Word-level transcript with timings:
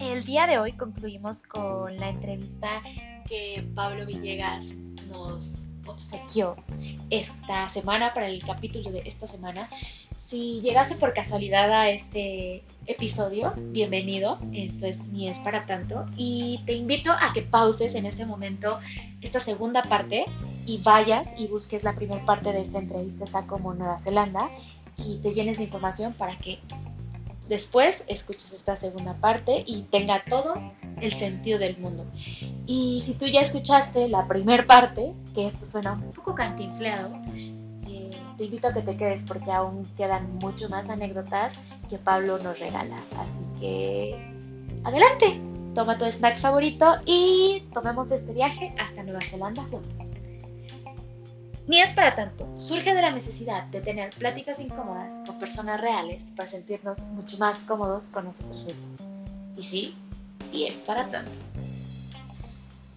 El 0.00 0.24
día 0.24 0.48
de 0.48 0.58
hoy 0.58 0.72
concluimos 0.72 1.46
con 1.46 1.96
la 1.98 2.08
entrevista 2.08 2.68
que 3.28 3.64
Pablo 3.76 4.06
Villegas 4.06 4.74
nos 5.08 5.68
obsequió 5.86 6.56
esta 7.10 7.70
semana 7.70 8.12
para 8.12 8.26
el 8.26 8.42
capítulo 8.42 8.90
de 8.90 9.02
esta 9.06 9.28
semana. 9.28 9.68
Si 10.16 10.60
llegaste 10.62 10.96
por 10.96 11.12
casualidad 11.12 11.70
a 11.70 11.90
este 11.90 12.64
episodio, 12.86 13.54
bienvenido. 13.56 14.40
Esto 14.52 14.86
es 14.86 15.04
ni 15.04 15.28
es 15.28 15.38
para 15.38 15.64
tanto. 15.64 16.06
Y 16.16 16.60
te 16.66 16.72
invito 16.72 17.12
a 17.12 17.32
que 17.32 17.42
pauses 17.42 17.94
en 17.94 18.06
este 18.06 18.26
momento 18.26 18.80
esta 19.20 19.38
segunda 19.38 19.82
parte 19.82 20.24
y 20.66 20.78
vayas 20.78 21.38
y 21.38 21.46
busques 21.46 21.84
la 21.84 21.94
primera 21.94 22.24
parte 22.24 22.52
de 22.52 22.62
esta 22.62 22.80
entrevista. 22.80 23.22
Está 23.22 23.46
como 23.46 23.74
Nueva 23.74 23.96
Zelanda 23.96 24.50
y 24.96 25.16
te 25.16 25.32
llenes 25.32 25.58
de 25.58 25.64
información 25.64 26.12
para 26.12 26.36
que 26.38 26.60
después 27.48 28.04
escuches 28.08 28.52
esta 28.52 28.76
segunda 28.76 29.14
parte 29.14 29.64
y 29.66 29.82
tenga 29.82 30.24
todo 30.24 30.54
el 31.00 31.12
sentido 31.12 31.58
del 31.58 31.78
mundo. 31.78 32.06
Y 32.66 33.00
si 33.02 33.14
tú 33.14 33.26
ya 33.26 33.40
escuchaste 33.40 34.08
la 34.08 34.26
primera 34.26 34.66
parte, 34.66 35.12
que 35.34 35.46
esto 35.46 35.66
suena 35.66 35.92
un 35.92 36.12
poco 36.12 36.34
cantinfleado, 36.34 37.14
eh, 37.34 38.10
te 38.38 38.44
invito 38.44 38.68
a 38.68 38.72
que 38.72 38.82
te 38.82 38.96
quedes 38.96 39.24
porque 39.26 39.50
aún 39.50 39.84
quedan 39.96 40.36
mucho 40.38 40.68
más 40.68 40.88
anécdotas 40.88 41.58
que 41.90 41.98
Pablo 41.98 42.38
nos 42.38 42.58
regala. 42.58 42.96
Así 43.18 43.44
que 43.60 44.34
adelante, 44.84 45.40
toma 45.74 45.98
tu 45.98 46.06
snack 46.06 46.38
favorito 46.38 46.96
y 47.04 47.64
tomemos 47.74 48.10
este 48.10 48.32
viaje 48.32 48.74
hasta 48.78 49.02
Nueva 49.02 49.20
Zelanda 49.20 49.62
juntos. 49.64 50.14
Ni 51.66 51.80
es 51.80 51.94
para 51.94 52.14
tanto, 52.14 52.46
surge 52.56 52.92
de 52.92 53.00
la 53.00 53.10
necesidad 53.10 53.64
de 53.68 53.80
tener 53.80 54.10
pláticas 54.10 54.60
incómodas 54.60 55.22
con 55.26 55.38
personas 55.38 55.80
reales 55.80 56.32
para 56.36 56.46
sentirnos 56.46 56.98
mucho 57.12 57.38
más 57.38 57.62
cómodos 57.62 58.08
con 58.08 58.26
nosotros 58.26 58.66
mismos. 58.66 59.08
Y 59.56 59.62
sí, 59.62 59.96
sí 60.50 60.66
es 60.66 60.82
para 60.82 61.08
tanto. 61.08 61.38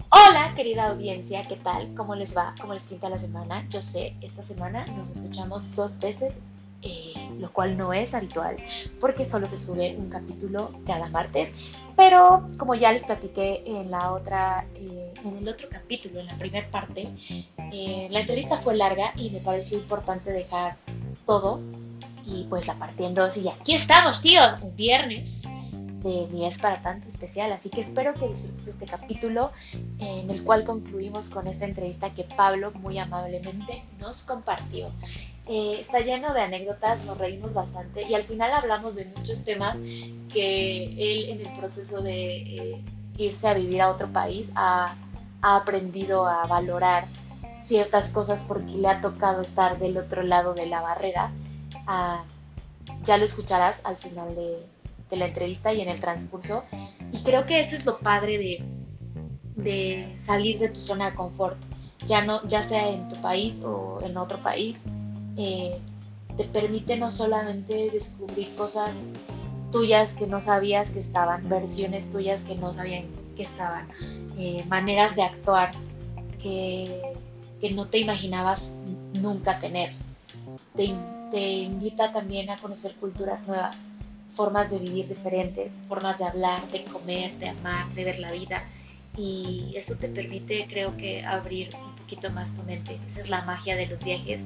Hola, 0.10 0.54
querida 0.54 0.88
audiencia, 0.88 1.44
¿qué 1.48 1.56
tal? 1.56 1.94
¿Cómo 1.96 2.16
les 2.16 2.36
va? 2.36 2.56
¿Cómo 2.60 2.74
les 2.74 2.88
pinta 2.88 3.10
la 3.10 3.20
semana? 3.20 3.66
Yo 3.70 3.82
sé, 3.82 4.16
esta 4.20 4.44
semana 4.44 4.86
nos 4.88 5.12
escuchamos 5.12 5.74
dos 5.74 6.00
veces, 6.02 6.40
eh, 6.82 7.14
lo 7.40 7.54
cual 7.54 7.78
no 7.78 7.94
es 7.94 8.14
habitual, 8.14 8.58
porque 9.00 9.26
solo 9.26 9.48
se 9.48 9.58
sube 9.58 9.96
un 9.98 10.10
capítulo 10.10 10.72
cada 10.86 11.08
martes. 11.08 11.78
Pero 11.98 12.48
como 12.58 12.76
ya 12.76 12.94
les 12.94 13.06
platiqué 13.06 13.64
en 13.66 13.90
la 13.90 14.14
otra, 14.14 14.66
eh, 14.76 15.12
en 15.26 15.38
el 15.38 15.50
otro 15.50 15.68
capítulo, 15.68 16.20
en 16.20 16.28
la 16.28 16.38
primera 16.38 16.70
parte, 16.70 17.10
eh, 17.74 18.08
la 18.12 18.20
entrevista 18.20 18.58
fue 18.58 18.78
larga 18.78 19.14
y 19.18 19.32
me 19.32 19.40
pareció 19.40 19.80
importante 19.80 20.32
dejar 20.32 20.78
todo 21.26 21.60
y 22.24 22.46
pues 22.50 22.68
la 22.68 22.76
partí 22.76 23.04
en 23.04 23.16
dos. 23.16 23.36
Y 23.38 23.50
aquí 23.50 23.74
estamos, 23.74 24.22
tíos, 24.22 24.48
un 24.62 24.76
viernes 24.76 25.48
de 26.02 26.28
Ni 26.32 26.46
es 26.46 26.60
para 26.60 26.82
tanto 26.82 27.08
especial, 27.08 27.52
así 27.52 27.70
que 27.70 27.82
espero 27.82 28.14
que 28.14 28.28
disfrutes 28.28 28.68
este 28.68 28.86
capítulo 28.86 29.52
en 30.00 30.30
el 30.30 30.44
cual 30.44 30.64
concluimos 30.64 31.30
con 31.30 31.48
esta 31.48 31.66
entrevista 31.66 32.14
que 32.14 32.24
Pablo 32.24 32.72
muy 32.72 32.98
amablemente 33.00 33.84
nos 34.00 34.24
compartió. 34.24 34.92
Eh, 35.48 35.78
está 35.80 36.02
lleno 36.02 36.34
de 36.34 36.42
anécdotas, 36.42 37.06
nos 37.06 37.18
reímos 37.18 37.54
bastante 37.54 38.06
y 38.06 38.14
al 38.14 38.24
final 38.24 38.52
hablamos 38.52 38.96
de 38.96 39.06
muchos 39.06 39.46
temas 39.46 39.78
que 40.34 40.84
él 40.84 41.30
en 41.30 41.48
el 41.48 41.54
proceso 41.54 42.02
de 42.02 42.38
eh, 42.38 42.84
irse 43.18 43.48
a 43.48 43.54
vivir 43.54 43.82
a 43.82 43.90
otro 43.90 44.12
país 44.12 44.52
ha, 44.56 44.96
ha 45.42 45.56
aprendido 45.56 46.28
a 46.28 46.46
valorar 46.48 47.06
ciertas 47.62 48.12
cosas 48.12 48.46
porque 48.48 48.74
le 48.74 48.88
ha 48.88 49.02
tocado 49.02 49.42
estar 49.42 49.80
del 49.80 49.98
otro 49.98 50.24
lado 50.24 50.54
de 50.54 50.66
la 50.68 50.82
barrera. 50.82 51.32
Ah, 51.86 52.24
ya 53.04 53.18
lo 53.18 53.26
escucharás 53.26 53.82
al 53.84 53.98
final 53.98 54.36
de, 54.36 54.66
de, 55.10 55.18
la 55.18 55.26
entrevista 55.26 55.74
y 55.74 55.82
en 55.82 55.90
el 55.90 56.00
transcurso. 56.00 56.64
Y 57.12 57.20
creo 57.24 57.46
que 57.46 57.60
eso 57.60 57.76
es 57.76 57.86
lo 57.86 58.00
padre 58.00 58.38
de, 58.38 58.64
de 59.56 60.16
salir 60.20 60.60
de 60.60 60.70
tu 60.70 60.80
zona 60.80 61.12
de 61.12 61.16
confort, 61.16 61.58
ya, 62.06 62.24
no, 62.24 62.46
ya 62.48 62.64
sea 62.64 62.90
en 62.90 63.08
tu 63.08 63.16
país 63.22 63.64
o 63.64 64.00
en 64.04 64.18
otro 64.18 64.42
país. 64.42 64.86
Eh, 65.38 65.78
te 66.36 66.44
permite 66.44 66.98
no 66.98 67.10
solamente 67.10 67.90
descubrir 67.92 68.56
cosas 68.56 69.02
tuyas 69.72 70.14
que 70.14 70.28
no 70.28 70.42
sabías 70.42 70.92
que 70.92 71.00
estaban, 71.00 71.48
versiones 71.50 72.12
tuyas 72.12 72.44
que 72.44 72.56
no 72.56 72.74
sabían 72.74 73.06
que 73.36 73.44
estaban, 73.44 73.88
eh, 74.38 74.64
maneras 74.68 75.16
de 75.16 75.24
actuar 75.24 75.72
que 76.42 77.02
que 77.60 77.72
no 77.72 77.88
te 77.88 78.00
imaginabas 78.00 78.78
nunca 79.14 79.60
tener. 79.60 79.94
Te, 80.76 80.94
te, 81.32 81.50
invita 81.60 82.12
también 82.12 82.50
a 82.50 82.58
conocer 82.58 82.96
culturas 82.96 83.48
nuevas, 83.48 83.76
formas 84.30 84.70
de 84.70 84.80
vivir 84.80 85.08
diferentes, 85.08 85.74
formas 85.88 86.20
de 86.20 86.26
hablar, 86.26 86.70
de 86.72 86.84
comer, 86.86 87.38
de 87.40 87.50
amar, 87.50 87.88
de 87.94 88.04
ver 88.04 88.20
la 88.20 88.32
vida. 88.32 88.64
Y 89.18 89.74
eso 89.76 89.98
te 90.00 90.10
permite, 90.10 90.68
creo 90.68 90.96
que, 90.96 91.26
abrir 91.26 91.70
un 91.76 91.96
poquito 91.96 92.30
más 92.32 92.56
tu 92.56 92.64
mente. 92.64 93.00
Esa 93.08 93.22
es 93.22 93.30
la 93.30 93.44
magia 93.44 93.76
de 93.76 93.88
los 93.88 94.04
viajes 94.04 94.42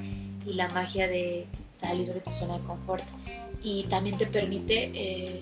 y 0.45 0.53
la 0.53 0.69
magia 0.69 1.07
de 1.07 1.45
salir 1.75 2.13
de 2.13 2.21
tu 2.21 2.31
zona 2.31 2.59
de 2.59 2.65
confort. 2.65 3.03
Y 3.61 3.83
también 3.83 4.17
te 4.17 4.27
permite 4.27 4.91
eh, 4.93 5.41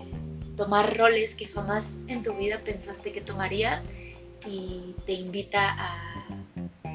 tomar 0.58 0.98
roles 0.98 1.36
que 1.36 1.46
jamás 1.46 1.98
en 2.08 2.24
tu 2.24 2.34
vida 2.34 2.60
pensaste 2.64 3.12
que 3.12 3.22
tomarías 3.22 3.84
y 4.48 4.96
te 5.06 5.14
invita 5.14 5.76
a 5.78 6.10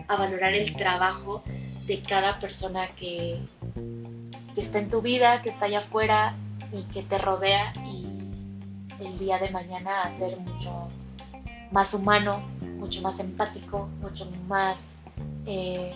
a 0.09 0.17
valorar 0.17 0.55
el 0.55 0.75
trabajo 0.77 1.43
de 1.87 2.01
cada 2.01 2.39
persona 2.39 2.89
que, 2.97 3.39
está 4.57 4.79
en 4.79 4.89
tu 4.89 5.03
vida, 5.03 5.43
que 5.43 5.51
está 5.51 5.67
allá 5.67 5.81
afuera 5.81 6.35
y 6.75 6.83
que 6.85 7.03
te 7.03 7.19
rodea 7.19 7.73
y 7.85 8.07
el 9.01 9.19
día 9.19 9.39
de 9.39 9.51
mañana 9.51 10.03
a 10.03 10.13
ser 10.13 10.39
mucho 10.39 10.89
más 11.71 11.95
humano, 11.95 12.43
mucho 12.79 13.01
más 13.03 13.19
empático, 13.21 13.89
mucho 14.01 14.31
más, 14.49 15.05
eh, 15.47 15.93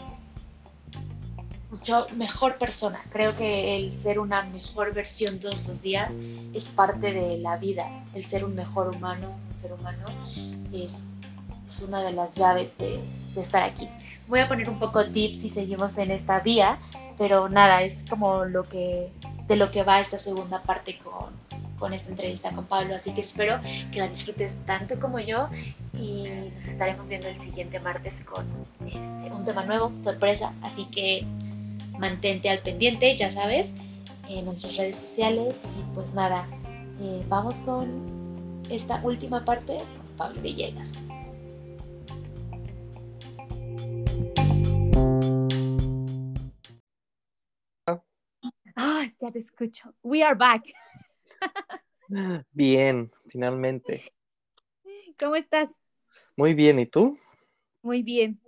mucho 1.70 2.06
mejor 2.16 2.58
persona. 2.58 3.00
Creo 3.10 3.36
que 3.36 3.76
el 3.76 3.96
ser 3.96 4.18
una 4.18 4.42
mejor 4.42 4.92
versión 4.94 5.38
todos 5.38 5.66
los 5.68 5.82
días 5.82 6.14
es 6.54 6.68
parte 6.70 7.12
de 7.12 7.38
la 7.38 7.56
vida. 7.56 8.04
El 8.14 8.24
ser 8.24 8.44
un 8.44 8.54
mejor 8.54 8.94
humano, 8.94 9.36
un 9.48 9.54
ser 9.54 9.72
humano, 9.72 10.06
es, 10.72 11.14
es 11.66 11.82
una 11.82 12.02
de 12.02 12.12
las 12.12 12.36
llaves 12.36 12.78
de, 12.78 13.00
de 13.34 13.40
estar 13.40 13.62
aquí. 13.62 13.88
Voy 14.26 14.40
a 14.40 14.48
poner 14.48 14.68
un 14.68 14.78
poco 14.78 15.04
deep 15.04 15.34
si 15.34 15.48
seguimos 15.48 15.96
en 15.98 16.10
esta 16.10 16.40
vía, 16.40 16.78
pero 17.16 17.48
nada, 17.48 17.82
es 17.82 18.04
como 18.08 18.44
lo 18.44 18.64
que, 18.64 19.12
de 19.48 19.56
lo 19.56 19.70
que 19.70 19.82
va 19.82 20.00
esta 20.00 20.18
segunda 20.18 20.62
parte 20.62 20.98
con, 20.98 21.30
con 21.78 21.92
esta 21.94 22.10
entrevista 22.10 22.52
con 22.52 22.66
Pablo, 22.66 22.94
así 22.94 23.14
que 23.14 23.22
espero 23.22 23.60
que 23.90 23.98
la 23.98 24.08
disfrutes 24.08 24.60
tanto 24.66 25.00
como 25.00 25.18
yo 25.18 25.48
y 25.94 26.28
nos 26.54 26.66
estaremos 26.66 27.08
viendo 27.08 27.28
el 27.28 27.40
siguiente 27.40 27.80
martes 27.80 28.24
con 28.24 28.46
este, 28.86 29.32
un 29.32 29.44
tema 29.44 29.64
nuevo, 29.64 29.92
sorpresa, 30.04 30.52
así 30.62 30.84
que 30.86 31.24
mantente 31.98 32.48
al 32.48 32.60
pendiente, 32.60 33.16
ya 33.16 33.30
sabes, 33.30 33.76
en 34.28 34.44
nuestras 34.44 34.76
redes 34.76 34.98
sociales. 34.98 35.54
Y 35.78 35.94
pues 35.94 36.14
nada, 36.14 36.46
eh, 37.00 37.22
vamos 37.28 37.58
con 37.60 38.62
esta 38.70 39.00
última 39.02 39.44
parte 39.44 39.78
con 39.78 40.16
Pablo 40.16 40.40
Villegas. 40.40 40.98
Ah, 49.00 49.12
ya 49.20 49.30
te 49.30 49.38
escucho. 49.38 49.94
We 50.02 50.24
are 50.24 50.34
back. 50.34 50.64
Bien, 52.50 53.12
finalmente. 53.28 54.12
¿Cómo 55.16 55.36
estás? 55.36 55.70
Muy 56.36 56.52
bien, 56.52 56.80
¿y 56.80 56.86
tú? 56.86 57.16
Muy 57.80 58.02
bien. 58.02 58.40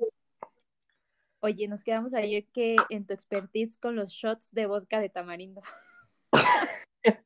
Oye, 1.38 1.68
nos 1.68 1.84
quedamos 1.84 2.14
ayer 2.14 2.48
que 2.52 2.74
en 2.88 3.06
tu 3.06 3.14
expertise 3.14 3.78
con 3.78 3.94
los 3.94 4.10
shots 4.10 4.50
de 4.50 4.66
vodka 4.66 4.98
de 4.98 5.08
tamarindo. 5.08 5.62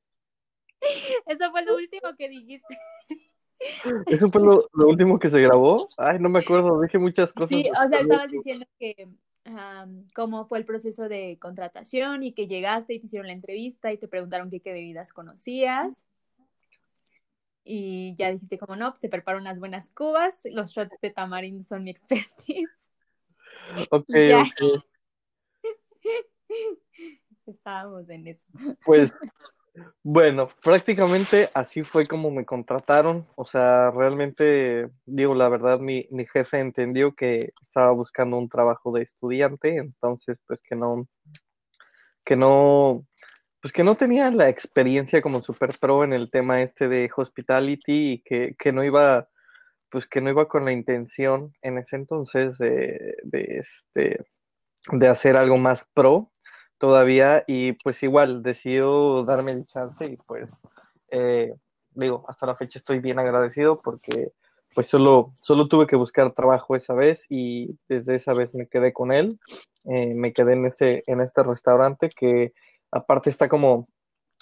Eso 1.26 1.50
fue 1.50 1.64
lo 1.64 1.76
último 1.76 2.14
que 2.18 2.28
dijiste. 2.28 2.78
¿Eso 4.06 4.30
fue 4.30 4.42
lo, 4.42 4.68
lo, 4.74 4.86
último 4.86 5.18
que 5.18 5.30
se 5.30 5.40
grabó? 5.40 5.88
Ay, 5.96 6.18
no 6.18 6.28
me 6.28 6.40
acuerdo, 6.40 6.78
dije 6.82 6.98
muchas 6.98 7.32
cosas. 7.32 7.48
Sí, 7.48 7.70
o 7.70 7.88
sea, 7.88 8.00
estabas 8.00 8.30
diciendo 8.30 8.66
que 8.78 9.08
cómo 10.14 10.46
fue 10.46 10.58
el 10.58 10.64
proceso 10.64 11.08
de 11.08 11.38
contratación 11.38 12.22
y 12.22 12.32
que 12.32 12.46
llegaste 12.46 12.94
y 12.94 13.00
te 13.00 13.06
hicieron 13.06 13.26
la 13.26 13.34
entrevista 13.34 13.92
y 13.92 13.98
te 13.98 14.08
preguntaron 14.08 14.50
qué, 14.50 14.60
qué 14.60 14.72
bebidas 14.72 15.12
conocías. 15.12 16.04
Y 17.62 18.14
ya 18.16 18.30
dijiste 18.30 18.58
como 18.58 18.76
no, 18.76 18.90
pues, 18.90 19.00
te 19.00 19.08
preparo 19.08 19.38
unas 19.38 19.58
buenas 19.58 19.90
cubas, 19.90 20.40
los 20.44 20.70
shots 20.70 20.96
de 21.00 21.10
tamarindo 21.10 21.64
son 21.64 21.84
mi 21.84 21.90
expertise. 21.90 22.70
Ok, 23.90 24.08
ok. 24.10 24.84
Estábamos 27.46 28.08
en 28.10 28.26
eso. 28.26 28.44
Pues 28.84 29.14
bueno, 30.02 30.48
prácticamente 30.62 31.50
así 31.54 31.82
fue 31.82 32.06
como 32.06 32.30
me 32.30 32.44
contrataron. 32.44 33.26
O 33.36 33.46
sea, 33.46 33.90
realmente, 33.90 34.90
digo, 35.06 35.34
la 35.34 35.48
verdad, 35.48 35.80
mi, 35.80 36.06
mi, 36.10 36.26
jefe 36.26 36.58
entendió 36.60 37.14
que 37.14 37.52
estaba 37.62 37.90
buscando 37.92 38.36
un 38.38 38.48
trabajo 38.48 38.92
de 38.92 39.02
estudiante, 39.02 39.76
entonces, 39.76 40.38
pues 40.46 40.60
que 40.62 40.76
no, 40.76 41.06
que 42.24 42.36
no, 42.36 43.06
pues 43.60 43.72
que 43.72 43.84
no 43.84 43.96
tenía 43.96 44.30
la 44.30 44.48
experiencia 44.48 45.22
como 45.22 45.42
super 45.42 45.76
pro 45.78 46.04
en 46.04 46.12
el 46.12 46.30
tema 46.30 46.62
este 46.62 46.88
de 46.88 47.10
hospitality 47.16 48.12
y 48.12 48.22
que, 48.22 48.54
que 48.58 48.72
no 48.72 48.84
iba, 48.84 49.28
pues 49.90 50.06
que 50.06 50.20
no 50.20 50.30
iba 50.30 50.48
con 50.48 50.64
la 50.64 50.72
intención 50.72 51.52
en 51.62 51.78
ese 51.78 51.96
entonces 51.96 52.58
de, 52.58 53.16
de, 53.24 53.58
este, 53.58 54.24
de 54.92 55.08
hacer 55.08 55.36
algo 55.36 55.56
más 55.58 55.86
pro 55.94 56.30
todavía 56.84 57.44
y 57.46 57.72
pues 57.72 58.02
igual 58.02 58.42
decidió 58.42 59.24
darme 59.24 59.52
el 59.52 59.64
chance 59.64 60.04
y 60.04 60.18
pues 60.18 60.50
eh, 61.10 61.54
digo, 61.92 62.26
hasta 62.28 62.44
la 62.44 62.56
fecha 62.56 62.78
estoy 62.78 62.98
bien 62.98 63.18
agradecido 63.18 63.80
porque 63.80 64.32
pues 64.74 64.86
solo, 64.88 65.32
solo 65.40 65.66
tuve 65.66 65.86
que 65.86 65.96
buscar 65.96 66.32
trabajo 66.32 66.76
esa 66.76 66.92
vez 66.92 67.24
y 67.30 67.78
desde 67.88 68.16
esa 68.16 68.34
vez 68.34 68.54
me 68.54 68.66
quedé 68.66 68.92
con 68.92 69.12
él. 69.12 69.40
Eh, 69.86 70.12
me 70.14 70.34
quedé 70.34 70.52
en 70.52 70.66
este, 70.66 71.10
en 71.10 71.22
este 71.22 71.42
restaurante 71.42 72.10
que 72.10 72.52
aparte 72.90 73.30
está 73.30 73.48
como 73.48 73.88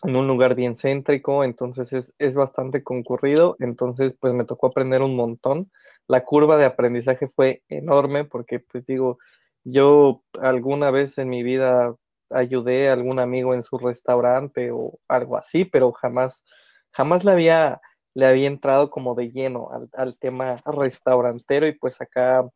en 0.02 0.16
un 0.16 0.26
lugar 0.26 0.56
bien 0.56 0.74
céntrico, 0.74 1.44
entonces 1.44 1.92
es, 1.92 2.12
es, 2.18 2.34
bastante 2.34 2.82
concurrido, 2.82 3.54
entonces 3.60 4.16
pues 4.18 4.34
me 4.34 4.44
tocó 4.44 4.66
aprender 4.66 5.00
un 5.00 5.14
montón. 5.14 5.70
La 6.08 6.24
curva 6.24 6.56
de 6.56 6.64
aprendizaje 6.64 7.28
fue 7.28 7.62
enorme 7.68 8.24
porque 8.24 8.58
pues 8.58 8.84
digo, 8.84 9.18
yo 9.62 10.24
alguna 10.40 10.90
vez 10.90 11.18
en 11.18 11.28
mi 11.28 11.44
vida 11.44 11.94
ayudé 12.34 12.88
a 12.88 12.94
algún 12.94 13.18
amigo 13.18 13.54
en 13.54 13.62
su 13.62 13.78
restaurante 13.78 14.70
o 14.72 14.98
algo 15.08 15.36
así, 15.36 15.64
pero 15.64 15.92
jamás, 15.92 16.44
jamás 16.92 17.24
le 17.24 17.32
había 17.32 17.80
le 18.14 18.26
había 18.26 18.46
entrado 18.48 18.90
como 18.90 19.14
de 19.14 19.30
lleno 19.30 19.70
al, 19.92 20.18
tema 20.18 20.62
restaurantero 20.66 21.66
y 21.66 21.72
pues 21.72 22.00
acá, 22.00 22.48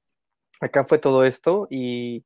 acá 0.61 0.84
fue 0.84 0.99
todo 0.99 1.25
esto 1.25 1.67
y 1.70 2.25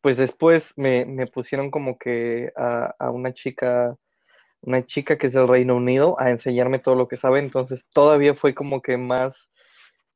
pues 0.00 0.16
después 0.16 0.72
me, 0.76 1.26
pusieron 1.26 1.70
como 1.70 1.98
que 1.98 2.52
a, 2.56 3.10
una 3.10 3.32
chica, 3.32 3.96
una 4.60 4.84
chica 4.84 5.18
que 5.18 5.26
es 5.26 5.32
del 5.32 5.48
Reino 5.48 5.76
Unido 5.76 6.16
a 6.20 6.30
enseñarme 6.30 6.78
todo 6.78 6.94
lo 6.94 7.08
que 7.08 7.16
sabe, 7.16 7.40
entonces 7.40 7.84
todavía 7.92 8.34
fue 8.34 8.54
como 8.54 8.80
que 8.80 8.96
más 8.96 9.50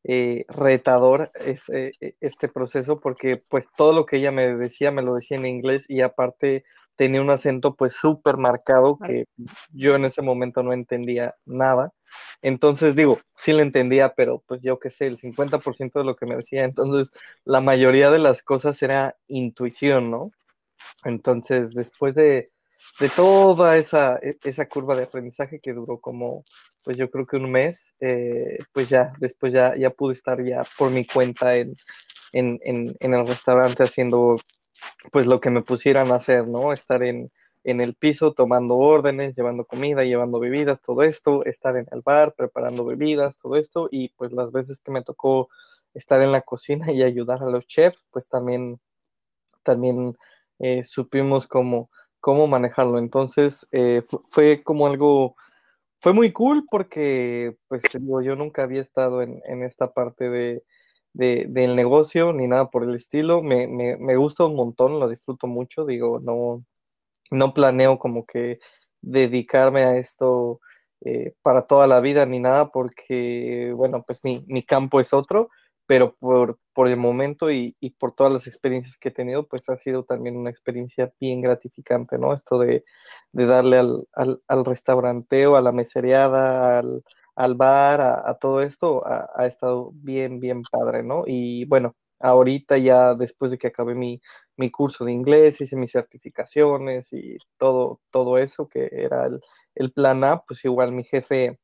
eh, 0.04 0.44
retador 0.48 1.30
ese, 1.34 1.92
e, 2.00 2.16
este 2.20 2.48
proceso 2.48 3.00
porque 3.00 3.36
pues 3.36 3.66
todo 3.76 3.92
lo 3.92 4.06
que 4.06 4.18
ella 4.18 4.32
me 4.32 4.54
decía 4.56 4.90
me 4.90 5.02
lo 5.02 5.14
decía 5.14 5.36
en 5.36 5.46
inglés 5.46 5.86
y 5.88 6.00
aparte 6.00 6.64
tenía 6.96 7.20
un 7.20 7.30
acento 7.30 7.74
pues 7.74 7.94
súper 7.94 8.36
marcado 8.36 8.98
que 8.98 9.24
yo 9.72 9.96
en 9.96 10.04
ese 10.04 10.22
momento 10.22 10.62
no 10.62 10.72
entendía 10.72 11.34
nada. 11.46 11.92
Entonces 12.42 12.94
digo, 12.94 13.18
sí 13.36 13.52
le 13.52 13.62
entendía, 13.62 14.14
pero 14.14 14.42
pues 14.46 14.62
yo 14.62 14.78
qué 14.78 14.90
sé, 14.90 15.06
el 15.06 15.18
50% 15.18 15.98
de 16.00 16.04
lo 16.04 16.16
que 16.16 16.26
me 16.26 16.36
decía, 16.36 16.64
entonces 16.64 17.12
la 17.44 17.60
mayoría 17.60 18.10
de 18.10 18.18
las 18.18 18.42
cosas 18.42 18.82
era 18.82 19.16
intuición, 19.28 20.10
¿no? 20.10 20.32
Entonces 21.04 21.70
después 21.74 22.14
de, 22.14 22.51
de 23.00 23.08
toda 23.08 23.76
esa, 23.76 24.18
e, 24.22 24.36
esa 24.44 24.68
curva 24.68 24.96
de 24.96 25.04
aprendizaje 25.04 25.60
que 25.60 25.72
duró 25.72 25.98
como, 25.98 26.44
pues 26.82 26.96
yo 26.96 27.10
creo 27.10 27.26
que 27.26 27.36
un 27.36 27.50
mes, 27.50 27.92
eh, 28.00 28.58
pues 28.72 28.88
ya, 28.88 29.12
después 29.18 29.52
ya, 29.52 29.76
ya 29.76 29.90
pude 29.90 30.14
estar 30.14 30.42
ya 30.44 30.62
por 30.78 30.90
mi 30.90 31.06
cuenta 31.06 31.56
en, 31.56 31.76
en, 32.32 32.58
en, 32.62 32.96
en 33.00 33.14
el 33.14 33.26
restaurante 33.26 33.82
haciendo 33.82 34.36
pues 35.10 35.26
lo 35.26 35.40
que 35.40 35.50
me 35.50 35.62
pusieran 35.62 36.10
a 36.10 36.16
hacer, 36.16 36.46
¿no? 36.48 36.72
Estar 36.72 37.02
en, 37.02 37.30
en 37.64 37.80
el 37.80 37.94
piso 37.94 38.32
tomando 38.32 38.76
órdenes, 38.76 39.36
llevando 39.36 39.64
comida, 39.64 40.04
llevando 40.04 40.40
bebidas, 40.40 40.80
todo 40.80 41.02
esto, 41.02 41.44
estar 41.44 41.76
en 41.76 41.86
el 41.92 42.02
bar 42.02 42.34
preparando 42.34 42.84
bebidas, 42.84 43.38
todo 43.38 43.56
esto, 43.56 43.88
y 43.90 44.08
pues 44.10 44.32
las 44.32 44.50
veces 44.52 44.80
que 44.80 44.90
me 44.90 45.02
tocó 45.02 45.48
estar 45.94 46.22
en 46.22 46.32
la 46.32 46.42
cocina 46.42 46.90
y 46.92 47.02
ayudar 47.02 47.42
a 47.42 47.50
los 47.50 47.66
chefs, 47.66 47.98
pues 48.10 48.26
también, 48.28 48.80
también 49.62 50.16
eh, 50.58 50.84
supimos 50.84 51.46
cómo, 51.46 51.90
cómo 52.22 52.46
manejarlo. 52.46 52.98
Entonces 52.98 53.66
eh, 53.72 54.02
fue 54.30 54.62
como 54.62 54.86
algo, 54.86 55.36
fue 56.00 56.14
muy 56.14 56.32
cool 56.32 56.66
porque, 56.70 57.56
pues 57.68 57.82
digo, 57.92 58.22
yo 58.22 58.36
nunca 58.36 58.62
había 58.62 58.80
estado 58.80 59.22
en, 59.22 59.42
esta 59.64 59.92
parte 59.92 60.30
de, 60.30 60.64
de, 61.12 61.46
del 61.50 61.76
negocio 61.76 62.32
ni 62.32 62.48
nada 62.48 62.70
por 62.70 62.84
el 62.84 62.94
estilo. 62.94 63.42
Me, 63.42 63.66
me, 63.68 63.96
me, 63.98 64.16
gusta 64.16 64.46
un 64.46 64.56
montón, 64.56 65.00
lo 65.00 65.08
disfruto 65.08 65.46
mucho. 65.48 65.84
Digo, 65.84 66.20
no, 66.20 66.64
no 67.30 67.54
planeo 67.54 67.98
como 67.98 68.24
que 68.24 68.60
dedicarme 69.02 69.82
a 69.82 69.96
esto 69.98 70.60
eh, 71.04 71.34
para 71.42 71.62
toda 71.62 71.88
la 71.88 72.00
vida 72.00 72.24
ni 72.26 72.38
nada 72.38 72.70
porque, 72.70 73.72
bueno, 73.76 74.04
pues 74.06 74.20
mi, 74.24 74.44
mi 74.46 74.62
campo 74.62 75.00
es 75.00 75.12
otro, 75.12 75.50
pero 75.92 76.16
por, 76.16 76.58
por 76.72 76.88
el 76.88 76.96
momento 76.96 77.50
y, 77.50 77.76
y, 77.78 77.90
por 77.90 78.14
todas 78.14 78.32
las 78.32 78.46
experiencias 78.46 78.96
que 78.96 79.10
he 79.10 79.12
tenido, 79.12 79.46
pues 79.46 79.68
ha 79.68 79.76
sido 79.76 80.04
también 80.04 80.38
una 80.38 80.48
experiencia 80.48 81.12
bien 81.20 81.42
gratificante, 81.42 82.16
¿no? 82.16 82.32
Esto 82.32 82.58
de, 82.58 82.86
de 83.32 83.44
darle 83.44 83.76
al, 83.76 84.06
al, 84.14 84.64
restauranteo, 84.64 85.54
a 85.54 85.60
la 85.60 85.70
mesereada, 85.70 86.78
al, 86.78 87.04
al 87.36 87.54
bar, 87.56 88.00
a, 88.00 88.38
todo 88.40 88.62
esto, 88.62 89.04
ha, 89.06 89.46
estado 89.46 89.90
bien, 89.92 90.40
bien 90.40 90.62
padre, 90.62 91.02
¿no? 91.02 91.24
Y 91.26 91.66
bueno, 91.66 91.94
ahorita 92.20 92.78
ya 92.78 93.14
después 93.14 93.50
de 93.50 93.58
que 93.58 93.66
acabé 93.66 93.94
mi, 93.94 94.18
mi 94.56 94.70
curso 94.70 95.04
de 95.04 95.12
inglés, 95.12 95.60
hice 95.60 95.76
mis 95.76 95.92
certificaciones 95.92 97.12
y 97.12 97.36
todo, 97.58 98.00
todo 98.10 98.38
eso 98.38 98.66
que 98.66 98.88
era 98.92 99.26
el, 99.26 99.42
el 99.74 99.92
plan 99.92 100.24
A, 100.24 100.40
pues 100.40 100.64
igual 100.64 100.92
mi 100.92 101.04
jefe, 101.04 101.58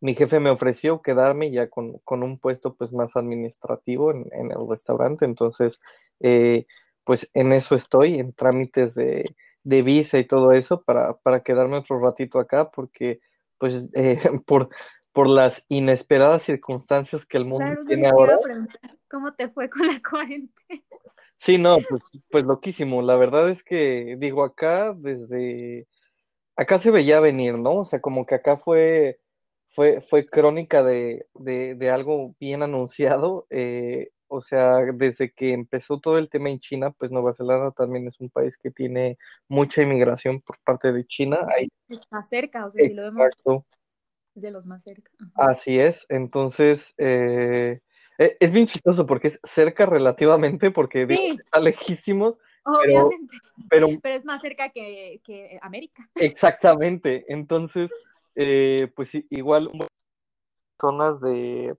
mi 0.00 0.14
jefe 0.14 0.40
me 0.40 0.50
ofreció 0.50 1.02
quedarme 1.02 1.50
ya 1.50 1.68
con, 1.68 1.98
con 2.04 2.22
un 2.22 2.38
puesto 2.38 2.74
pues 2.74 2.92
más 2.92 3.16
administrativo 3.16 4.10
en, 4.10 4.28
en 4.32 4.50
el 4.50 4.68
restaurante, 4.68 5.24
entonces 5.24 5.80
eh, 6.20 6.66
pues 7.04 7.30
en 7.34 7.52
eso 7.52 7.74
estoy, 7.74 8.18
en 8.18 8.32
trámites 8.32 8.94
de, 8.94 9.34
de 9.62 9.82
visa 9.82 10.18
y 10.18 10.24
todo 10.24 10.52
eso 10.52 10.82
para, 10.82 11.14
para 11.18 11.40
quedarme 11.40 11.78
otro 11.78 11.98
ratito 12.00 12.38
acá 12.38 12.70
porque 12.70 13.20
pues 13.58 13.86
eh, 13.94 14.18
por, 14.46 14.68
por 15.12 15.28
las 15.28 15.64
inesperadas 15.68 16.42
circunstancias 16.42 17.24
que 17.24 17.38
el 17.38 17.46
mundo 17.46 17.80
tiene 17.86 18.08
ahora. 18.08 18.38
¿Cómo 19.08 19.32
te 19.34 19.48
fue 19.48 19.70
con 19.70 19.86
la 19.86 20.00
cuarentena? 20.10 20.82
Sí, 21.38 21.58
no, 21.58 21.78
pues, 21.88 22.02
pues 22.30 22.44
loquísimo. 22.44 23.02
La 23.02 23.16
verdad 23.16 23.50
es 23.50 23.62
que, 23.62 24.16
digo, 24.18 24.42
acá 24.42 24.94
desde, 24.96 25.86
acá 26.56 26.78
se 26.78 26.90
veía 26.90 27.20
venir, 27.20 27.58
¿no? 27.58 27.76
O 27.76 27.84
sea, 27.84 28.00
como 28.00 28.26
que 28.26 28.34
acá 28.34 28.56
fue, 28.56 29.20
fue, 29.76 30.00
fue 30.00 30.26
crónica 30.26 30.82
de, 30.82 31.26
de, 31.34 31.74
de 31.74 31.90
algo 31.90 32.34
bien 32.40 32.62
anunciado. 32.62 33.46
Eh, 33.50 34.08
o 34.26 34.40
sea, 34.40 34.78
desde 34.94 35.30
que 35.32 35.52
empezó 35.52 36.00
todo 36.00 36.16
el 36.16 36.30
tema 36.30 36.48
en 36.48 36.60
China, 36.60 36.92
pues 36.92 37.10
Nueva 37.10 37.34
Zelanda 37.34 37.70
también 37.72 38.08
es 38.08 38.18
un 38.18 38.30
país 38.30 38.56
que 38.56 38.70
tiene 38.70 39.18
mucha 39.48 39.82
inmigración 39.82 40.40
por 40.40 40.58
parte 40.64 40.92
de 40.92 41.06
China. 41.06 41.46
Ahí... 41.54 41.68
Está 41.90 42.22
cerca, 42.22 42.64
o 42.64 42.70
sea, 42.70 42.86
si 42.86 42.94
lo 42.94 43.02
vemos, 43.02 43.30
es 44.34 44.42
de 44.42 44.50
los 44.50 44.64
más 44.64 44.82
cerca. 44.82 45.10
Así 45.34 45.78
es, 45.78 46.06
entonces, 46.08 46.94
eh, 46.96 47.80
e, 48.16 48.36
es 48.40 48.50
bien 48.50 48.66
chistoso 48.66 49.06
porque 49.06 49.28
es 49.28 49.40
cerca 49.44 49.84
relativamente, 49.84 50.70
porque 50.70 51.02
está 51.02 51.60
lejísimos. 51.60 52.36
Obviamente, 52.64 53.36
pero, 53.68 53.88
pero, 54.02 54.16
es 54.16 54.24
más 54.24 54.40
cerca 54.40 54.70
que, 54.70 55.20
que 55.22 55.58
América. 55.60 56.08
Exactamente, 56.14 57.26
entonces, 57.28 57.92
eh, 58.36 58.92
pues 58.94 59.10
igual 59.30 59.70
zonas 60.80 61.20
de 61.20 61.76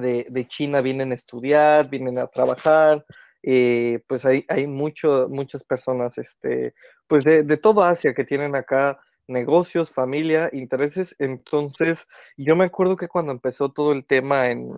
de, 0.00 0.46
China 0.48 0.80
vienen 0.80 1.12
a 1.12 1.14
estudiar, 1.14 1.88
vienen 1.88 2.18
a 2.18 2.26
trabajar, 2.26 3.04
eh, 3.42 4.00
pues 4.08 4.24
hay, 4.24 4.44
hay 4.48 4.66
mucho, 4.66 5.28
muchas 5.30 5.64
personas 5.64 6.18
este, 6.18 6.74
pues 7.06 7.24
de, 7.24 7.42
de 7.42 7.56
toda 7.56 7.90
Asia 7.90 8.14
que 8.14 8.24
tienen 8.24 8.54
acá 8.54 9.00
negocios, 9.28 9.90
familia, 9.90 10.50
intereses. 10.52 11.14
Entonces, 11.18 12.06
yo 12.36 12.56
me 12.56 12.64
acuerdo 12.64 12.96
que 12.96 13.08
cuando 13.08 13.32
empezó 13.32 13.70
todo 13.72 13.92
el 13.92 14.06
tema 14.06 14.50
en, 14.50 14.68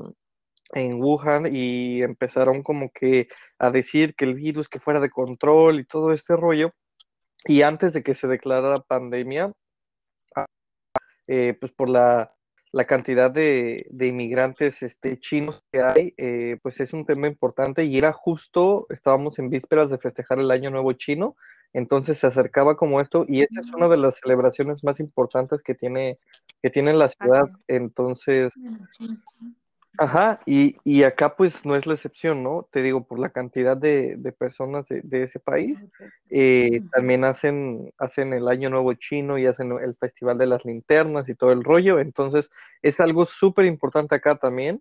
en 0.74 1.02
Wuhan 1.02 1.48
y 1.54 2.02
empezaron 2.02 2.62
como 2.62 2.90
que 2.92 3.28
a 3.58 3.70
decir 3.70 4.14
que 4.14 4.24
el 4.24 4.34
virus 4.34 4.68
que 4.68 4.80
fuera 4.80 5.00
de 5.00 5.10
control 5.10 5.80
y 5.80 5.84
todo 5.84 6.12
este 6.12 6.36
rollo, 6.36 6.72
y 7.46 7.62
antes 7.62 7.92
de 7.92 8.02
que 8.02 8.14
se 8.14 8.26
declarara 8.26 8.80
pandemia, 8.80 9.52
eh, 11.28 11.56
pues 11.60 11.72
por 11.72 11.88
la 11.88 12.32
la 12.72 12.84
cantidad 12.86 13.30
de, 13.30 13.86
inmigrantes 13.98 14.82
este, 14.82 15.18
chinos 15.18 15.64
que 15.72 15.80
hay, 15.80 16.14
eh, 16.16 16.58
pues 16.62 16.80
es 16.80 16.92
un 16.92 17.04
tema 17.06 17.26
importante. 17.28 17.84
Y 17.84 17.96
era 17.98 18.12
justo, 18.12 18.86
estábamos 18.90 19.38
en 19.38 19.50
vísperas 19.50 19.90
de 19.90 19.98
festejar 19.98 20.38
el 20.38 20.50
Año 20.50 20.70
Nuevo 20.70 20.92
Chino, 20.92 21.36
entonces 21.72 22.18
se 22.18 22.26
acercaba 22.26 22.76
como 22.76 23.00
esto 23.00 23.24
y 23.28 23.42
esta 23.42 23.60
es 23.60 23.70
una 23.72 23.88
de 23.88 23.98
las 23.98 24.18
celebraciones 24.18 24.82
más 24.84 25.00
importantes 25.00 25.62
que 25.62 25.74
tiene, 25.74 26.18
que 26.62 26.70
tiene 26.70 26.94
la 26.94 27.10
ciudad, 27.10 27.46
entonces 27.66 28.52
Ajá, 30.00 30.38
y, 30.46 30.76
y, 30.84 31.02
acá 31.02 31.34
pues 31.34 31.64
no 31.66 31.74
es 31.74 31.84
la 31.84 31.94
excepción, 31.94 32.44
¿no? 32.44 32.68
Te 32.70 32.82
digo, 32.82 33.04
por 33.04 33.18
la 33.18 33.30
cantidad 33.30 33.76
de, 33.76 34.14
de 34.16 34.30
personas 34.30 34.86
de, 34.86 35.00
de, 35.02 35.24
ese 35.24 35.40
país, 35.40 35.84
eh, 36.30 36.82
también 36.92 37.24
hacen, 37.24 37.92
hacen 37.98 38.32
el 38.32 38.46
Año 38.46 38.70
Nuevo 38.70 38.94
Chino 38.94 39.38
y 39.38 39.46
hacen 39.46 39.72
el 39.72 39.96
Festival 39.96 40.38
de 40.38 40.46
las 40.46 40.64
Linternas 40.64 41.28
y 41.28 41.34
todo 41.34 41.50
el 41.50 41.64
rollo, 41.64 41.98
entonces 41.98 42.52
es 42.80 43.00
algo 43.00 43.26
súper 43.26 43.64
importante 43.64 44.14
acá 44.14 44.36
también, 44.36 44.80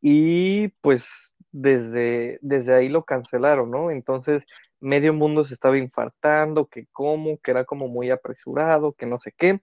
y 0.00 0.68
pues 0.80 1.04
desde, 1.52 2.38
desde 2.42 2.74
ahí 2.74 2.88
lo 2.88 3.04
cancelaron, 3.04 3.70
¿no? 3.70 3.90
Entonces 3.90 4.44
medio 4.80 5.12
mundo 5.14 5.44
se 5.44 5.54
estaba 5.54 5.78
infartando, 5.78 6.66
que 6.68 6.86
cómo, 6.92 7.38
que 7.38 7.50
era 7.52 7.64
como 7.64 7.88
muy 7.88 8.10
apresurado, 8.10 8.92
que 8.92 9.06
no 9.06 9.18
sé 9.18 9.32
qué. 9.36 9.60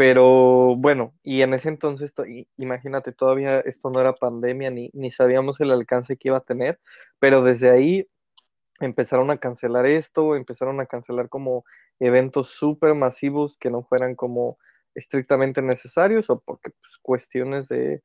Pero 0.00 0.76
bueno, 0.76 1.12
y 1.22 1.42
en 1.42 1.52
ese 1.52 1.68
entonces, 1.68 2.14
imagínate, 2.56 3.12
todavía 3.12 3.60
esto 3.60 3.90
no 3.90 4.00
era 4.00 4.14
pandemia 4.14 4.70
ni, 4.70 4.88
ni 4.94 5.10
sabíamos 5.10 5.60
el 5.60 5.70
alcance 5.70 6.16
que 6.16 6.28
iba 6.28 6.38
a 6.38 6.40
tener, 6.40 6.80
pero 7.18 7.42
desde 7.42 7.68
ahí 7.68 8.08
empezaron 8.80 9.30
a 9.30 9.36
cancelar 9.36 9.84
esto, 9.84 10.36
empezaron 10.36 10.80
a 10.80 10.86
cancelar 10.86 11.28
como 11.28 11.66
eventos 11.98 12.48
súper 12.48 12.94
masivos 12.94 13.58
que 13.58 13.68
no 13.68 13.82
fueran 13.82 14.14
como 14.14 14.56
estrictamente 14.94 15.60
necesarios 15.60 16.30
o 16.30 16.40
porque 16.40 16.70
pues, 16.70 16.96
cuestiones 17.02 17.68
de, 17.68 18.02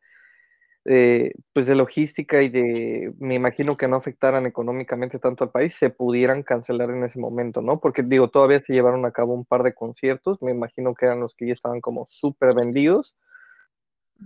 pues 0.86 1.66
de 1.66 1.74
logística 1.74 2.44
y 2.44 2.50
de, 2.50 3.12
me 3.18 3.34
imagino 3.34 3.76
que 3.76 3.88
no 3.88 3.96
afectaran 3.96 4.46
económicamente 4.46 5.18
tanto 5.18 5.44
al 5.44 5.50
país, 5.50 5.74
se 5.74 5.90
pudieran 5.90 6.44
cancelar 6.44 6.92
en 6.92 7.04
ese 7.04 7.20
momento, 7.20 7.62
¿no? 7.62 7.80
Porque 7.80 8.04
digo, 8.04 8.30
todavía 8.30 8.60
se 8.60 8.74
llevaron 8.74 9.04
a 9.06 9.12
cabo 9.12 9.34
un 9.34 9.46
par 9.46 9.64
de 9.64 9.74
conciertos, 9.74 10.42
me 10.44 10.52
imagino 10.52 10.94
que 10.94 11.08
eran 11.08 11.22
los 11.22 11.34
que 11.34 11.48
ya 11.48 11.54
estaban 11.54 11.82
como 11.82 12.06
súper 12.06 12.54
vendidos 12.54 13.16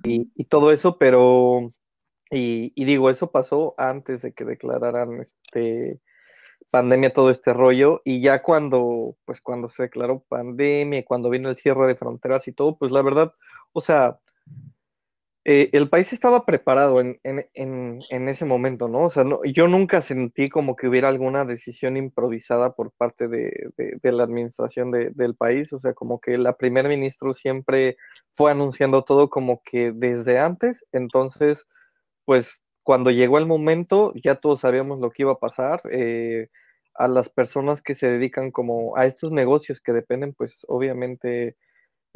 y, 0.04 0.32
y, 0.36 0.46
todo 0.46 0.72
eso, 0.74 0.98
pero, 0.98 1.70
y, 2.30 2.74
y, 2.75 2.86
digo, 2.86 3.10
eso 3.10 3.32
pasó 3.32 3.74
antes 3.78 4.22
de 4.22 4.34
que 4.34 4.44
declararan 4.44 5.22
este 5.22 6.01
pandemia, 6.72 7.13
todo 7.13 7.32
este 7.32 7.54
rollo, 7.54 8.01
y 8.06 8.22
ya 8.22 8.44
cuando, 8.44 9.16
pues 9.25 9.42
cuando 9.42 9.70
se 9.70 9.84
declaró 9.84 10.24
pandemia, 10.28 11.06
cuando 11.06 11.30
vino 11.30 11.50
el 11.50 11.58
cierre 11.58 11.88
de 11.88 11.96
fronteras 11.96 12.48
y 12.48 12.54
todo, 12.54 12.78
pues 12.78 12.92
la 12.92 13.01
verdad, 13.01 13.34
o 13.74 13.82
sea, 13.82 14.20
eh, 15.46 15.69
el 15.74 15.89
país 15.89 16.12
estaba 16.13 16.46
preparado 16.46 17.00
en, 17.00 17.17
ese 18.10 18.46
momento, 18.46 18.88
¿no? 18.88 19.05
O 19.05 19.10
sea, 19.10 19.24
yo 19.53 19.67
nunca 19.67 20.01
sentí 20.01 20.50
como 20.50 20.75
que 20.75 20.88
hubiera 20.88 21.08
alguna 21.08 21.46
decisión 21.46 21.98
improvisada 21.98 22.74
por 22.74 22.91
parte 22.91 23.27
de, 23.27 23.72
la 24.03 24.24
administración 24.24 24.91
del 24.91 25.36
país, 25.36 25.72
o 25.74 25.79
sea, 25.79 25.93
como 25.93 26.19
que 26.19 26.38
la 26.38 26.58
primer 26.58 26.88
ministro 26.88 27.34
siempre 27.34 27.98
fue 28.31 28.51
anunciando 28.51 29.03
todo 29.03 29.29
como 29.29 29.62
que 29.63 29.91
desde 29.93 30.39
antes, 30.39 30.86
entonces, 30.91 31.67
pues 32.25 32.60
cuando 32.84 33.12
llegó 33.12 33.38
el 33.38 33.46
momento, 33.46 34.13
ya 34.15 34.36
todos 34.36 34.62
sabíamos 34.62 35.00
lo 35.00 35.12
que 35.12 35.24
iba 35.24 35.34
a 35.34 35.39
pasar. 35.39 35.81
Eh, 35.91 36.50
a 36.96 37.08
las 37.08 37.29
personas 37.29 37.81
que 37.81 37.96
se 37.96 38.08
dedican 38.08 38.51
como 38.51 38.98
a 38.98 39.05
estos 39.05 39.31
negocios 39.31 39.79
que 39.81 39.93
dependen, 39.93 40.34
pues 40.34 40.65
obviamente, 40.67 41.55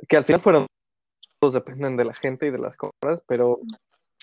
que 0.10 0.18
al 0.18 0.25
final 0.25 0.42
fueron 0.42 0.68
dependen 1.52 1.98
de 1.98 2.06
la 2.06 2.14
gente 2.14 2.48
y 2.48 2.52
de 2.52 2.60
las 2.60 2.78
compras, 2.78 3.22
pero 3.28 3.60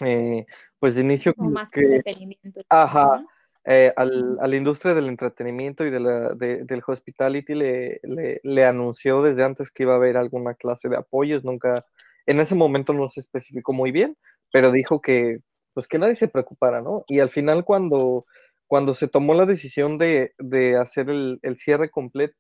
eh, 0.05 0.47
pues 0.79 0.95
de 0.95 1.03
inicio 1.03 1.35
como 1.35 1.51
más 1.51 1.71
que, 1.71 1.81
entretenimiento. 1.81 2.61
Ajá, 2.69 3.25
eh, 3.65 3.93
al, 3.97 4.39
a 4.41 4.47
la 4.47 4.57
industria 4.57 4.95
del 4.95 5.09
entretenimiento 5.09 5.85
y 5.85 5.91
de 5.91 6.01
la, 6.01 6.35
del 6.35 6.83
hospitality 6.87 7.55
le, 7.55 8.01
le, 8.43 8.65
anunció 8.65 9.21
desde 9.23 9.45
antes 9.45 9.71
que 9.71 9.83
iba 9.83 9.93
a 9.93 9.97
haber 9.97 10.17
alguna 10.17 10.55
clase 10.55 10.89
de 10.89 10.97
apoyos, 10.97 11.45
nunca, 11.45 11.85
en 12.25 12.41
ese 12.41 12.55
momento 12.55 12.95
no 12.95 13.09
se 13.11 13.21
especificó 13.21 13.75
muy 13.75 13.93
bien, 13.93 14.17
pero 14.51 14.73
dijo 14.73 15.01
que 15.01 15.41
pues 15.75 15.87
que 15.87 15.99
nadie 15.99 16.15
se 16.15 16.29
preocupara, 16.29 16.81
¿no? 16.81 17.05
Y 17.07 17.21
al 17.21 17.29
final 17.29 17.65
cuando, 17.65 18.27
cuando 18.67 18.95
se 18.95 19.09
tomó 19.09 19.35
la 19.35 19.47
decisión 19.47 19.99
de, 19.99 20.33
de 20.39 20.77
hacer 20.77 21.11
el, 21.11 21.39
el 21.43 21.59
cierre 21.59 21.91
completo 21.91 22.35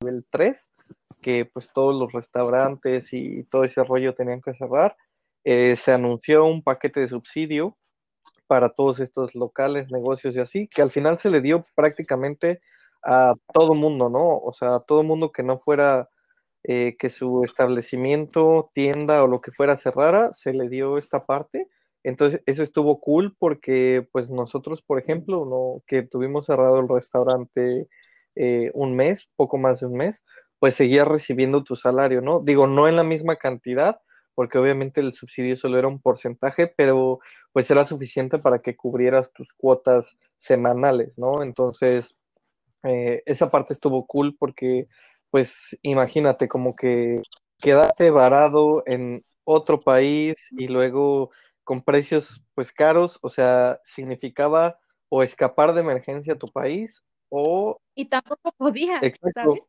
del 0.00 0.24
3, 0.30 0.68
que 1.20 1.44
pues 1.44 1.72
todos 1.72 1.94
los 1.98 2.12
restaurantes 2.12 3.12
y 3.12 3.44
todo 3.44 3.64
ese 3.64 3.84
rollo 3.84 4.14
tenían 4.14 4.40
que 4.40 4.54
cerrar, 4.54 4.96
eh, 5.44 5.76
se 5.76 5.92
anunció 5.92 6.44
un 6.44 6.62
paquete 6.62 7.00
de 7.00 7.08
subsidio 7.08 7.76
para 8.46 8.70
todos 8.70 9.00
estos 9.00 9.34
locales, 9.34 9.90
negocios 9.90 10.36
y 10.36 10.40
así, 10.40 10.68
que 10.68 10.82
al 10.82 10.90
final 10.90 11.18
se 11.18 11.30
le 11.30 11.40
dio 11.40 11.66
prácticamente 11.76 12.60
a 13.04 13.34
todo 13.54 13.74
mundo, 13.74 14.10
¿no? 14.10 14.36
O 14.38 14.52
sea, 14.52 14.76
a 14.76 14.80
todo 14.80 15.02
mundo 15.02 15.32
que 15.32 15.42
no 15.42 15.58
fuera 15.58 16.10
eh, 16.64 16.96
que 16.98 17.08
su 17.10 17.42
establecimiento, 17.44 18.70
tienda 18.74 19.22
o 19.24 19.26
lo 19.28 19.40
que 19.40 19.52
fuera 19.52 19.78
cerrara, 19.78 20.32
se 20.32 20.52
le 20.52 20.68
dio 20.68 20.98
esta 20.98 21.24
parte. 21.26 21.68
Entonces, 22.02 22.42
eso 22.46 22.62
estuvo 22.62 23.00
cool 23.00 23.36
porque, 23.38 24.06
pues 24.12 24.30
nosotros, 24.30 24.82
por 24.82 24.98
ejemplo, 24.98 25.44
¿no? 25.46 25.82
que 25.86 26.02
tuvimos 26.02 26.46
cerrado 26.46 26.80
el 26.80 26.88
restaurante 26.88 27.88
eh, 28.36 28.70
un 28.74 28.96
mes, 28.96 29.28
poco 29.36 29.58
más 29.58 29.80
de 29.80 29.86
un 29.86 29.94
mes, 29.94 30.22
pues 30.60 30.76
seguías 30.76 31.08
recibiendo 31.08 31.64
tu 31.64 31.74
salario, 31.74 32.20
¿no? 32.20 32.40
Digo, 32.40 32.68
no 32.68 32.86
en 32.86 32.96
la 32.96 33.02
misma 33.02 33.36
cantidad, 33.36 34.00
porque 34.34 34.58
obviamente 34.58 35.00
el 35.00 35.14
subsidio 35.14 35.56
solo 35.56 35.78
era 35.78 35.88
un 35.88 36.00
porcentaje, 36.00 36.68
pero 36.68 37.18
pues 37.52 37.70
era 37.70 37.84
suficiente 37.86 38.38
para 38.38 38.60
que 38.60 38.76
cubrieras 38.76 39.32
tus 39.32 39.52
cuotas 39.54 40.16
semanales, 40.38 41.12
¿no? 41.16 41.42
Entonces, 41.42 42.14
eh, 42.84 43.22
esa 43.26 43.50
parte 43.50 43.72
estuvo 43.74 44.06
cool 44.06 44.36
porque, 44.38 44.86
pues, 45.30 45.78
imagínate 45.82 46.48
como 46.48 46.76
que 46.76 47.22
quedarte 47.60 48.10
varado 48.10 48.82
en 48.86 49.24
otro 49.44 49.80
país 49.80 50.36
y 50.52 50.68
luego 50.68 51.30
con 51.64 51.82
precios, 51.82 52.42
pues, 52.54 52.72
caros, 52.72 53.18
o 53.22 53.30
sea, 53.30 53.80
significaba 53.84 54.78
o 55.08 55.22
escapar 55.22 55.74
de 55.74 55.80
emergencia 55.80 56.34
a 56.34 56.38
tu 56.38 56.48
país 56.52 57.02
o... 57.30 57.80
Y 57.94 58.06
tampoco 58.06 58.52
podías, 58.52 59.02
Exacto. 59.02 59.30
¿sabes? 59.34 59.60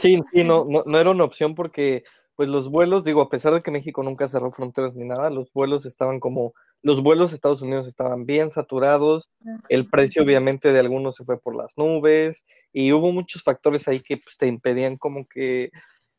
Sí, 0.00 0.20
sí, 0.32 0.44
no, 0.44 0.64
no, 0.64 0.98
era 0.98 1.10
una 1.10 1.24
opción 1.24 1.54
porque, 1.54 2.04
pues 2.34 2.48
los 2.48 2.68
vuelos, 2.68 3.04
digo, 3.04 3.20
a 3.22 3.28
pesar 3.28 3.54
de 3.54 3.60
que 3.60 3.70
México 3.70 4.02
nunca 4.02 4.28
cerró 4.28 4.50
fronteras 4.50 4.94
ni 4.94 5.04
nada, 5.04 5.30
los 5.30 5.52
vuelos 5.52 5.86
estaban 5.86 6.18
como, 6.18 6.52
los 6.82 7.02
vuelos 7.02 7.32
a 7.32 7.34
Estados 7.36 7.62
Unidos 7.62 7.86
estaban 7.86 8.26
bien 8.26 8.50
saturados, 8.50 9.30
el 9.68 9.88
precio 9.88 10.22
obviamente 10.22 10.72
de 10.72 10.80
algunos 10.80 11.14
se 11.14 11.24
fue 11.24 11.40
por 11.40 11.54
las 11.54 11.78
nubes 11.78 12.44
y 12.72 12.92
hubo 12.92 13.12
muchos 13.12 13.42
factores 13.42 13.86
ahí 13.88 14.00
que 14.00 14.16
pues, 14.16 14.36
te 14.36 14.46
impedían 14.46 14.96
como 14.96 15.26
que 15.28 15.70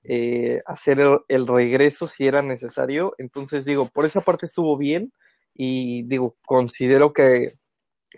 eh, 0.07 0.61
hacer 0.67 0.99
el, 1.27 1.47
regreso 1.47 2.07
si 2.07 2.27
era 2.27 2.41
necesario. 2.41 3.15
Entonces, 3.17 3.65
digo, 3.65 3.89
por 3.89 4.05
esa 4.05 4.21
parte 4.21 4.45
estuvo 4.45 4.77
bien 4.77 5.11
y 5.53 6.03
digo, 6.03 6.35
considero 6.45 7.11
que 7.11 7.55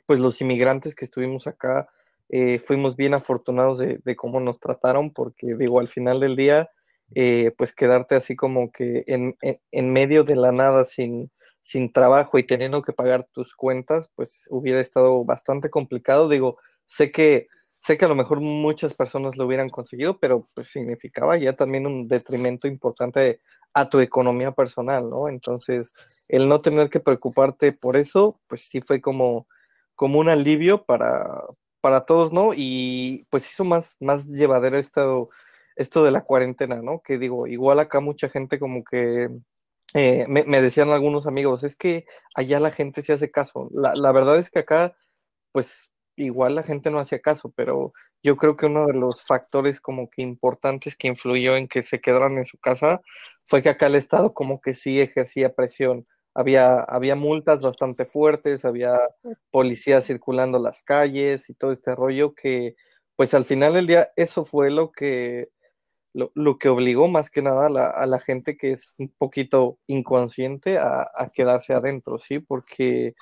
pues 0.05 0.19
los 0.19 0.39
inmigrantes 0.41 0.95
que 0.95 1.05
estuvimos 1.05 1.47
acá, 1.47 1.87
eh, 2.29 2.59
fuimos 2.59 2.95
bien 2.95 3.13
afortunados 3.13 3.79
de, 3.79 4.15
cómo 4.15 4.39
nos 4.39 4.59
trataron, 4.59 5.11
porque 5.11 5.55
digo, 5.55 5.79
al 5.79 5.87
final 5.87 6.19
del 6.19 6.35
día, 6.35 6.69
eh, 7.15 7.51
pues 7.57 7.73
quedarte 7.73 8.15
así 8.15 8.35
como 8.35 8.71
que 8.71 9.05
en, 9.07 9.93
medio 9.93 10.23
de 10.25 10.35
la 10.35 10.51
nada 10.51 10.83
sin, 10.83 11.31
sin 11.61 11.91
trabajo 11.93 12.37
y 12.37 12.43
teniendo 12.43 12.81
que 12.81 12.93
pagar 12.93 13.27
tus 13.31 13.55
cuentas, 13.55 14.09
pues 14.15 14.45
hubiera 14.49 14.81
estado 14.81 15.23
bastante 15.23 15.69
complicado. 15.69 16.27
Digo, 16.27 16.57
sé 16.85 17.11
que, 17.11 17.47
sé 17.79 17.97
que 17.97 18.05
a 18.05 18.09
lo 18.09 18.15
mejor 18.15 18.41
muchas 18.41 18.93
personas 18.93 19.37
lo 19.37 19.45
hubieran 19.45 19.69
conseguido, 19.69 20.19
pero 20.19 20.47
pues 20.53 20.67
significaba 20.67 21.37
ya 21.37 21.53
también 21.53 21.87
un 21.87 22.07
detrimento 22.09 22.67
importante 22.67 23.39
a 23.73 23.89
tu 23.89 23.99
economía 23.99 24.51
personal, 24.51 25.09
¿no? 25.09 25.29
Entonces, 25.29 25.93
el 26.27 26.49
no 26.49 26.61
tener 26.61 26.89
que 26.89 26.99
preocuparte 26.99 27.71
por 27.71 27.95
eso, 27.95 28.41
pues 28.47 28.63
sí 28.67 28.81
fue 28.81 29.01
como, 29.01 29.47
como 29.95 30.19
un 30.19 30.29
alivio 30.29 30.83
para, 30.83 31.43
para 31.81 32.05
todos, 32.05 32.33
¿no? 32.33 32.51
Y 32.55 33.27
pues 33.29 33.49
hizo 33.51 33.63
más, 33.63 33.95
más 33.99 34.25
llevadero 34.27 34.77
esto, 34.77 35.29
esto 35.75 36.03
de 36.03 36.11
la 36.11 36.23
cuarentena, 36.23 36.81
¿no? 36.81 37.01
Que 37.01 37.17
digo, 37.17 37.47
igual 37.47 37.79
acá 37.79 37.99
mucha 37.99 38.29
gente 38.29 38.59
como 38.59 38.83
que 38.83 39.29
eh, 39.93 40.25
me, 40.27 40.61
decían 40.61 40.89
algunos 40.91 41.27
amigos, 41.27 41.63
es 41.63 41.75
que 41.75 42.05
allá 42.35 42.59
la 42.59 42.71
gente 42.71 43.01
se 43.01 43.13
hace 43.13 43.31
caso. 43.31 43.69
La, 43.73 43.95
la, 43.95 44.11
verdad 44.11 44.37
es 44.37 44.49
que 44.51 44.59
acá, 44.59 44.95
pues 45.51 45.91
igual 46.15 46.55
la 46.55 46.63
gente 46.63 46.91
no 46.91 46.99
hacía 46.99 47.19
caso, 47.19 47.53
pero 47.55 47.93
yo 48.23 48.37
creo 48.37 48.57
que 48.57 48.65
uno 48.65 48.85
de 48.87 48.93
los 48.93 49.23
factores 49.23 49.79
como 49.81 50.09
que 50.09 50.21
importantes 50.21 50.95
que 50.95 51.07
influyó 51.07 51.55
en 51.55 51.67
que 51.67 51.83
se 51.83 52.01
quedaran 52.01 52.37
en 52.37 52.45
su 52.45 52.57
casa 52.57 53.01
fue 53.45 53.61
que 53.61 53.69
acá 53.69 53.87
el 53.87 53.95
Estado 53.95 54.33
como 54.33 54.61
que 54.61 54.75
sí 54.75 54.99
ejercía 54.99 55.55
presión 55.55 56.07
había, 56.37 56.81
había 56.81 57.15
multas 57.15 57.61
bastante 57.61 58.05
fuertes, 58.05 58.63
había 58.63 58.99
policías 59.49 60.05
circulando 60.05 60.59
las 60.59 60.83
calles 60.83 61.49
y 61.49 61.55
todo 61.55 61.71
este 61.71 61.95
rollo 61.95 62.35
que, 62.35 62.75
pues 63.15 63.33
al 63.33 63.43
final 63.43 63.73
del 63.73 63.87
día, 63.87 64.11
eso 64.15 64.45
fue 64.45 64.69
lo 64.69 64.91
que, 64.91 65.49
lo, 66.13 66.57
que 66.59 66.69
obligó 66.69 67.07
más 67.07 67.31
que 67.31 67.41
nada 67.41 67.65
a 67.65 68.05
la, 68.05 68.19
gente 68.19 68.55
que 68.55 68.71
es 68.73 68.93
un 68.99 69.11
poquito 69.17 69.79
inconsciente 69.87 70.77
a, 70.77 71.31
quedarse 71.33 71.73
adentro, 71.73 72.19
¿sí? 72.19 72.37
Porque 72.37 73.15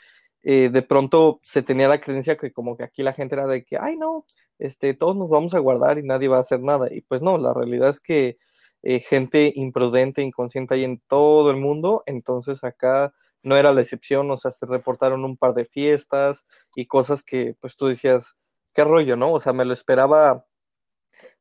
eh, 0.44 0.70
de 0.70 0.82
pronto 0.82 1.40
se 1.42 1.64
tenía 1.64 1.88
la 1.88 2.02
creencia 2.02 2.36
que 2.36 2.52
como 2.52 2.76
que 2.76 2.84
aquí 2.84 3.02
la 3.02 3.14
gente 3.14 3.36
era 3.36 3.48
de 3.48 3.64
que, 3.64 3.78
ay, 3.80 3.96
no, 3.96 4.26
este, 4.60 4.94
todos 4.94 5.16
nos 5.16 5.30
vamos 5.30 5.54
a 5.54 5.60
guardar 5.60 6.00
y 6.00 6.04
nadie 6.04 6.28
va 6.28 6.38
a 6.38 6.42
hacer 6.42 6.60
nada. 6.60 6.94
Y 6.94 7.00
pues 7.00 7.22
no, 7.22 7.38
la 7.38 7.54
realidad 7.54 7.92
es 7.92 8.02
que 8.02 8.38
eh, 8.86 9.00
gente 9.00 9.52
imprudente, 9.56 10.22
inconsciente 10.22 10.76
hay 10.76 10.84
en 10.84 11.02
todo 11.08 11.50
el 11.50 11.58
mundo, 11.58 12.04
entonces 12.06 12.64
acá 12.64 13.16
no 13.42 13.58
era 13.58 13.74
la 13.74 13.82
excepción, 13.82 14.30
o 14.30 14.38
sea, 14.38 14.52
se 14.52 14.68
reportaron 14.68 15.26
un 15.26 15.38
par 15.38 15.56
de 15.56 15.66
fiestas 15.66 16.46
y 16.76 16.86
cosas 16.86 17.24
que 17.24 17.56
pues 17.60 17.78
tú 17.78 17.88
decías, 17.88 18.36
qué 18.76 18.84
rollo, 18.84 19.18
¿no? 19.18 19.34
O 19.34 19.40
sea, 19.40 19.54
me 19.54 19.66
lo 19.66 19.74
esperaba, 19.74 20.46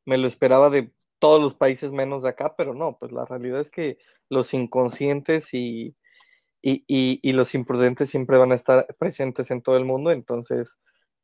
me 0.07 0.17
lo 0.17 0.27
esperaba 0.27 0.71
de 0.71 0.95
todos 1.19 1.43
los 1.43 1.55
países 1.55 1.93
menos 1.93 2.23
de 2.23 2.31
acá, 2.31 2.55
pero 2.57 2.73
no, 2.73 2.97
pues 2.99 3.13
la 3.13 3.27
realidad 3.27 3.61
es 3.61 3.71
que 3.71 3.99
los 4.31 4.55
inconscientes 4.55 5.53
y, 5.53 5.97
y, 6.63 7.33
los 7.35 7.55
imprudentes 7.55 8.09
siempre 8.09 8.39
van 8.39 8.53
a 8.53 8.55
estar 8.55 8.87
presentes 8.99 9.51
en 9.51 9.61
todo 9.61 9.77
el 9.77 9.85
mundo, 9.85 10.13
entonces, 10.13 10.79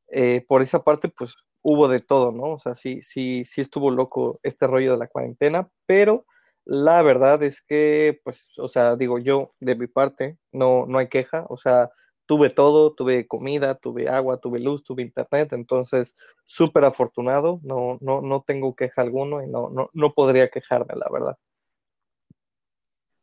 eh, 0.09 0.45
por 0.47 0.61
esa 0.61 0.85
parte, 0.85 1.09
pues 1.09 1.35
hubo 1.62 1.88
de 1.88 2.00
todo, 2.00 2.33
¿no? 2.33 2.55
O 2.55 2.59
sea, 2.59 2.75
sí, 2.75 3.02
sí, 3.02 3.45
sí 3.45 3.61
estuvo 3.61 3.90
loco 3.90 4.40
este 4.43 4.67
rollo 4.67 4.93
de 4.93 4.99
la 4.99 5.09
cuarentena, 5.09 5.69
pero 5.87 6.26
la 6.64 7.02
verdad 7.02 7.43
es 7.43 7.62
que, 7.62 8.21
pues, 8.25 8.49
o 8.59 8.69
sea, 8.69 8.97
digo 8.97 9.19
yo, 9.19 9.55
de 9.61 9.75
mi 9.76 9.87
parte, 9.87 10.38
no, 10.52 10.87
no 10.87 10.99
hay 10.99 11.09
queja, 11.09 11.47
o 11.49 11.57
sea, 11.57 11.90
tuve 12.26 12.50
todo, 12.50 12.95
tuve 12.95 13.26
comida, 13.26 13.75
tuve 13.75 14.09
agua, 14.09 14.38
tuve 14.38 14.61
luz, 14.61 14.85
tuve 14.85 15.02
internet, 15.02 15.52
entonces 15.52 16.14
súper 16.45 16.85
afortunado, 16.85 17.61
no, 17.62 17.99
no, 18.00 18.21
no 18.23 18.43
tengo 18.47 18.76
queja 18.76 19.02
alguno 19.02 19.43
y 19.43 19.49
no, 19.49 19.71
no, 19.71 19.90
no 19.93 20.14
podría 20.14 20.49
quejarme, 20.49 20.95
la 20.97 21.09
verdad. 21.12 21.37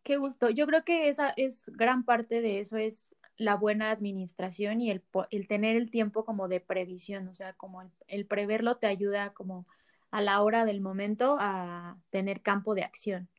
Qué 0.08 0.16
gusto. 0.16 0.50
Yo 0.50 0.66
creo 0.68 0.86
que 0.86 1.10
esa 1.10 1.34
es 1.36 1.70
gran 1.74 2.06
parte 2.06 2.40
de 2.40 2.62
eso, 2.62 2.78
es 2.78 3.17
la 3.38 3.56
buena 3.56 3.92
administración 3.92 4.82
y 4.82 4.90
el, 4.90 5.04
el 5.30 5.48
tener 5.48 5.76
el 5.76 5.92
tiempo 5.92 6.26
como 6.26 6.48
de 6.48 6.60
previsión, 6.60 7.28
o 7.28 7.34
sea, 7.34 7.54
como 7.54 7.84
el, 8.08 8.26
preverlo 8.26 8.78
te 8.78 8.88
ayuda 8.88 9.34
como 9.34 9.68
a 10.10 10.22
la 10.22 10.42
hora 10.42 10.66
del 10.66 10.82
momento 10.82 11.38
a 11.40 11.98
tener 12.10 12.42
campo 12.42 12.74
de 12.74 12.84
acción. 12.84 13.30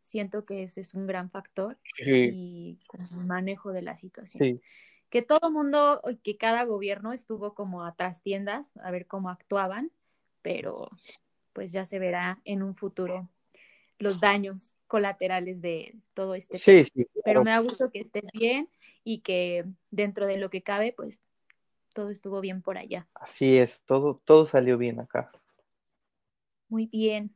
Siento 0.00 0.44
que 0.44 0.62
ese 0.62 0.80
es 0.80 0.94
un 0.94 1.06
gran 1.06 1.30
factor 1.30 1.78
y 1.98 2.78
el 2.92 3.26
manejo 3.26 3.72
de 3.72 3.82
la 3.82 3.96
situación. 3.96 4.60
Que 5.10 5.22
todo 5.22 5.50
mundo, 5.50 6.00
que 6.22 6.36
cada 6.36 6.64
gobierno 6.64 7.12
estuvo 7.12 7.54
como 7.54 7.84
a 7.84 7.94
tiendas 8.22 8.70
a 8.78 8.90
ver 8.90 9.06
cómo 9.06 9.30
actuaban, 9.30 9.90
pero 10.40 10.88
pues 11.52 11.72
ya 11.72 11.84
se 11.84 11.98
verá 11.98 12.40
en 12.44 12.62
un 12.62 12.74
futuro 12.76 13.28
los 13.98 14.20
daños 14.20 14.76
colaterales 14.86 15.60
de 15.60 15.94
todo 16.14 16.34
este. 16.34 16.58
Sí, 16.58 16.84
sí. 16.84 17.06
Pero 17.24 17.44
me 17.44 17.50
da 17.50 17.58
gusto 17.60 17.90
que 17.90 18.00
estés 18.00 18.24
bien 18.32 18.68
y 19.04 19.20
que 19.20 19.64
dentro 19.90 20.26
de 20.26 20.36
lo 20.36 20.50
que 20.50 20.62
cabe, 20.62 20.92
pues 20.92 21.20
todo 21.94 22.10
estuvo 22.10 22.40
bien 22.40 22.62
por 22.62 22.78
allá. 22.78 23.08
Así 23.14 23.58
es, 23.58 23.82
todo, 23.84 24.20
todo 24.24 24.44
salió 24.44 24.78
bien 24.78 25.00
acá. 25.00 25.30
Muy 26.68 26.86
bien. 26.86 27.34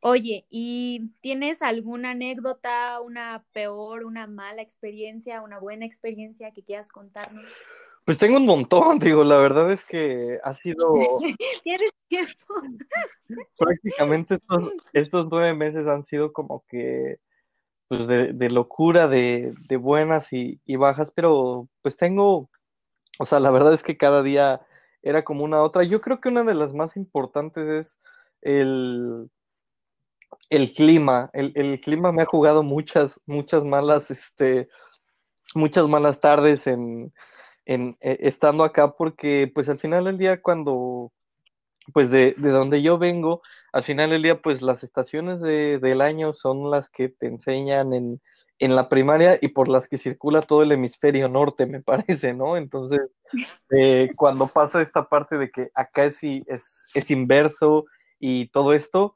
Oye, 0.00 0.46
¿y 0.50 1.10
tienes 1.20 1.62
alguna 1.62 2.10
anécdota, 2.10 3.00
una 3.00 3.44
peor, 3.52 4.04
una 4.04 4.26
mala 4.26 4.62
experiencia, 4.62 5.42
una 5.42 5.58
buena 5.58 5.86
experiencia 5.86 6.52
que 6.52 6.62
quieras 6.62 6.88
contarnos? 6.88 7.44
Pues 8.04 8.18
tengo 8.18 8.36
un 8.36 8.46
montón, 8.46 8.98
digo, 9.00 9.24
la 9.24 9.38
verdad 9.38 9.72
es 9.72 9.84
que 9.84 10.38
ha 10.44 10.54
sido... 10.54 10.94
¿Tienes 11.64 11.90
tiempo? 12.08 12.54
Prácticamente 13.58 14.34
estos, 14.34 14.72
estos 14.92 15.26
nueve 15.28 15.54
meses 15.54 15.88
han 15.88 16.04
sido 16.04 16.32
como 16.32 16.64
que 16.68 17.18
pues 17.88 18.06
de, 18.06 18.50
locura, 18.50 19.08
de, 19.08 19.54
buenas 19.78 20.32
y, 20.32 20.60
bajas, 20.76 21.12
pero 21.14 21.68
pues 21.82 21.96
tengo, 21.96 22.50
o 23.18 23.26
sea, 23.26 23.40
la 23.40 23.50
verdad 23.50 23.74
es 23.74 23.82
que 23.82 23.96
cada 23.96 24.22
día 24.22 24.60
era 25.02 25.24
como 25.24 25.44
una 25.44 25.62
otra. 25.62 25.84
Yo 25.84 26.00
creo 26.00 26.20
que 26.20 26.28
una 26.28 26.42
de 26.44 26.54
las 26.54 26.74
más 26.74 26.96
importantes 26.96 27.64
es 27.86 27.98
el, 28.42 29.30
el 30.50 30.72
clima. 30.72 31.30
El, 31.32 31.80
clima 31.80 32.12
me 32.12 32.22
ha 32.22 32.26
jugado 32.26 32.62
muchas, 32.62 33.20
muchas 33.26 33.64
malas, 33.64 34.10
este, 34.10 34.68
muchas 35.54 35.88
malas 35.88 36.20
tardes 36.20 36.66
en, 36.66 37.12
en, 37.66 37.96
e, 38.00 38.18
estando 38.20 38.64
acá, 38.64 38.96
porque 38.96 39.50
pues 39.54 39.68
al 39.68 39.78
final 39.78 40.04
del 40.04 40.18
día 40.18 40.42
cuando, 40.42 41.12
pues 41.92 42.10
de, 42.10 42.34
de, 42.36 42.50
donde 42.50 42.82
yo 42.82 42.98
vengo, 42.98 43.42
al 43.72 43.84
final 43.84 44.10
del 44.10 44.22
día, 44.22 44.40
pues 44.40 44.62
las 44.62 44.82
estaciones 44.82 45.40
de, 45.40 45.78
del 45.78 46.00
año 46.00 46.34
son 46.34 46.70
las 46.70 46.90
que 46.90 47.08
te 47.08 47.26
enseñan 47.26 47.92
en, 47.92 48.20
en, 48.58 48.76
la 48.76 48.88
primaria 48.88 49.38
y 49.40 49.48
por 49.48 49.68
las 49.68 49.88
que 49.88 49.98
circula 49.98 50.42
todo 50.42 50.62
el 50.62 50.72
hemisferio 50.72 51.28
norte, 51.28 51.66
me 51.66 51.80
parece, 51.82 52.34
¿no? 52.34 52.56
Entonces, 52.56 53.00
eh, 53.70 54.10
cuando 54.16 54.46
pasa 54.48 54.82
esta 54.82 55.08
parte 55.08 55.38
de 55.38 55.50
que 55.50 55.70
acá 55.74 56.04
es, 56.04 56.22
es, 56.22 56.86
es 56.94 57.10
inverso 57.10 57.86
y 58.18 58.48
todo 58.48 58.72
esto, 58.72 59.14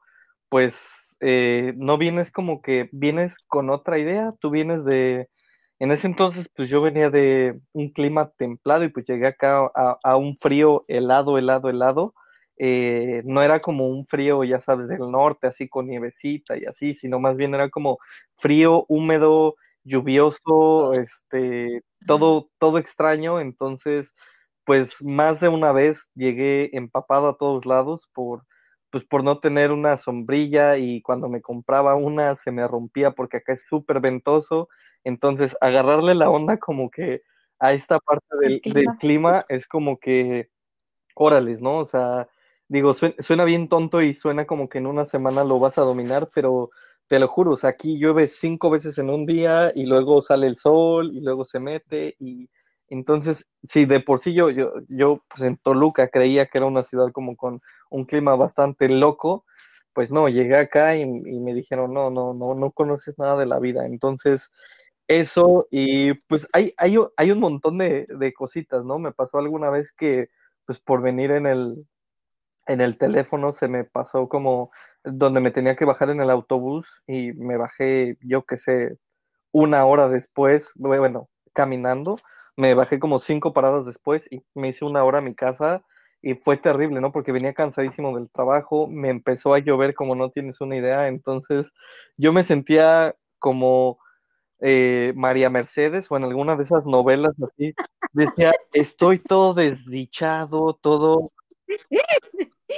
pues 0.49 0.75
eh, 1.19 1.73
no 1.77 1.97
vienes 1.97 2.31
como 2.31 2.61
que 2.61 2.89
vienes 2.91 3.35
con 3.47 3.69
otra 3.69 3.99
idea, 3.99 4.33
tú 4.39 4.49
vienes 4.49 4.85
de, 4.85 5.29
en 5.79 5.91
ese 5.91 6.07
entonces, 6.07 6.47
pues 6.55 6.69
yo 6.69 6.81
venía 6.81 7.09
de 7.09 7.59
un 7.73 7.89
clima 7.89 8.31
templado 8.37 8.83
y 8.83 8.89
pues 8.89 9.05
llegué 9.07 9.27
acá 9.27 9.71
a, 9.75 9.97
a 10.03 10.15
un 10.17 10.37
frío 10.37 10.85
helado, 10.87 11.37
helado, 11.37 11.69
helado 11.69 12.13
eh, 12.63 13.23
no 13.25 13.41
era 13.41 13.59
como 13.59 13.87
un 13.87 14.05
frío, 14.05 14.43
ya 14.43 14.61
sabes, 14.61 14.87
del 14.87 15.09
norte, 15.09 15.47
así 15.47 15.67
con 15.67 15.87
nievecita 15.87 16.55
y 16.59 16.65
así, 16.65 16.93
sino 16.93 17.19
más 17.19 17.35
bien 17.35 17.55
era 17.55 17.69
como 17.69 17.97
frío, 18.37 18.85
húmedo, 18.87 19.55
lluvioso, 19.83 20.93
este, 20.93 21.81
todo, 22.05 22.51
todo 22.59 22.77
extraño, 22.77 23.39
entonces, 23.39 24.13
pues 24.63 24.91
más 25.01 25.39
de 25.39 25.47
una 25.49 25.71
vez 25.71 26.01
llegué 26.13 26.69
empapado 26.77 27.29
a 27.29 27.37
todos 27.37 27.65
lados 27.65 28.07
por, 28.13 28.43
pues 28.91 29.03
por 29.05 29.23
no 29.23 29.39
tener 29.39 29.71
una 29.71 29.97
sombrilla 29.97 30.77
y 30.77 31.01
cuando 31.01 31.29
me 31.29 31.41
compraba 31.41 31.95
una 31.95 32.35
se 32.35 32.51
me 32.51 32.67
rompía 32.67 33.09
porque 33.11 33.37
acá 33.37 33.53
es 33.53 33.65
súper 33.67 34.01
ventoso, 34.01 34.69
entonces 35.03 35.57
agarrarle 35.61 36.13
la 36.13 36.29
onda 36.29 36.57
como 36.59 36.91
que 36.91 37.23
a 37.59 37.73
esta 37.73 37.99
parte 37.99 38.27
del, 38.39 38.61
del 38.63 38.85
clima 38.99 39.45
es 39.49 39.67
como 39.67 39.97
que, 39.99 40.49
órales, 41.15 41.61
¿no? 41.61 41.77
O 41.77 41.85
sea, 41.87 42.27
digo, 42.71 42.95
suena, 43.19 43.43
bien 43.43 43.67
tonto 43.67 44.01
y 44.01 44.13
suena 44.13 44.45
como 44.45 44.69
que 44.69 44.77
en 44.77 44.87
una 44.87 45.03
semana 45.03 45.43
lo 45.43 45.59
vas 45.59 45.77
a 45.77 45.81
dominar, 45.81 46.29
pero 46.33 46.69
te 47.07 47.19
lo 47.19 47.27
juro, 47.27 47.51
o 47.51 47.57
sea, 47.57 47.71
aquí 47.71 47.99
llueve 47.99 48.29
cinco 48.29 48.69
veces 48.69 48.97
en 48.97 49.09
un 49.09 49.25
día 49.25 49.73
y 49.75 49.85
luego 49.85 50.21
sale 50.21 50.47
el 50.47 50.55
sol 50.55 51.11
y 51.13 51.19
luego 51.19 51.43
se 51.43 51.59
mete 51.59 52.15
y 52.17 52.49
entonces, 52.87 53.45
sí, 53.67 53.83
de 53.85 53.99
por 53.99 54.21
sí 54.21 54.33
yo, 54.33 54.49
yo, 54.51 54.73
yo 54.87 55.21
pues 55.27 55.41
en 55.41 55.57
Toluca 55.57 56.07
creía 56.07 56.45
que 56.45 56.59
era 56.59 56.67
una 56.67 56.83
ciudad 56.83 57.11
como 57.11 57.35
con 57.35 57.61
un 57.89 58.05
clima 58.05 58.37
bastante 58.37 58.87
loco, 58.87 59.45
pues 59.93 60.09
no, 60.09 60.29
llegué 60.29 60.55
acá 60.55 60.95
y, 60.95 61.05
me 61.05 61.53
dijeron, 61.53 61.93
no, 61.93 62.09
no, 62.09 62.33
no, 62.33 62.55
no 62.55 62.71
conoces 62.71 63.19
nada 63.19 63.37
de 63.37 63.47
la 63.47 63.59
vida, 63.59 63.85
entonces 63.85 64.49
eso 65.09 65.67
y 65.71 66.13
pues 66.13 66.47
hay, 66.53 66.73
hay, 66.77 66.95
hay 67.17 67.31
un 67.31 67.39
montón 67.41 67.77
de, 67.77 68.07
de 68.07 68.33
cositas, 68.33 68.85
¿no? 68.85 68.97
Me 68.97 69.11
pasó 69.11 69.39
alguna 69.39 69.69
vez 69.69 69.91
que 69.91 70.29
pues 70.65 70.79
por 70.79 71.01
venir 71.01 71.31
en 71.31 71.47
el, 71.47 71.85
en 72.67 72.81
el 72.81 72.97
teléfono 72.97 73.53
se 73.53 73.67
me 73.67 73.83
pasó 73.83 74.29
como 74.29 74.71
donde 75.03 75.39
me 75.39 75.51
tenía 75.51 75.75
que 75.75 75.85
bajar 75.85 76.09
en 76.09 76.21
el 76.21 76.29
autobús 76.29 77.01
y 77.07 77.33
me 77.33 77.57
bajé, 77.57 78.17
yo 78.21 78.45
qué 78.45 78.57
sé, 78.57 78.97
una 79.51 79.85
hora 79.85 80.09
después, 80.09 80.69
bueno, 80.75 81.29
caminando, 81.53 82.17
me 82.55 82.73
bajé 82.73 82.99
como 82.99 83.19
cinco 83.19 83.53
paradas 83.53 83.85
después 83.85 84.27
y 84.31 84.43
me 84.53 84.69
hice 84.69 84.85
una 84.85 85.03
hora 85.03 85.19
a 85.19 85.21
mi 85.21 85.35
casa 85.35 85.83
y 86.21 86.35
fue 86.35 86.57
terrible, 86.57 87.01
¿no? 87.01 87.11
Porque 87.11 87.31
venía 87.31 87.53
cansadísimo 87.53 88.15
del 88.15 88.29
trabajo, 88.29 88.87
me 88.87 89.09
empezó 89.09 89.53
a 89.53 89.59
llover 89.59 89.95
como 89.95 90.15
no 90.15 90.29
tienes 90.29 90.61
una 90.61 90.77
idea, 90.77 91.07
entonces 91.07 91.71
yo 92.17 92.31
me 92.31 92.43
sentía 92.43 93.15
como 93.39 93.97
eh, 94.59 95.13
María 95.15 95.49
Mercedes 95.49 96.11
o 96.11 96.17
en 96.17 96.23
alguna 96.25 96.55
de 96.55 96.63
esas 96.63 96.85
novelas 96.85 97.33
así, 97.43 97.73
decía, 98.13 98.53
estoy 98.73 99.17
todo 99.17 99.55
desdichado, 99.55 100.75
todo 100.75 101.31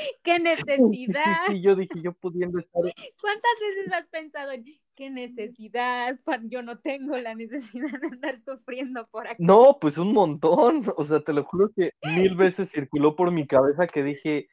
qué 0.24 0.40
necesidad. 0.40 1.38
Sí, 1.50 1.62
yo 1.62 1.76
dije, 1.76 2.02
yo 2.02 2.14
pudiendo 2.14 2.60
estar. 2.60 2.82
¿Cuántas 3.22 3.52
veces 3.62 3.94
has 3.94 4.08
pensado 4.08 4.52
en 4.52 4.66
qué 4.96 5.10
necesidad? 5.10 6.20
Yo 6.44 6.62
no 6.62 6.80
tengo 6.80 7.16
la 7.18 7.36
necesidad 7.36 8.00
de 8.00 8.08
andar 8.08 8.38
sufriendo 8.40 9.08
por 9.08 9.28
aquí. 9.28 9.44
No, 9.44 9.78
pues 9.80 9.98
un 9.98 10.14
montón. 10.14 10.84
O 10.98 11.04
sea, 11.04 11.20
te 11.20 11.34
lo 11.34 11.44
juro 11.44 11.72
que 11.76 11.92
mil 12.04 12.36
veces 12.36 12.70
circuló 12.70 13.16
por 13.16 13.32
mi 13.32 13.48
cabeza 13.48 13.88
que 13.88 14.04
dije, 14.04 14.48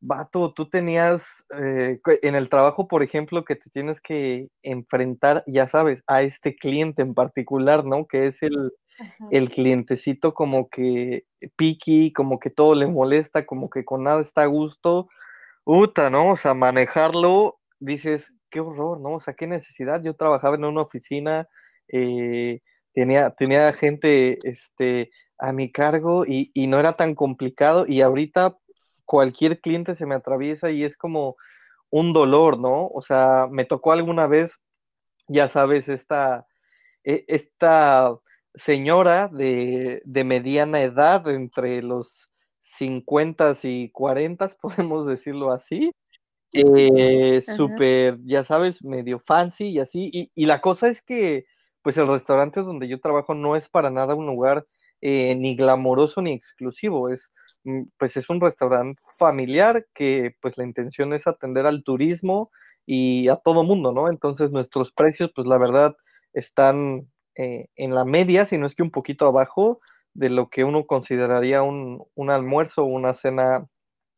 vato, 0.00 0.52
tú 0.52 0.68
tenías 0.68 1.44
eh, 1.56 2.00
en 2.22 2.34
el 2.34 2.48
trabajo, 2.48 2.88
por 2.88 3.02
ejemplo, 3.02 3.44
que 3.44 3.56
te 3.56 3.70
tienes 3.70 4.00
que 4.00 4.48
enfrentar, 4.62 5.44
ya 5.46 5.68
sabes, 5.68 6.02
a 6.06 6.22
este 6.22 6.56
cliente 6.56 7.02
en 7.02 7.14
particular, 7.14 7.84
¿no? 7.84 8.06
Que 8.06 8.26
es 8.26 8.42
el, 8.42 8.72
el 9.30 9.50
clientecito 9.50 10.34
como 10.34 10.68
que 10.68 11.24
piqui, 11.56 12.12
como 12.12 12.38
que 12.38 12.50
todo 12.50 12.74
le 12.74 12.86
molesta, 12.86 13.46
como 13.46 13.70
que 13.70 13.84
con 13.84 14.04
nada 14.04 14.22
está 14.22 14.42
a 14.42 14.46
gusto. 14.46 15.08
Uta, 15.64 16.10
¿no? 16.10 16.30
O 16.30 16.36
sea, 16.36 16.54
manejarlo, 16.54 17.58
dices, 17.78 18.32
qué 18.50 18.60
horror, 18.60 19.00
¿no? 19.00 19.14
O 19.14 19.20
sea, 19.20 19.34
qué 19.34 19.46
necesidad. 19.46 20.02
Yo 20.02 20.14
trabajaba 20.14 20.56
en 20.56 20.64
una 20.64 20.82
oficina, 20.82 21.48
eh, 21.88 22.60
tenía, 22.94 23.30
tenía 23.30 23.72
gente 23.72 24.38
este, 24.42 25.10
a 25.38 25.52
mi 25.52 25.70
cargo 25.72 26.24
y, 26.26 26.50
y 26.54 26.66
no 26.66 26.78
era 26.78 26.94
tan 26.94 27.14
complicado 27.14 27.84
y 27.88 28.00
ahorita 28.00 28.56
cualquier 29.04 29.60
cliente 29.60 29.94
se 29.94 30.06
me 30.06 30.14
atraviesa 30.14 30.70
y 30.70 30.84
es 30.84 30.96
como 30.96 31.36
un 31.90 32.12
dolor, 32.12 32.58
¿no? 32.58 32.86
O 32.88 33.02
sea, 33.02 33.48
me 33.50 33.64
tocó 33.64 33.92
alguna 33.92 34.26
vez, 34.26 34.58
ya 35.28 35.48
sabes, 35.48 35.88
esta, 35.88 36.46
e, 37.04 37.24
esta 37.28 38.16
señora 38.54 39.28
de, 39.28 40.02
mediana 40.24 40.82
edad, 40.82 41.28
entre 41.28 41.82
los 41.82 42.30
50 42.60 43.56
y 43.62 43.90
40, 43.90 44.48
podemos 44.60 45.06
decirlo 45.06 45.52
así. 45.52 45.92
Eh, 46.54 47.42
súper, 47.56 48.18
ya 48.24 48.44
sabes, 48.44 48.82
medio 48.84 49.20
fancy 49.20 49.70
y 49.70 49.80
así. 49.80 50.10
Y, 50.12 50.30
y, 50.34 50.46
la 50.46 50.60
cosa 50.60 50.88
es 50.88 51.02
que, 51.02 51.46
pues 51.82 51.96
el 51.96 52.08
restaurante 52.08 52.62
donde 52.62 52.88
yo 52.88 53.00
trabajo 53.00 53.34
no 53.34 53.56
es 53.56 53.68
para 53.68 53.90
nada 53.90 54.14
un 54.14 54.26
lugar 54.26 54.66
eh, 55.04 55.34
ni 55.34 55.56
glamoroso 55.56 56.22
ni 56.22 56.32
exclusivo, 56.32 57.08
es 57.08 57.32
mm, 57.64 57.82
pues 57.98 58.16
es 58.16 58.30
un 58.30 58.40
restaurante 58.40 59.02
familiar 59.18 59.86
que 59.94 60.36
pues 60.40 60.56
la 60.56 60.64
intención 60.64 61.12
es 61.12 61.26
atender 61.26 61.66
al 61.66 61.82
turismo 61.82 62.52
y 62.86 63.28
a 63.28 63.36
todo 63.36 63.64
mundo, 63.64 63.92
¿no? 63.92 64.08
Entonces 64.08 64.52
nuestros 64.52 64.92
precios, 64.92 65.32
pues 65.34 65.46
la 65.48 65.58
verdad, 65.58 65.96
están 66.34 67.08
eh, 67.36 67.66
en 67.76 67.94
la 67.94 68.04
media, 68.04 68.46
si 68.46 68.58
no 68.58 68.66
es 68.66 68.74
que 68.74 68.82
un 68.82 68.90
poquito 68.90 69.26
abajo 69.26 69.80
de 70.14 70.30
lo 70.30 70.48
que 70.50 70.64
uno 70.64 70.86
consideraría 70.86 71.62
un, 71.62 72.04
un 72.14 72.30
almuerzo 72.30 72.82
o 72.82 72.86
una 72.86 73.14
cena 73.14 73.66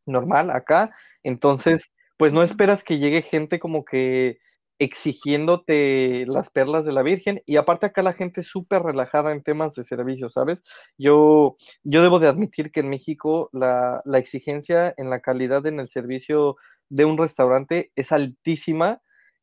normal 0.06 0.50
acá. 0.50 0.94
Entonces, 1.22 1.90
pues 2.16 2.32
no 2.32 2.42
esperas 2.42 2.84
que 2.84 2.98
llegue 2.98 3.22
gente 3.22 3.58
como 3.58 3.84
que 3.84 4.38
exigiéndote 4.78 6.24
las 6.26 6.50
perlas 6.50 6.84
de 6.84 6.92
la 6.92 7.02
Virgen 7.02 7.42
y 7.46 7.56
aparte 7.56 7.86
acá 7.86 8.02
la 8.02 8.12
gente 8.12 8.40
es 8.40 8.48
súper 8.48 8.82
relajada 8.82 9.32
en 9.32 9.42
temas 9.42 9.74
de 9.74 9.84
servicio, 9.84 10.30
¿sabes? 10.30 10.62
Yo, 10.98 11.56
yo 11.84 12.02
debo 12.02 12.18
de 12.18 12.28
admitir 12.28 12.72
que 12.72 12.80
en 12.80 12.88
México 12.88 13.50
la, 13.52 14.02
la, 14.04 14.18
exigencia 14.18 14.92
en 14.96 15.10
la 15.10 15.20
calidad 15.20 15.66
en 15.66 15.78
el 15.80 15.88
servicio 15.88 16.56
de 16.88 17.04
un 17.04 17.18
restaurante 17.18 17.92
es 17.94 18.10
altísima 18.12 19.00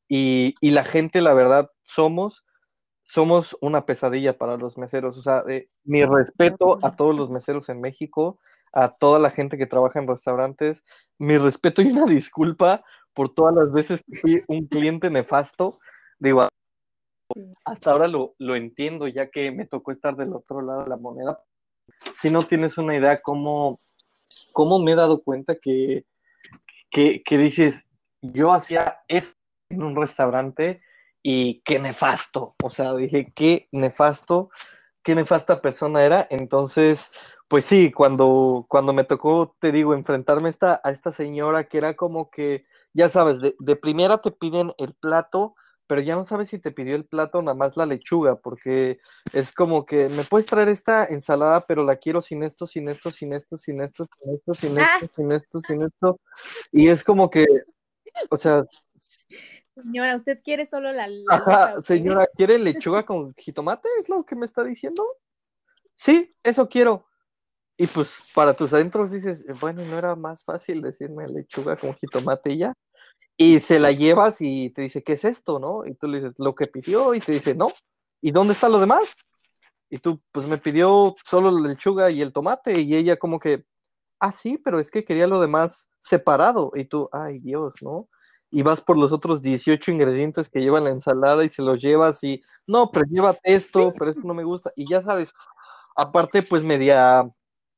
y, 0.07 0.55
y 0.59 0.71
la 0.71 0.83
gente, 0.83 1.21
la 1.21 1.33
verdad, 1.33 1.71
somos, 1.83 2.43
somos 3.11 3.57
una 3.59 3.85
pesadilla 3.85 4.37
para 4.37 4.55
los 4.55 4.77
meseros. 4.77 5.17
O 5.17 5.21
sea, 5.21 5.43
eh, 5.49 5.67
mi 5.83 6.05
respeto 6.05 6.79
a 6.81 6.95
todos 6.95 7.13
los 7.13 7.29
meseros 7.29 7.67
en 7.67 7.81
México, 7.81 8.39
a 8.71 8.95
toda 8.95 9.19
la 9.19 9.31
gente 9.31 9.57
que 9.57 9.65
trabaja 9.65 9.99
en 9.99 10.07
restaurantes, 10.07 10.81
mi 11.17 11.37
respeto 11.37 11.81
y 11.81 11.91
una 11.91 12.05
disculpa 12.05 12.85
por 13.13 13.33
todas 13.33 13.53
las 13.53 13.73
veces 13.73 14.01
que 14.09 14.17
fui 14.17 14.43
un 14.47 14.65
cliente 14.65 15.09
nefasto. 15.09 15.77
Digo, 16.19 16.47
hasta 17.65 17.91
ahora 17.91 18.07
lo, 18.07 18.33
lo, 18.37 18.55
entiendo, 18.55 19.09
ya 19.09 19.29
que 19.29 19.51
me 19.51 19.65
tocó 19.65 19.91
estar 19.91 20.15
del 20.15 20.31
otro 20.33 20.61
lado 20.61 20.83
de 20.83 20.89
la 20.89 20.97
moneda. 20.97 21.43
Si 22.13 22.29
no 22.29 22.43
tienes 22.43 22.77
una 22.77 22.95
idea 22.95 23.21
cómo, 23.21 23.75
cómo 24.53 24.79
me 24.79 24.93
he 24.93 24.95
dado 24.95 25.21
cuenta 25.21 25.55
que, 25.55 26.05
que, 26.89 27.23
que 27.23 27.37
dices, 27.37 27.89
yo 28.21 28.53
hacía 28.53 29.01
esto 29.09 29.37
en 29.67 29.83
un 29.83 29.97
restaurante 29.97 30.81
y 31.23 31.61
qué 31.61 31.79
nefasto, 31.79 32.55
o 32.63 32.69
sea, 32.69 32.93
dije, 32.95 33.31
qué 33.35 33.67
nefasto, 33.71 34.49
qué 35.03 35.15
nefasta 35.15 35.61
persona 35.61 36.03
era. 36.03 36.27
Entonces, 36.29 37.11
pues 37.47 37.65
sí, 37.65 37.91
cuando, 37.91 38.65
cuando 38.69 38.93
me 38.93 39.03
tocó, 39.03 39.55
te 39.59 39.71
digo, 39.71 39.93
enfrentarme 39.93 40.47
a 40.47 40.51
esta, 40.51 40.81
a 40.83 40.91
esta 40.91 41.11
señora 41.11 41.65
que 41.65 41.77
era 41.77 41.95
como 41.95 42.29
que 42.29 42.65
ya 42.93 43.09
sabes, 43.09 43.39
de, 43.39 43.55
de, 43.59 43.75
primera 43.75 44.19
te 44.19 44.31
piden 44.31 44.73
el 44.77 44.93
plato, 44.93 45.55
pero 45.87 46.01
ya 46.01 46.15
no 46.15 46.25
sabes 46.25 46.49
si 46.49 46.59
te 46.59 46.71
pidió 46.71 46.95
el 46.95 47.05
plato 47.05 47.41
nada 47.41 47.55
más 47.55 47.75
la 47.75 47.85
lechuga, 47.85 48.37
porque 48.37 48.99
es 49.33 49.51
como 49.51 49.85
que 49.85 50.07
me 50.09 50.23
puedes 50.23 50.45
traer 50.45 50.69
esta 50.69 51.05
ensalada, 51.05 51.65
pero 51.67 51.83
la 51.83 51.97
quiero 51.97 52.21
sin 52.21 52.43
esto, 52.43 52.65
sin 52.65 52.87
esto, 52.89 53.11
sin 53.11 53.33
esto, 53.33 53.57
sin 53.57 53.81
esto, 53.81 54.05
sin 54.05 54.33
esto, 54.33 54.53
sin 54.53 54.79
esto, 54.79 55.05
ah. 55.05 55.09
sin 55.15 55.31
esto, 55.33 55.59
sin 55.59 55.83
esto. 55.83 56.19
Y 56.71 56.87
es 56.87 57.03
como 57.03 57.29
que, 57.29 57.45
o 58.29 58.37
sea. 58.37 58.63
Señora, 59.75 60.15
¿usted 60.15 60.39
quiere 60.43 60.65
solo 60.65 60.91
la, 60.91 61.07
Ajá, 61.29 61.81
señora, 61.81 62.27
¿quiere 62.35 62.59
lechuga 62.59 63.03
con 63.03 63.33
jitomate? 63.35 63.87
¿Es 63.99 64.09
lo 64.09 64.25
que 64.25 64.35
me 64.35 64.45
está 64.45 64.63
diciendo? 64.63 65.05
Sí, 65.95 66.35
eso 66.43 66.67
quiero. 66.67 67.07
Y 67.77 67.87
pues 67.87 68.11
para 68.35 68.53
tus 68.53 68.73
adentros 68.73 69.11
dices, 69.11 69.45
bueno, 69.59 69.83
¿no 69.85 69.97
era 69.97 70.15
más 70.15 70.43
fácil 70.43 70.81
decirme 70.81 71.27
lechuga 71.27 71.77
con 71.77 71.93
jitomate 71.95 72.53
y 72.53 72.57
ya? 72.57 72.73
Y 73.37 73.59
se 73.59 73.79
la 73.79 73.91
llevas 73.91 74.37
y 74.39 74.69
te 74.71 74.83
dice, 74.83 75.03
¿qué 75.03 75.13
es 75.13 75.25
esto, 75.25 75.57
no? 75.57 75.85
Y 75.85 75.95
tú 75.95 76.07
le 76.07 76.19
dices, 76.19 76.37
lo 76.37 76.53
que 76.53 76.67
pidió, 76.67 77.15
y 77.15 77.19
te 77.19 77.31
dice, 77.31 77.55
no. 77.55 77.71
¿Y 78.21 78.31
dónde 78.31 78.53
está 78.53 78.69
lo 78.69 78.79
demás? 78.79 79.01
Y 79.89 79.97
tú, 79.97 80.21
pues 80.31 80.47
me 80.47 80.57
pidió 80.57 81.15
solo 81.25 81.49
la 81.49 81.69
lechuga 81.69 82.11
y 82.11 82.21
el 82.21 82.33
tomate, 82.33 82.79
y 82.81 82.95
ella 82.95 83.17
como 83.17 83.39
que, 83.39 83.65
ah, 84.19 84.31
sí, 84.31 84.57
pero 84.57 84.79
es 84.79 84.91
que 84.91 85.03
quería 85.03 85.27
lo 85.27 85.41
demás 85.41 85.89
separado. 85.99 86.71
Y 86.75 86.85
tú, 86.85 87.09
ay 87.11 87.39
Dios, 87.39 87.73
¿no? 87.81 88.09
Y 88.51 88.63
vas 88.63 88.81
por 88.81 88.97
los 88.97 89.11
otros 89.11 89.41
18 89.41 89.91
ingredientes 89.91 90.49
que 90.49 90.61
lleva 90.61 90.79
la 90.81 90.89
ensalada 90.89 91.43
y 91.45 91.49
se 91.49 91.61
los 91.61 91.81
llevas 91.81 92.23
y, 92.23 92.41
no, 92.67 92.91
pero 92.91 93.05
llévate 93.09 93.39
esto, 93.43 93.93
pero 93.97 94.11
esto 94.11 94.21
no 94.25 94.33
me 94.33 94.43
gusta. 94.43 94.71
Y 94.75 94.89
ya 94.89 95.01
sabes, 95.01 95.33
aparte, 95.95 96.43
pues 96.43 96.63
media 96.63 97.25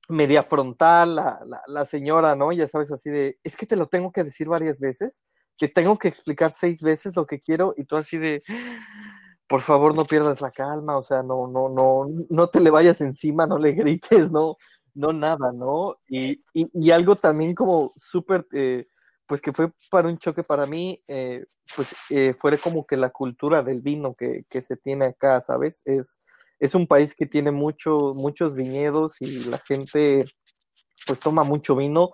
media 0.09 0.43
frontal, 0.43 1.15
la, 1.15 1.39
la, 1.47 1.61
la, 1.67 1.85
señora, 1.85 2.35
¿no? 2.35 2.51
Ya 2.51 2.67
sabes, 2.67 2.91
así 2.91 3.09
de, 3.09 3.39
es 3.43 3.55
que 3.55 3.65
te 3.65 3.75
lo 3.75 3.87
tengo 3.87 4.11
que 4.11 4.23
decir 4.23 4.47
varias 4.47 4.79
veces, 4.79 5.23
te 5.57 5.67
tengo 5.67 5.97
que 5.97 6.07
explicar 6.09 6.53
seis 6.55 6.81
veces 6.81 7.15
lo 7.15 7.25
que 7.25 7.39
quiero 7.39 7.73
y 7.77 7.85
tú 7.85 7.95
así 7.95 8.17
de, 8.17 8.41
por 9.47 9.61
favor, 9.61 9.95
no 9.95 10.05
pierdas 10.05 10.41
la 10.41 10.51
calma, 10.51 10.97
o 10.97 11.03
sea, 11.03 11.23
no, 11.23 11.47
no, 11.47 11.69
no, 11.69 12.07
no 12.29 12.47
te 12.49 12.59
le 12.59 12.69
vayas 12.69 13.01
encima, 13.01 13.47
no 13.47 13.57
le 13.57 13.73
grites, 13.73 14.31
no, 14.31 14.57
no 14.93 15.13
nada, 15.13 15.51
¿no? 15.53 15.97
Y, 16.07 16.43
y, 16.53 16.69
y 16.73 16.91
algo 16.91 17.15
también 17.15 17.55
como 17.55 17.93
súper, 17.97 18.47
eh, 18.53 18.87
pues 19.27 19.41
que 19.41 19.53
fue 19.53 19.71
para 19.89 20.07
un 20.07 20.17
choque 20.17 20.43
para 20.43 20.65
mí, 20.65 21.01
eh, 21.07 21.45
pues 21.75 21.95
eh, 22.09 22.33
fue 22.37 22.57
como 22.57 22.85
que 22.85 22.97
la 22.97 23.09
cultura 23.09 23.63
del 23.63 23.81
vino 23.81 24.15
que, 24.15 24.45
que 24.49 24.61
se 24.61 24.77
tiene 24.77 25.05
acá, 25.05 25.41
¿sabes? 25.41 25.81
Es 25.85 26.19
es 26.63 26.75
un 26.75 26.87
país 26.87 27.13
que 27.13 27.25
tiene 27.25 27.51
mucho, 27.51 28.13
muchos 28.15 28.55
viñedos 28.55 29.17
y 29.19 29.49
la 29.49 29.57
gente 29.57 30.23
pues 31.05 31.19
toma 31.19 31.43
mucho 31.43 31.75
vino, 31.75 32.11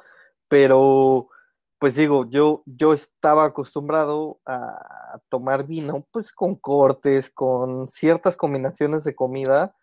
pero 0.47 1.29
pues 1.77 1.93
digo, 1.93 2.27
yo, 2.31 2.63
yo 2.65 2.93
estaba 2.93 3.45
acostumbrado 3.45 4.39
a 4.47 5.19
tomar 5.29 5.67
vino 5.67 6.03
pues 6.11 6.31
con 6.31 6.55
cortes, 6.55 7.29
con 7.29 7.89
ciertas 7.91 8.35
combinaciones 8.35 9.03
de 9.03 9.13
comida 9.13 9.75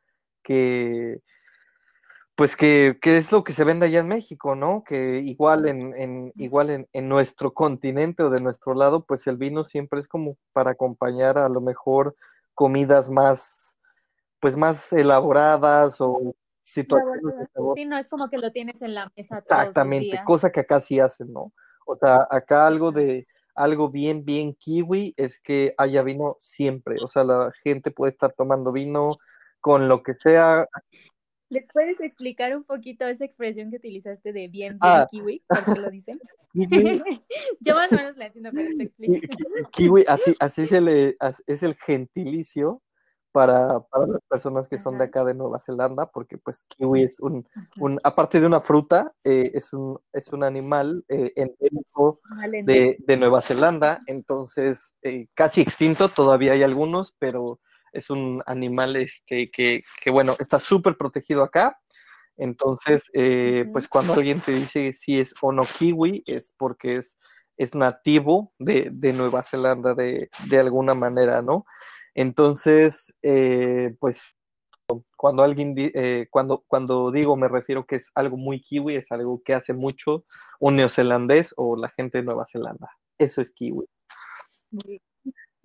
que 0.43 1.21
pues 2.37 2.55
que, 2.55 2.99
que 3.01 3.17
es 3.17 3.33
lo 3.33 3.43
que 3.45 3.53
se 3.53 3.65
vende 3.65 3.87
allá 3.87 4.01
en 4.01 4.09
México, 4.09 4.55
¿no? 4.55 4.85
Que 4.85 5.21
igual 5.21 5.67
en, 5.67 5.95
en 5.95 6.33
igual 6.37 6.71
en, 6.71 6.89
en, 6.93 7.09
nuestro 7.09 7.55
continente 7.55 8.23
o 8.23 8.31
de 8.31 8.43
nuestro 8.43 8.75
lado, 8.75 9.05
pues 9.05 9.27
el 9.27 9.39
vino 9.39 9.65
siempre 9.65 10.01
es 10.01 10.07
como 10.07 10.37
para 10.53 10.73
acompañar 10.73 11.39
a 11.39 11.49
lo 11.49 11.63
mejor 11.63 12.15
comidas 12.55 13.09
más 13.09 13.67
pues 14.39 14.57
más 14.57 14.93
elaboradas 14.93 16.01
o 16.01 16.35
situaciones. 16.63 17.49
Sí, 17.75 17.85
no 17.87 17.97
es 17.97 18.09
como 18.09 18.29
que 18.29 18.39
lo 18.39 18.53
tienes 18.53 18.83
en 18.83 18.95
la 18.95 19.11
mesa. 19.17 19.39
Exactamente, 19.39 20.21
cosa 20.25 20.51
que 20.51 20.61
acá 20.61 20.81
sí 20.81 21.01
hacen, 21.01 21.33
¿no? 21.33 21.53
O 21.87 21.97
sea, 21.97 22.27
acá 22.31 22.67
algo 22.67 22.93
de 22.93 23.27
algo 23.55 23.89
bien, 23.89 24.25
bien 24.25 24.55
kiwi 24.55 25.15
es 25.17 25.41
que 25.41 25.75
haya 25.79 26.03
vino 26.03 26.37
siempre. 26.41 26.97
O 27.03 27.09
sea, 27.09 27.25
la 27.25 27.51
gente 27.63 27.91
puede 27.91 28.13
estar 28.13 28.33
tomando 28.33 28.71
vino 28.71 29.17
con 29.61 29.89
lo 29.89 30.03
que 30.03 30.15
sea. 30.15 30.69
¿Les 31.49 31.67
puedes 31.73 32.01
explicar 32.01 32.57
un 32.57 32.65
poquito 32.65 33.07
esa 33.07 33.25
expresión 33.25 33.71
que 33.71 33.77
utilizaste 33.77 34.33
de 34.33 34.49
bien, 34.49 34.73
bien 34.73 34.79
ah. 34.81 35.07
kiwi? 35.11 35.43
¿Por 35.47 35.75
qué 35.75 35.81
lo 35.81 35.91
dicen? 35.91 36.21
Yo 37.61 37.75
más 37.75 37.93
o 37.93 37.97
menos 37.97 38.17
la 38.17 38.27
entiendo, 38.27 38.51
pero 38.53 38.77
te 38.77 38.83
explico. 38.83 39.27
Kiwi, 39.73 40.05
así, 40.09 40.35
así 40.41 40.67
se 40.67 40.81
le, 40.81 41.17
es 41.47 41.63
el 41.63 41.75
gentilicio 41.75 42.83
para, 43.37 43.81
para, 43.81 44.07
las 44.07 44.23
personas 44.31 44.67
que 44.67 44.79
son 44.79 44.97
de 44.97 45.05
acá 45.05 45.23
de 45.23 45.35
Nueva 45.35 45.59
Zelanda, 45.59 46.07
porque 46.07 46.39
pues 46.39 46.65
kiwi 46.69 47.03
es 47.03 47.21
un, 47.21 47.47
un 47.77 48.01
aparte 48.03 48.41
de 48.41 48.47
una 48.47 48.61
fruta, 48.61 49.13
eh, 49.25 49.51
es, 49.53 49.75
un, 49.75 50.01
es 50.15 50.29
un 50.33 50.43
animal 50.43 51.05
eh, 51.09 51.35
endémico 51.37 52.21
de, 52.65 52.97
de, 52.99 53.17
Nueva 53.19 53.43
Zelanda, 53.43 54.01
entonces 54.07 54.91
eh, 55.03 55.27
casi 55.35 55.61
extinto, 55.61 56.09
todavía 56.09 56.53
hay 56.53 56.63
algunos, 56.63 57.15
pero 57.19 57.61
es 57.97 58.11
un 58.11 58.43
animal 58.47 58.97
este, 58.97 59.51
que, 59.51 59.83
que 60.03 60.11
bueno, 60.11 60.37
está 60.39 60.61
súper 60.61 60.97
protegido 60.97 61.43
acá. 61.43 61.79
Entonces, 62.37 63.05
eh, 63.15 63.65
pues 63.73 63.89
cuando 63.89 64.13
alguien 64.13 64.41
te 64.41 64.53
dice 64.53 64.95
si 64.99 65.19
es 65.19 65.35
o 65.41 65.53
no 65.53 65.65
kiwi, 65.65 66.23
es 66.27 66.55
porque 66.59 66.97
es, 66.97 67.17
es 67.57 67.75
nativo 67.75 68.53
de, 68.59 68.91
de 68.93 69.13
Nueva 69.13 69.43
Zelanda 69.43 69.95
de, 69.95 70.29
de 70.49 70.59
alguna 70.59 70.95
manera, 70.95 71.41
¿no? 71.41 71.65
Entonces, 72.15 73.15
eh, 73.23 73.95
pues 73.99 74.37
cuando 75.17 75.43
alguien, 75.43 75.75
eh, 75.77 76.27
cuando, 76.31 76.65
cuando 76.67 77.11
digo 77.11 77.37
me 77.37 77.49
refiero 77.49 77.87
que 77.87 77.97
es 77.97 78.11
algo 78.15 78.37
muy 78.37 78.61
kiwi, 78.61 78.97
es 78.97 79.11
algo 79.11 79.43
que 79.45 79.55
hace 79.55 79.73
mucho 79.73 80.25
un 80.61 80.77
neozelandés 80.77 81.55
o 81.57 81.77
la 81.77 81.89
gente 81.89 82.19
de 82.19 82.25
Nueva 82.25 82.47
Zelanda. 82.47 82.91
Eso 83.19 83.41
es 83.41 83.51
kiwi. 83.51 83.87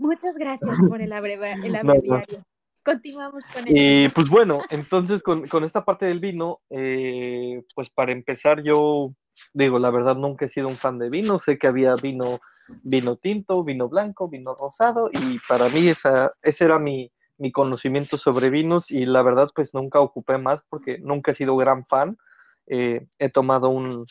Muchas 0.02 0.36
gracias 0.36 0.78
por 0.90 1.00
el, 1.00 1.14
abreva, 1.14 1.52
el 1.52 1.76
abreviario. 1.76 2.38
No, 2.38 2.38
no. 2.38 2.46
Continuamos 2.84 3.44
con 3.54 3.68
el... 3.68 3.78
Y 3.78 4.10
pues 4.10 4.28
bueno, 4.28 4.64
entonces 4.72 5.22
con, 5.22 5.48
con 5.48 5.64
esta 5.64 5.86
parte 5.86 6.08
del 6.08 6.20
vino, 6.20 6.62
eh, 6.72 7.64
pues 7.76 7.92
para 7.92 8.12
empezar 8.12 8.64
yo 8.64 9.14
digo, 9.54 9.78
la 9.78 9.92
verdad 9.92 10.16
nunca 10.16 10.46
he 10.46 10.50
sido 10.50 10.68
un 10.68 10.76
fan 10.76 10.98
de 10.98 11.12
vino, 11.12 11.40
sé 11.40 11.60
que 11.60 11.68
había 11.68 11.94
vino 11.94 12.40
vino 12.82 13.18
tinto, 13.18 13.64
vino 13.64 13.88
blanco, 13.88 14.28
vino 14.28 14.56
rosado 14.56 15.12
y 15.12 15.38
para 15.48 15.70
mí 15.70 15.88
esa, 15.88 16.34
ese 16.42 16.66
era 16.66 16.80
mi, 16.80 17.12
mi 17.38 17.52
conocimiento 17.52 18.18
sobre 18.18 18.50
vinos 18.50 18.90
y 18.90 19.06
la 19.06 19.22
verdad 19.22 19.50
pues 19.54 19.76
nunca 19.76 20.00
ocupé 20.00 20.40
más 20.40 20.62
porque 20.68 20.98
nunca 20.98 21.32
he 21.32 21.36
sido 21.36 21.56
gran 21.58 21.86
fan. 21.86 22.18
Eh, 22.66 23.06
he 23.20 23.30
tomado 23.30 23.70
un, 23.70 24.08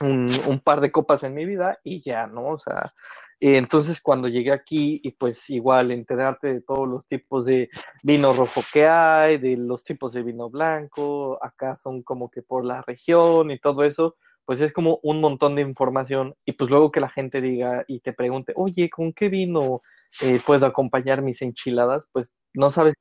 un, 0.00 0.60
par 0.64 0.80
de 0.80 0.90
copas 0.90 1.22
en 1.22 1.34
mi 1.34 1.44
vida 1.44 1.78
y 1.84 2.02
ya, 2.02 2.26
¿no? 2.26 2.46
O 2.48 2.58
sea, 2.58 2.92
entonces 3.40 4.00
cuando 4.00 4.28
llegué 4.28 4.52
aquí 4.52 5.00
y 5.02 5.12
pues 5.12 5.48
igual 5.50 5.90
enterarte 5.90 6.54
de 6.54 6.60
todos 6.60 6.88
los 6.88 7.06
tipos 7.06 7.44
de 7.44 7.68
vino 8.02 8.32
rojo 8.32 8.62
que 8.72 8.86
hay, 8.86 9.38
de 9.38 9.56
los 9.56 9.84
tipos 9.84 10.12
de 10.12 10.22
vino 10.22 10.50
blanco, 10.50 11.38
acá 11.42 11.76
son 11.82 12.02
como 12.02 12.30
que 12.30 12.42
por 12.42 12.64
la 12.64 12.82
región 12.82 13.50
y 13.50 13.58
todo 13.58 13.84
eso, 13.84 14.16
pues 14.44 14.60
es 14.60 14.72
como 14.72 15.00
un 15.02 15.20
montón 15.20 15.56
de 15.56 15.62
información 15.62 16.34
y 16.44 16.52
pues 16.52 16.70
luego 16.70 16.90
que 16.92 17.00
la 17.00 17.08
gente 17.08 17.40
diga 17.40 17.84
y 17.88 18.00
te 18.00 18.12
pregunte, 18.12 18.52
oye, 18.56 18.88
¿con 18.90 19.12
qué 19.12 19.28
vino 19.28 19.82
eh, 20.22 20.40
puedo 20.44 20.66
acompañar 20.66 21.22
mis 21.22 21.42
enchiladas? 21.42 22.04
Pues 22.12 22.32
no 22.54 22.70
sabes 22.70 22.94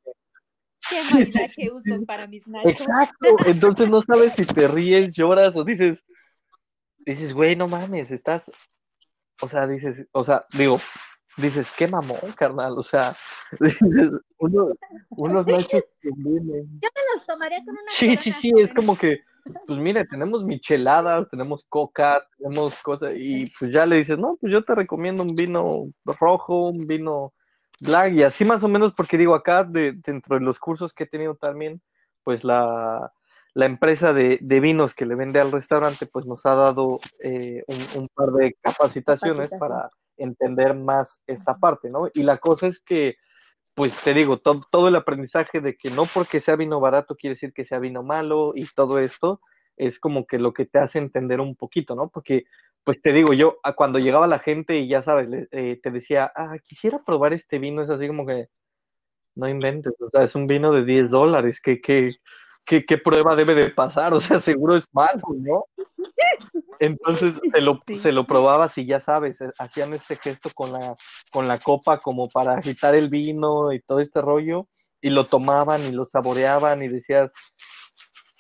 ¿Qué 1.56 1.72
uso 1.72 2.06
para 2.06 2.28
mis 2.28 2.48
nachos? 2.48 2.72
Exacto, 2.72 3.28
entonces 3.46 3.90
no 3.90 4.02
sabes 4.02 4.34
si 4.34 4.46
te 4.46 4.68
ríes, 4.68 5.16
lloras 5.16 5.56
o 5.56 5.64
dices, 5.64 6.04
dices, 7.06 7.34
güey, 7.34 7.56
no 7.56 7.68
mames, 7.68 8.12
estás, 8.12 8.52
o 9.42 9.50
sea, 9.50 9.68
dices, 9.68 10.08
o 10.12 10.24
sea, 10.24 10.46
digo, 10.54 10.80
dices, 11.38 11.72
qué 11.78 11.88
mamón, 11.88 12.20
carnal, 12.36 12.78
o 12.78 12.84
sea, 12.84 13.16
dices, 13.60 14.12
uno, 14.38 14.74
unos 15.10 15.46
nachos 15.46 15.68
que 16.02 16.10
vienen. 16.16 16.80
Yo 16.82 16.90
me 16.96 17.02
los 17.14 17.26
tomaría 17.26 17.60
con 17.60 17.70
una 17.70 17.84
Sí, 17.88 18.16
sí, 18.18 18.32
sí, 18.32 18.52
es 18.58 18.74
como 18.74 18.98
que, 18.98 19.20
pues 19.68 19.80
mire, 19.80 20.06
tenemos 20.06 20.44
micheladas, 20.44 21.30
tenemos 21.30 21.66
coca, 21.70 22.26
tenemos 22.38 22.82
cosas, 22.82 23.14
y 23.16 23.46
pues 23.60 23.72
ya 23.72 23.86
le 23.86 23.98
dices, 23.98 24.18
no, 24.18 24.38
pues 24.40 24.52
yo 24.52 24.64
te 24.64 24.74
recomiendo 24.74 25.24
un 25.24 25.36
vino 25.36 25.88
rojo, 26.06 26.70
un 26.70 26.88
vino 26.88 27.34
black, 27.80 28.14
y 28.14 28.24
así 28.24 28.46
más 28.46 28.64
o 28.64 28.68
menos, 28.68 28.94
porque 28.94 29.18
digo, 29.18 29.36
acá, 29.36 29.64
de, 29.64 29.94
dentro 29.94 30.40
de 30.40 30.46
los 30.46 30.60
cursos 30.60 30.94
que 30.94 31.04
he 31.04 31.08
tenido 31.08 31.36
también, 31.36 31.82
pues 32.24 32.44
la, 32.44 33.14
la 33.56 33.66
empresa 33.66 34.12
de, 34.12 34.38
vinos 34.60 34.94
que 34.94 35.06
le 35.06 35.16
vende 35.16 35.40
al 35.40 35.52
restaurante, 35.52 36.06
pues 36.06 36.26
nos 36.26 36.46
ha 36.46 36.56
dado 36.56 37.00
eh, 37.20 37.64
un, 37.96 38.10
par 38.10 38.32
de 38.34 38.54
capacitaciones 38.62 39.50
para 39.58 39.90
entender 40.18 40.76
más 40.76 41.22
esta 41.26 41.58
parte, 41.58 41.90
¿no? 41.90 42.10
Y 42.14 42.24
la 42.24 42.38
cosa 42.38 42.68
es 42.68 42.82
que, 42.82 43.16
pues 43.74 43.96
te 44.04 44.14
digo, 44.14 44.40
todo 44.40 44.90
el 44.90 44.96
aprendizaje 44.98 45.62
de 45.62 45.78
que 45.78 45.90
no 45.90 46.06
porque 46.06 46.42
sea 46.42 46.58
vino 46.58 46.82
barato 46.82 47.16
quiere 47.16 47.36
decir 47.36 47.54
que 47.54 47.64
sea 47.64 47.80
vino 47.80 48.04
malo 48.04 48.52
y 48.56 48.68
todo 48.76 49.00
esto 49.00 49.40
es 49.78 50.00
como 50.00 50.28
que 50.28 50.38
lo 50.38 50.54
que 50.54 50.66
te 50.66 50.80
hace 50.80 51.00
entender 51.00 51.40
un 51.40 51.56
poquito, 51.56 51.96
¿no? 51.96 52.10
Porque, 52.10 52.44
pues 52.84 53.02
te 53.02 53.14
digo, 53.14 53.32
yo 53.32 53.60
cuando 53.78 54.00
llegaba 54.00 54.28
la 54.28 54.40
gente 54.40 54.80
y 54.80 54.90
ya 54.90 55.02
sabes, 55.02 55.30
eh, 55.52 55.80
te 55.82 55.92
decía, 55.92 56.30
ah, 56.36 56.58
quisiera 56.62 57.02
probar 57.06 57.32
este 57.32 57.60
vino, 57.60 57.82
es 57.82 57.90
así 57.90 58.06
como 58.08 58.26
que, 58.26 58.50
no 59.36 59.48
inventes, 59.48 59.94
o 60.00 60.10
sea, 60.10 60.24
es 60.24 60.36
un 60.36 60.48
vino 60.48 60.74
de 60.74 60.84
10 60.84 61.10
dólares, 61.10 61.62
que, 61.62 61.80
que, 61.80 62.16
¿qué, 62.66 62.98
prueba 62.98 63.36
debe 63.36 63.56
de 63.56 63.70
pasar? 63.70 64.14
O 64.14 64.22
sea, 64.22 64.40
seguro 64.40 64.76
es 64.76 64.88
malo, 64.94 65.22
¿no? 65.38 65.66
Entonces 66.80 67.34
se 67.54 67.62
lo, 67.62 67.80
se 68.00 68.12
lo 68.12 68.26
probabas 68.26 68.78
y 68.78 68.86
ya 68.86 69.00
sabes, 69.00 69.40
eh, 69.42 69.52
hacían 69.60 69.94
este 69.94 70.18
gesto 70.18 70.50
con 70.54 70.74
la, 70.74 70.96
con 71.32 71.48
la 71.48 71.60
copa 71.60 72.00
como 72.00 72.30
para 72.30 72.56
agitar 72.56 72.96
el 72.96 73.10
vino 73.10 73.72
y 73.72 73.80
todo 73.80 74.00
este 74.00 74.22
rollo, 74.22 74.68
y 75.02 75.10
lo 75.10 75.26
tomaban 75.26 75.84
y 75.86 75.92
lo 75.92 76.06
saboreaban 76.06 76.82
y 76.82 76.88
decías, 76.88 77.32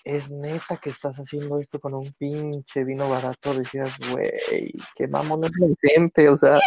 es 0.04 0.30
neta 0.32 0.78
que 0.78 0.90
estás 0.90 1.16
haciendo 1.18 1.60
esto 1.60 1.80
con 1.80 1.94
un 1.94 2.14
pinche 2.14 2.84
vino 2.84 3.10
barato, 3.10 3.54
decías, 3.54 3.98
güey, 4.12 4.74
qué 4.96 5.08
mamón 5.08 5.44
es 5.46 5.52
la 5.60 5.68
gente, 5.82 6.30
o 6.30 6.38
sea, 6.38 6.60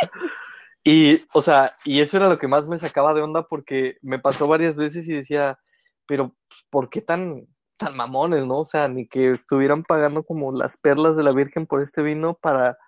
y, 0.84 1.24
o 1.32 1.42
sea, 1.42 1.76
y 1.84 2.00
eso 2.00 2.16
era 2.16 2.28
lo 2.28 2.38
que 2.38 2.48
más 2.48 2.66
me 2.66 2.78
sacaba 2.78 3.14
de 3.14 3.22
onda 3.22 3.46
porque 3.46 3.98
me 4.02 4.18
pasó 4.18 4.48
varias 4.48 4.76
veces 4.76 5.06
y 5.06 5.12
decía, 5.12 5.58
pero 6.08 6.34
pues, 6.48 6.64
¿por 6.70 6.90
qué 6.90 7.02
tan, 7.02 7.46
tan 7.76 7.94
mamones, 7.96 8.46
no? 8.46 8.60
O 8.60 8.66
sea, 8.66 8.88
ni 8.88 9.06
que 9.06 9.34
estuvieran 9.34 9.84
pagando 9.84 10.24
como 10.24 10.50
las 10.50 10.76
perlas 10.76 11.16
de 11.16 11.22
la 11.22 11.32
Virgen 11.32 11.66
por 11.66 11.82
este 11.82 12.02
vino 12.02 12.34
para... 12.34 12.78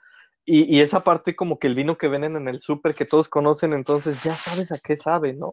Y, 0.47 0.81
esa 0.81 1.05
parte 1.05 1.37
como 1.37 1.61
que 1.61 1.69
el 1.69 1.77
vino 1.77 1.97
que 1.97 2.09
venden 2.09 2.35
en 2.35 2.49
el 2.49 2.61
súper 2.61 2.95
que 2.95 3.05
todos 3.05 3.29
conocen, 3.29 3.73
entonces 3.73 4.21
ya 4.25 4.35
sabes 4.35 4.73
a 4.73 4.79
qué 4.79 4.97
sabe, 4.97 5.35
¿no? 5.35 5.53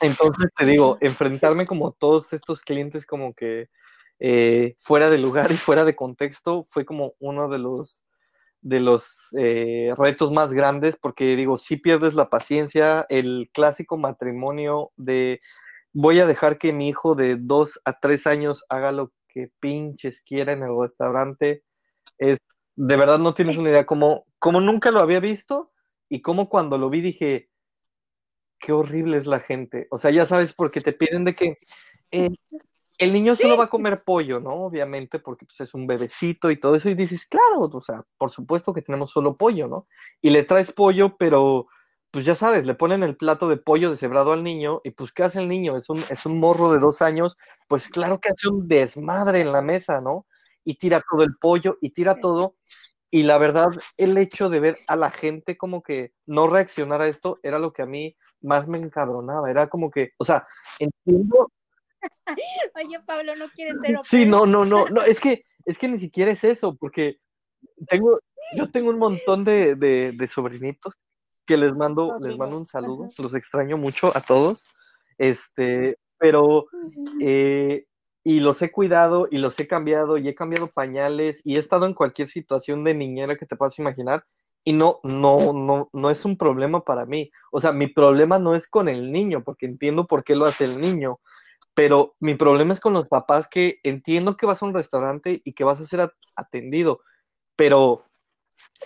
Entonces 0.00 0.50
te 0.54 0.66
digo, 0.66 0.98
enfrentarme 1.00 1.66
como 1.66 1.92
todos 1.92 2.32
estos 2.34 2.60
clientes 2.60 3.06
como 3.06 3.32
que 3.32 3.70
eh, 4.18 4.76
fuera 4.80 5.08
de 5.08 5.16
lugar 5.18 5.52
y 5.52 5.56
fuera 5.56 5.84
de 5.84 5.96
contexto 5.96 6.64
fue 6.68 6.84
como 6.84 7.14
uno 7.18 7.48
de 7.48 7.58
los 7.58 8.02
de 8.62 8.80
los 8.80 9.04
eh, 9.38 9.94
retos 9.96 10.32
más 10.32 10.52
grandes 10.52 10.96
porque 10.96 11.36
digo, 11.36 11.56
si 11.56 11.76
pierdes 11.76 12.14
la 12.14 12.28
paciencia, 12.28 13.06
el 13.08 13.48
clásico 13.54 13.96
matrimonio 13.96 14.90
de 14.96 15.40
voy 15.98 16.20
a 16.20 16.26
dejar 16.26 16.58
que 16.58 16.74
mi 16.74 16.90
hijo 16.90 17.14
de 17.14 17.36
dos 17.36 17.80
a 17.86 17.98
tres 17.98 18.26
años 18.26 18.66
haga 18.68 18.92
lo 18.92 19.12
que 19.28 19.50
pinches 19.60 20.20
quiera 20.20 20.52
en 20.52 20.62
el 20.62 20.78
restaurante. 20.78 21.64
Es, 22.18 22.38
de 22.74 22.96
verdad 22.96 23.18
no 23.18 23.32
tienes 23.32 23.56
una 23.56 23.70
idea 23.70 23.86
como, 23.86 24.26
como 24.38 24.60
nunca 24.60 24.90
lo 24.90 25.00
había 25.00 25.20
visto 25.20 25.72
y 26.10 26.20
como 26.20 26.50
cuando 26.50 26.76
lo 26.76 26.90
vi 26.90 27.00
dije, 27.00 27.48
qué 28.58 28.72
horrible 28.72 29.16
es 29.16 29.26
la 29.26 29.40
gente. 29.40 29.86
O 29.90 29.96
sea, 29.96 30.10
ya 30.10 30.26
sabes, 30.26 30.52
porque 30.52 30.82
te 30.82 30.92
piden 30.92 31.24
de 31.24 31.34
que 31.34 31.58
eh, 32.10 32.28
el 32.98 33.12
niño 33.14 33.34
solo 33.34 33.56
va 33.56 33.64
a 33.64 33.70
comer 33.70 34.04
pollo, 34.04 34.38
¿no? 34.38 34.50
Obviamente, 34.50 35.18
porque 35.18 35.46
pues, 35.46 35.60
es 35.60 35.72
un 35.72 35.86
bebecito 35.86 36.50
y 36.50 36.58
todo 36.58 36.76
eso. 36.76 36.90
Y 36.90 36.94
dices, 36.94 37.24
claro, 37.24 37.70
o 37.72 37.80
sea, 37.80 38.04
por 38.18 38.30
supuesto 38.32 38.74
que 38.74 38.82
tenemos 38.82 39.12
solo 39.12 39.38
pollo, 39.38 39.66
¿no? 39.66 39.88
Y 40.20 40.28
le 40.28 40.42
traes 40.42 40.72
pollo, 40.72 41.16
pero 41.16 41.68
pues 42.16 42.24
ya 42.24 42.34
sabes, 42.34 42.64
le 42.64 42.72
ponen 42.72 43.02
el 43.02 43.14
plato 43.14 43.46
de 43.46 43.58
pollo 43.58 43.90
deshebrado 43.90 44.32
al 44.32 44.42
niño 44.42 44.80
y 44.84 44.92
pues 44.92 45.12
¿qué 45.12 45.22
hace 45.22 45.38
el 45.38 45.50
niño? 45.50 45.76
Es 45.76 45.90
un, 45.90 46.02
es 46.08 46.24
un 46.24 46.40
morro 46.40 46.72
de 46.72 46.78
dos 46.78 47.02
años, 47.02 47.36
pues 47.68 47.90
claro 47.90 48.20
que 48.20 48.30
hace 48.30 48.48
un 48.48 48.66
desmadre 48.66 49.42
en 49.42 49.52
la 49.52 49.60
mesa, 49.60 50.00
¿no? 50.00 50.26
Y 50.64 50.76
tira 50.76 51.02
todo 51.10 51.22
el 51.24 51.36
pollo 51.36 51.76
y 51.82 51.90
tira 51.90 52.18
todo. 52.18 52.56
Y 53.10 53.24
la 53.24 53.36
verdad, 53.36 53.66
el 53.98 54.16
hecho 54.16 54.48
de 54.48 54.60
ver 54.60 54.78
a 54.86 54.96
la 54.96 55.10
gente 55.10 55.58
como 55.58 55.82
que 55.82 56.14
no 56.24 56.46
reaccionar 56.46 57.02
a 57.02 57.08
esto 57.08 57.38
era 57.42 57.58
lo 57.58 57.74
que 57.74 57.82
a 57.82 57.86
mí 57.86 58.16
más 58.40 58.66
me 58.66 58.78
encabronaba. 58.78 59.50
Era 59.50 59.68
como 59.68 59.90
que, 59.90 60.12
o 60.16 60.24
sea, 60.24 60.46
entiendo. 60.78 61.52
Oye, 62.76 62.98
Pablo, 63.04 63.34
no 63.36 63.50
quieres 63.50 63.76
ser 63.82 64.00
Sí, 64.04 64.24
no, 64.24 64.46
no, 64.46 64.64
no, 64.64 64.88
no, 64.88 65.02
es 65.02 65.20
que, 65.20 65.44
es 65.66 65.76
que 65.76 65.86
ni 65.86 65.98
siquiera 65.98 66.30
es 66.30 66.42
eso, 66.44 66.76
porque 66.76 67.18
tengo, 67.90 68.20
yo 68.56 68.70
tengo 68.70 68.88
un 68.88 68.98
montón 68.98 69.44
de, 69.44 69.74
de, 69.74 70.12
de 70.12 70.26
sobrinitos 70.26 70.94
que 71.46 71.56
les 71.56 71.74
mando, 71.74 72.18
les 72.20 72.36
mando 72.36 72.58
un 72.58 72.66
saludo, 72.66 73.08
los 73.18 73.34
extraño 73.34 73.76
mucho 73.76 74.16
a 74.16 74.20
todos, 74.20 74.68
este, 75.18 75.98
pero, 76.18 76.66
eh, 77.20 77.86
y 78.24 78.40
los 78.40 78.60
he 78.62 78.72
cuidado 78.72 79.28
y 79.30 79.38
los 79.38 79.58
he 79.60 79.68
cambiado 79.68 80.18
y 80.18 80.28
he 80.28 80.34
cambiado 80.34 80.66
pañales 80.66 81.40
y 81.44 81.56
he 81.56 81.58
estado 81.60 81.86
en 81.86 81.94
cualquier 81.94 82.28
situación 82.28 82.82
de 82.82 82.94
niñera 82.94 83.36
que 83.36 83.46
te 83.46 83.54
puedas 83.54 83.78
imaginar 83.78 84.24
y 84.64 84.72
no, 84.72 84.98
no, 85.04 85.52
no, 85.52 85.88
no 85.92 86.10
es 86.10 86.24
un 86.24 86.36
problema 86.36 86.82
para 86.82 87.06
mí. 87.06 87.30
O 87.52 87.60
sea, 87.60 87.70
mi 87.70 87.86
problema 87.86 88.40
no 88.40 88.56
es 88.56 88.66
con 88.68 88.88
el 88.88 89.12
niño, 89.12 89.44
porque 89.44 89.64
entiendo 89.66 90.08
por 90.08 90.24
qué 90.24 90.34
lo 90.34 90.44
hace 90.44 90.64
el 90.64 90.80
niño, 90.80 91.20
pero 91.72 92.16
mi 92.18 92.34
problema 92.34 92.72
es 92.72 92.80
con 92.80 92.92
los 92.92 93.06
papás 93.06 93.48
que 93.48 93.78
entiendo 93.84 94.36
que 94.36 94.46
vas 94.46 94.60
a 94.60 94.66
un 94.66 94.74
restaurante 94.74 95.40
y 95.44 95.52
que 95.52 95.62
vas 95.62 95.80
a 95.80 95.86
ser 95.86 96.10
atendido, 96.34 97.00
pero 97.54 98.05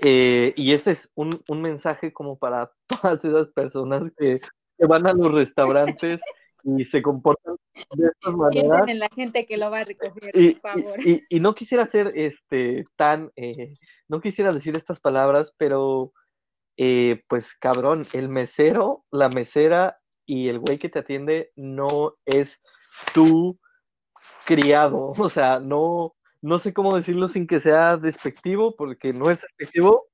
eh, 0.02 0.52
y 0.56 0.72
este 0.72 0.92
es 0.92 1.10
un, 1.14 1.42
mensaje 1.48 2.12
como 2.12 2.38
para 2.38 2.70
todas 3.02 3.24
esas 3.24 3.48
personas 3.48 4.10
que, 4.16 4.40
van 4.88 5.06
a 5.06 5.12
los 5.12 5.32
restaurantes 5.32 6.20
y 6.64 6.84
se 6.84 7.02
comportan 7.02 7.56
de 7.96 8.08
estas 8.08 8.34
maneras. 8.34 8.88
en 8.88 8.98
la 8.98 9.08
gente 9.10 9.46
que 9.46 9.56
lo 9.56 9.70
va 9.70 9.80
a 9.80 9.84
recoger, 9.84 10.30
y, 10.34 10.54
por 10.54 10.80
favor. 10.80 10.98
Y, 11.04 11.40
no 11.40 11.54
quisiera 11.54 11.86
ser 11.86 12.12
este, 12.14 12.86
tan, 12.96 13.30
eh, 13.36 13.74
no 14.08 14.20
quisiera 14.20 14.52
decir 14.52 14.76
estas 14.76 15.00
palabras, 15.00 15.54
pero 15.58 16.12
eh, 16.76 17.22
pues 17.28 17.54
cabrón, 17.54 18.06
el 18.14 18.28
mesero, 18.30 19.04
la 19.10 19.28
mesera 19.28 19.98
y 20.24 20.48
el 20.48 20.58
güey 20.58 20.78
que 20.78 20.88
te 20.88 21.00
atiende 21.00 21.52
no 21.56 22.14
es 22.24 22.62
tu 23.12 23.58
criado, 24.46 25.12
o 25.18 25.28
sea, 25.28 25.60
no, 25.60 26.14
no 26.42 26.58
sé 26.58 26.72
cómo 26.72 26.96
decirlo 26.96 27.28
sin 27.28 27.46
que 27.46 27.60
sea 27.60 27.96
despectivo, 27.96 28.74
porque 28.76 29.12
no 29.12 29.30
es 29.30 29.42
despectivo, 29.42 30.06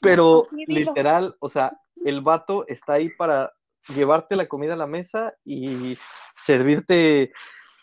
pero 0.00 0.46
literal, 0.66 1.36
o 1.40 1.48
sea, 1.48 1.72
el 2.04 2.20
vato 2.20 2.66
está 2.68 2.94
ahí 2.94 3.10
para 3.10 3.52
llevarte 3.94 4.36
la 4.36 4.46
comida 4.46 4.74
a 4.74 4.76
la 4.76 4.86
mesa 4.86 5.34
y 5.44 5.96
servirte 6.34 7.32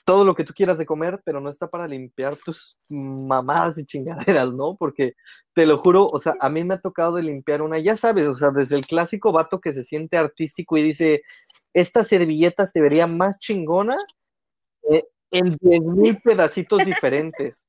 todo 0.09 0.25
lo 0.25 0.33
que 0.33 0.43
tú 0.43 0.53
quieras 0.55 0.79
de 0.79 0.87
comer, 0.87 1.21
pero 1.23 1.39
no 1.39 1.51
está 1.51 1.67
para 1.69 1.87
limpiar 1.87 2.35
tus 2.35 2.77
mamadas 2.89 3.77
y 3.77 3.85
chingaderas, 3.85 4.51
¿no? 4.53 4.75
Porque 4.75 5.13
te 5.53 5.67
lo 5.67 5.77
juro, 5.77 6.07
o 6.07 6.19
sea, 6.19 6.35
a 6.39 6.49
mí 6.49 6.63
me 6.63 6.73
ha 6.73 6.81
tocado 6.81 7.13
de 7.13 7.21
limpiar 7.21 7.61
una, 7.61 7.77
ya 7.77 7.95
sabes, 7.95 8.25
o 8.25 8.33
sea, 8.33 8.49
desde 8.49 8.75
el 8.75 8.87
clásico 8.87 9.31
vato 9.31 9.61
que 9.61 9.71
se 9.71 9.83
siente 9.83 10.17
artístico 10.17 10.77
y 10.77 10.81
dice, 10.81 11.21
esta 11.73 12.03
servilleta 12.03 12.65
se 12.65 12.81
vería 12.81 13.05
más 13.05 13.37
chingona 13.37 13.97
eh, 14.89 15.03
en 15.29 15.59
10.000 15.59 16.23
pedacitos 16.23 16.83
diferentes. 16.85 17.63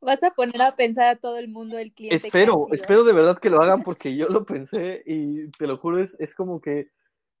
Vas 0.00 0.22
a 0.22 0.30
poner 0.30 0.60
a 0.62 0.76
pensar 0.76 1.08
a 1.08 1.16
todo 1.16 1.38
el 1.38 1.48
mundo 1.48 1.78
el 1.78 1.92
cliente. 1.92 2.28
Espero, 2.28 2.68
espero 2.72 3.04
de 3.04 3.12
verdad 3.12 3.38
que 3.38 3.50
lo 3.50 3.60
hagan 3.60 3.82
porque 3.82 4.14
yo 4.14 4.28
lo 4.28 4.44
pensé 4.44 5.02
y 5.06 5.50
te 5.52 5.66
lo 5.66 5.78
juro, 5.78 6.00
es, 6.00 6.34
como 6.34 6.60
que, 6.60 6.90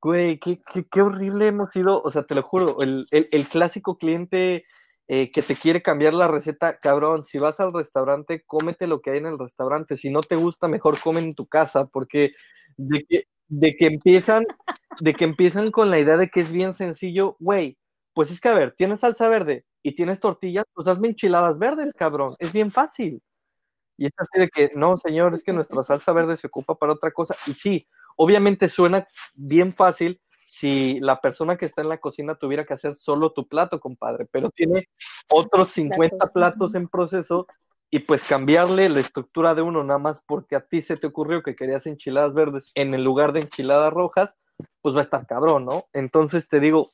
güey, 0.00 0.38
qué, 0.40 0.60
qué, 0.90 1.02
horrible 1.02 1.48
hemos 1.48 1.70
sido, 1.70 2.02
o 2.02 2.10
sea, 2.10 2.24
te 2.24 2.34
lo 2.34 2.42
juro, 2.42 2.78
el, 2.80 3.06
clásico 3.50 3.98
cliente 3.98 4.64
eh, 5.06 5.30
que 5.30 5.42
te 5.42 5.54
quiere 5.54 5.82
cambiar 5.82 6.14
la 6.14 6.28
receta, 6.28 6.78
cabrón, 6.78 7.24
si 7.24 7.38
vas 7.38 7.60
al 7.60 7.72
restaurante, 7.72 8.42
cómete 8.44 8.86
lo 8.86 9.00
que 9.00 9.10
hay 9.10 9.18
en 9.18 9.26
el 9.26 9.38
restaurante, 9.38 9.96
si 9.96 10.10
no 10.10 10.22
te 10.22 10.36
gusta, 10.36 10.66
mejor 10.66 10.98
come 10.98 11.20
en 11.20 11.34
tu 11.34 11.46
casa, 11.46 11.86
porque 11.86 12.32
de 12.76 13.04
que, 13.04 13.24
de 13.48 13.76
que 13.76 13.86
empiezan, 13.86 14.44
de 15.00 15.14
que 15.14 15.24
empiezan 15.24 15.70
con 15.70 15.90
la 15.90 16.00
idea 16.00 16.16
de 16.16 16.28
que 16.28 16.40
es 16.40 16.50
bien 16.50 16.74
sencillo, 16.74 17.36
güey, 17.38 17.78
pues 18.14 18.30
es 18.30 18.40
que 18.40 18.48
a 18.48 18.54
ver, 18.54 18.74
tienes 18.76 19.00
salsa 19.00 19.28
verde 19.28 19.64
y 19.86 19.92
tienes 19.92 20.18
tortillas, 20.18 20.64
pues 20.74 20.88
hazme 20.88 21.06
enchiladas 21.06 21.60
verdes, 21.60 21.94
cabrón, 21.94 22.34
es 22.40 22.52
bien 22.52 22.72
fácil. 22.72 23.22
Y 23.96 24.06
es 24.06 24.12
así 24.18 24.40
de 24.40 24.48
que, 24.48 24.72
no, 24.74 24.96
señor, 24.96 25.32
es 25.32 25.44
que 25.44 25.52
nuestra 25.52 25.80
salsa 25.84 26.12
verde 26.12 26.36
se 26.36 26.48
ocupa 26.48 26.74
para 26.74 26.92
otra 26.92 27.12
cosa. 27.12 27.36
Y 27.46 27.54
sí, 27.54 27.86
obviamente 28.16 28.68
suena 28.68 29.06
bien 29.34 29.72
fácil 29.72 30.20
si 30.44 30.98
la 30.98 31.20
persona 31.20 31.56
que 31.56 31.66
está 31.66 31.82
en 31.82 31.88
la 31.88 31.98
cocina 31.98 32.34
tuviera 32.34 32.64
que 32.64 32.74
hacer 32.74 32.96
solo 32.96 33.30
tu 33.30 33.46
plato, 33.46 33.78
compadre, 33.78 34.26
pero 34.28 34.50
tiene 34.50 34.88
otros 35.28 35.70
50 35.70 36.32
platos 36.32 36.74
en 36.74 36.88
proceso 36.88 37.46
y 37.88 38.00
pues 38.00 38.24
cambiarle 38.24 38.88
la 38.88 38.98
estructura 38.98 39.54
de 39.54 39.62
uno 39.62 39.84
nada 39.84 40.00
más 40.00 40.20
porque 40.26 40.56
a 40.56 40.66
ti 40.66 40.82
se 40.82 40.96
te 40.96 41.06
ocurrió 41.06 41.44
que 41.44 41.54
querías 41.54 41.86
enchiladas 41.86 42.34
verdes 42.34 42.72
en 42.74 42.92
el 42.92 43.04
lugar 43.04 43.32
de 43.32 43.42
enchiladas 43.42 43.92
rojas, 43.92 44.36
pues 44.82 44.96
va 44.96 45.00
a 45.00 45.04
estar 45.04 45.28
cabrón, 45.28 45.64
¿no? 45.64 45.84
Entonces 45.92 46.48
te 46.48 46.58
digo, 46.58 46.90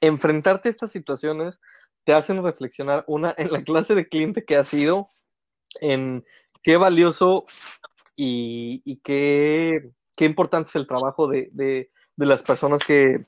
enfrentarte 0.00 0.68
a 0.68 0.72
estas 0.72 0.90
situaciones 0.90 1.60
te 2.04 2.14
hacen 2.14 2.42
reflexionar, 2.42 3.04
una, 3.06 3.34
en 3.36 3.52
la 3.52 3.62
clase 3.62 3.94
de 3.94 4.08
cliente 4.08 4.44
que 4.44 4.56
ha 4.56 4.64
sido, 4.64 5.08
en 5.80 6.24
qué 6.62 6.76
valioso 6.76 7.46
y, 8.16 9.00
qué, 9.02 9.90
importante 10.20 10.68
es 10.68 10.76
el 10.76 10.86
trabajo 10.86 11.26
de, 11.28 11.90
las 12.16 12.42
personas 12.42 12.82
que, 12.84 13.26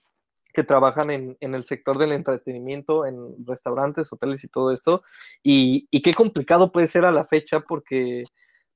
trabajan 0.68 1.10
en, 1.10 1.37
el 1.40 1.64
sector 1.64 1.98
del 1.98 2.12
entretenimiento, 2.12 3.06
en 3.06 3.44
restaurantes, 3.44 4.12
hoteles 4.12 4.44
y 4.44 4.48
todo 4.48 4.70
esto, 4.72 5.02
y, 5.42 5.88
qué 6.00 6.14
complicado 6.14 6.72
puede 6.72 6.88
ser 6.88 7.04
a 7.04 7.12
la 7.12 7.26
fecha 7.26 7.60
porque, 7.60 8.24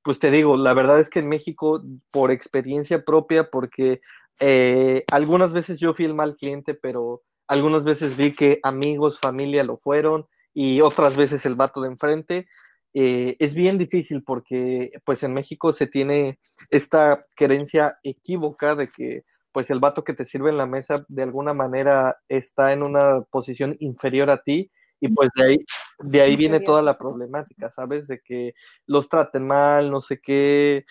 pues 0.03 0.19
te 0.19 0.31
digo, 0.31 0.57
la 0.57 0.73
verdad 0.73 0.99
es 0.99 1.09
que 1.09 1.19
en 1.19 1.29
México, 1.29 1.81
por 2.11 2.31
experiencia 2.31 3.03
propia, 3.03 3.49
porque 3.49 4.01
eh, 4.39 5.03
algunas 5.11 5.53
veces 5.53 5.79
yo 5.79 5.93
fui 5.93 6.05
el 6.05 6.15
mal 6.15 6.35
cliente, 6.37 6.73
pero 6.73 7.23
algunas 7.49 7.83
veces 7.83 8.15
vi 8.15 8.33
que 8.33 8.59
amigos, 8.63 9.19
familia 9.19 9.63
lo 9.63 9.77
fueron 9.77 10.27
y 10.53 10.81
otras 10.81 11.15
veces 11.15 11.45
el 11.45 11.55
vato 11.55 11.81
de 11.81 11.89
enfrente. 11.89 12.47
Eh, 12.93 13.35
es 13.39 13.53
bien 13.53 13.77
difícil 13.77 14.23
porque 14.23 14.91
pues 15.03 15.23
en 15.23 15.33
México 15.33 15.73
se 15.73 15.87
tiene 15.87 16.39
esta 16.69 17.25
creencia 17.35 17.97
equívoca 18.03 18.75
de 18.75 18.89
que 18.89 19.23
pues 19.51 19.69
el 19.71 19.79
vato 19.79 20.03
que 20.03 20.13
te 20.13 20.25
sirve 20.25 20.51
en 20.51 20.57
la 20.57 20.67
mesa 20.67 21.05
de 21.07 21.23
alguna 21.23 21.53
manera 21.53 22.17
está 22.29 22.71
en 22.71 22.83
una 22.83 23.21
posición 23.31 23.75
inferior 23.79 24.29
a 24.29 24.41
ti 24.43 24.71
y 24.99 25.09
pues 25.09 25.29
de 25.35 25.43
ahí, 25.43 25.57
de 25.99 26.21
ahí 26.21 26.35
viene 26.35 26.59
toda 26.59 26.81
la 26.81 26.93
problemática, 26.93 27.69
¿sabes? 27.71 28.07
De 28.07 28.19
que 28.19 28.53
los 28.85 29.09
traten 29.09 29.47
mal, 29.47 29.89
no 29.89 30.01
sé 30.01 30.19
qué, 30.19 30.85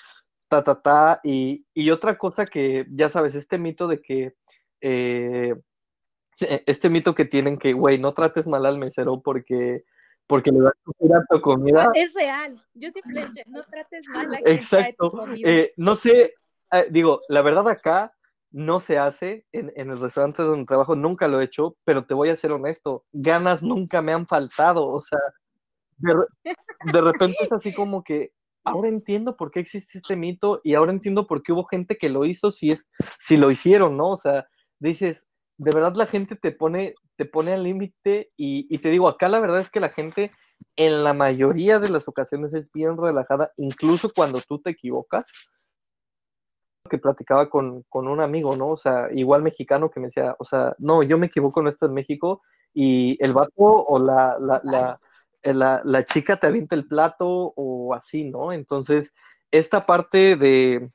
ta, 0.48 0.64
ta, 0.64 0.80
ta. 0.80 1.20
Y, 1.22 1.64
otra 1.90 2.16
cosa 2.16 2.46
que, 2.46 2.86
ya 2.90 3.10
sabes, 3.10 3.34
este 3.34 3.58
mito 3.58 3.86
de 3.86 4.00
que, 4.00 4.34
eh, 4.80 5.54
este 6.38 6.90
mito 6.90 7.14
que 7.14 7.24
tienen 7.24 7.58
que, 7.58 7.72
güey, 7.72 7.98
no 7.98 8.14
trates 8.14 8.46
mal 8.46 8.66
al 8.66 8.78
mesero 8.78 9.20
porque 9.20 9.84
porque 10.26 10.52
le 10.52 10.60
vas 10.60 10.74
a 10.74 11.34
tu 11.34 11.40
comida. 11.40 11.90
Es 11.94 12.12
real. 12.12 12.62
Yo 12.74 12.90
siempre 12.90 13.26
no 13.46 13.64
trates 13.64 14.06
mal 14.08 14.34
a 14.34 14.38
Exacto. 14.44 15.24
Eh, 15.42 15.72
no 15.78 15.96
sé, 15.96 16.34
eh, 16.70 16.86
digo, 16.90 17.22
la 17.28 17.40
verdad 17.40 17.66
acá 17.68 18.14
no 18.50 18.78
se 18.78 18.98
hace 18.98 19.46
en, 19.52 19.72
el 19.74 19.98
restaurante 19.98 20.42
donde 20.42 20.66
trabajo, 20.66 20.94
nunca 20.94 21.28
lo 21.28 21.40
he 21.40 21.44
hecho, 21.44 21.76
pero 21.84 22.04
te 22.04 22.14
voy 22.14 22.28
a 22.28 22.36
ser 22.36 22.52
honesto, 22.52 23.04
ganas 23.12 23.62
nunca 23.62 24.00
me 24.02 24.12
han 24.12 24.26
faltado, 24.26 24.86
o 24.86 25.02
sea, 25.02 25.18
de, 25.98 26.14
de 26.92 27.00
repente 27.00 27.36
es 27.40 27.52
así 27.52 27.74
como 27.74 28.02
que 28.02 28.32
ahora 28.64 28.88
entiendo 28.88 29.36
por 29.36 29.50
qué 29.50 29.60
existe 29.60 29.98
este 29.98 30.16
mito 30.16 30.60
y 30.62 30.74
ahora 30.74 30.92
entiendo 30.92 31.26
por 31.26 31.42
qué 31.42 31.52
hubo 31.52 31.64
gente 31.64 31.96
que 31.96 32.08
lo 32.08 32.24
hizo 32.24 32.50
si 32.50 32.70
es 32.70 32.86
si 33.18 33.36
lo 33.36 33.50
hicieron, 33.50 33.96
¿no? 33.96 34.10
O 34.10 34.18
sea, 34.18 34.48
dices, 34.78 35.24
de 35.58 35.72
verdad 35.72 35.94
la 35.96 36.06
gente 36.06 36.36
te 36.36 36.52
pone, 36.52 36.94
te 37.16 37.24
pone 37.24 37.52
al 37.52 37.64
límite 37.64 38.30
y, 38.36 38.78
te 38.78 38.90
digo, 38.90 39.08
acá 39.08 39.28
la 39.28 39.40
verdad 39.40 39.60
es 39.60 39.70
que 39.70 39.80
la 39.80 39.88
gente 39.88 40.30
en 40.76 41.02
la 41.02 41.12
mayoría 41.12 41.80
de 41.80 41.90
las 41.90 42.06
ocasiones 42.06 42.54
es 42.54 42.70
bien 42.72 42.96
relajada, 42.96 43.52
incluso 43.56 44.12
cuando 44.14 44.40
tú 44.40 44.60
te 44.60 44.70
equivocas. 44.70 45.24
Que 46.88 46.96
platicaba 46.96 47.50
con, 47.50 47.84
un 47.90 48.20
amigo, 48.20 48.56
¿no? 48.56 48.68
O 48.68 48.76
sea, 48.76 49.08
igual 49.12 49.42
mexicano 49.42 49.90
que 49.90 50.00
me 50.00 50.06
decía, 50.06 50.34
o 50.38 50.44
sea, 50.44 50.74
no, 50.78 51.02
yo 51.02 51.18
me 51.18 51.26
equivoco 51.26 51.60
en 51.60 51.68
esto 51.68 51.86
en 51.86 51.92
México 51.92 52.40
y 52.72 53.22
el 53.22 53.34
vato 53.34 53.52
o 53.56 53.98
la, 53.98 54.38
la, 54.40 54.60
la, 54.64 55.00
eh, 55.42 55.52
la, 55.52 55.82
la 55.84 56.04
chica 56.04 56.38
te 56.38 56.46
avienta 56.46 56.76
el 56.76 56.86
plato 56.86 57.52
o 57.56 57.92
así, 57.94 58.30
¿no? 58.30 58.52
Entonces, 58.52 59.12
esta 59.50 59.84
parte 59.84 60.36
de, 60.36 60.88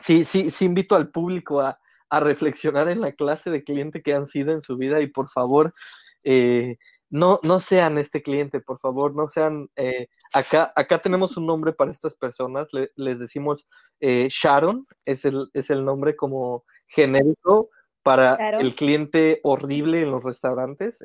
sí, 0.00 0.24
sí, 0.24 0.48
sí 0.50 0.64
invito 0.64 0.94
al 0.94 1.10
público 1.10 1.60
a, 1.60 1.78
a 2.10 2.20
reflexionar 2.20 2.88
en 2.88 3.00
la 3.00 3.12
clase 3.12 3.50
de 3.50 3.64
cliente 3.64 4.02
que 4.02 4.14
han 4.14 4.26
sido 4.26 4.52
en 4.52 4.62
su 4.62 4.76
vida 4.76 5.00
y 5.00 5.08
por 5.08 5.28
favor, 5.28 5.74
eh, 6.22 6.76
no, 7.08 7.40
no 7.42 7.60
sean 7.60 7.98
este 7.98 8.22
cliente, 8.22 8.60
por 8.60 8.80
favor, 8.80 9.14
no 9.14 9.28
sean, 9.28 9.68
eh, 9.76 10.08
acá, 10.32 10.72
acá 10.74 10.98
tenemos 10.98 11.36
un 11.36 11.46
nombre 11.46 11.72
para 11.72 11.90
estas 11.90 12.14
personas, 12.14 12.68
les 12.72 13.18
decimos 13.18 13.66
eh, 14.00 14.28
Sharon, 14.30 14.86
es 15.04 15.24
el, 15.24 15.48
es 15.54 15.70
el 15.70 15.84
nombre 15.84 16.16
como 16.16 16.64
genérico 16.88 17.70
para 18.02 18.36
el 18.60 18.76
cliente 18.76 19.40
horrible 19.42 20.00
en 20.02 20.12
los 20.12 20.22
restaurantes. 20.22 21.00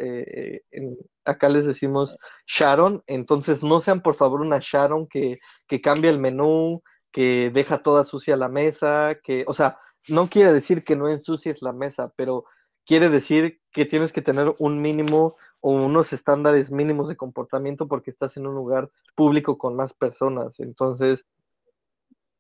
acá 1.26 1.50
les 1.50 1.66
decimos 1.66 2.18
Sharon, 2.46 3.04
entonces 3.08 3.64
no 3.64 3.80
sean 3.80 4.02
por 4.02 4.14
favor 4.16 4.42
una 4.42 4.60
Sharon 4.62 5.08
que, 5.08 5.40
que 5.68 5.82
cambia 5.82 6.12
el 6.12 6.20
menú, 6.20 6.84
que 7.12 7.52
deja 7.54 7.84
toda 7.84 8.04
sucia 8.04 8.38
la 8.38 8.50
mesa, 8.50 9.18
que, 9.24 9.44
o 9.48 9.54
sea, 9.54 9.78
no 10.08 10.30
quiere 10.30 10.54
decir 10.54 10.84
que 10.84 10.96
no 10.96 11.10
ensucies 11.10 11.62
la 11.62 11.74
mesa, 11.74 12.14
pero 12.16 12.46
quiere 12.86 13.10
decir 13.10 13.62
que 13.72 13.86
tienes 13.86 14.12
que 14.12 14.22
tener 14.22 14.54
un 14.60 14.82
mínimo 14.82 15.36
o 15.60 15.74
unos 15.74 16.12
estándares 16.12 16.72
mínimos 16.72 17.08
de 17.08 17.16
comportamiento 17.16 17.88
porque 17.88 18.10
estás 18.10 18.36
en 18.38 18.48
un 18.48 18.56
lugar 18.56 18.90
público 19.16 19.58
con 19.58 19.76
más 19.76 19.94
personas. 19.94 20.60
Entonces... 20.60 21.26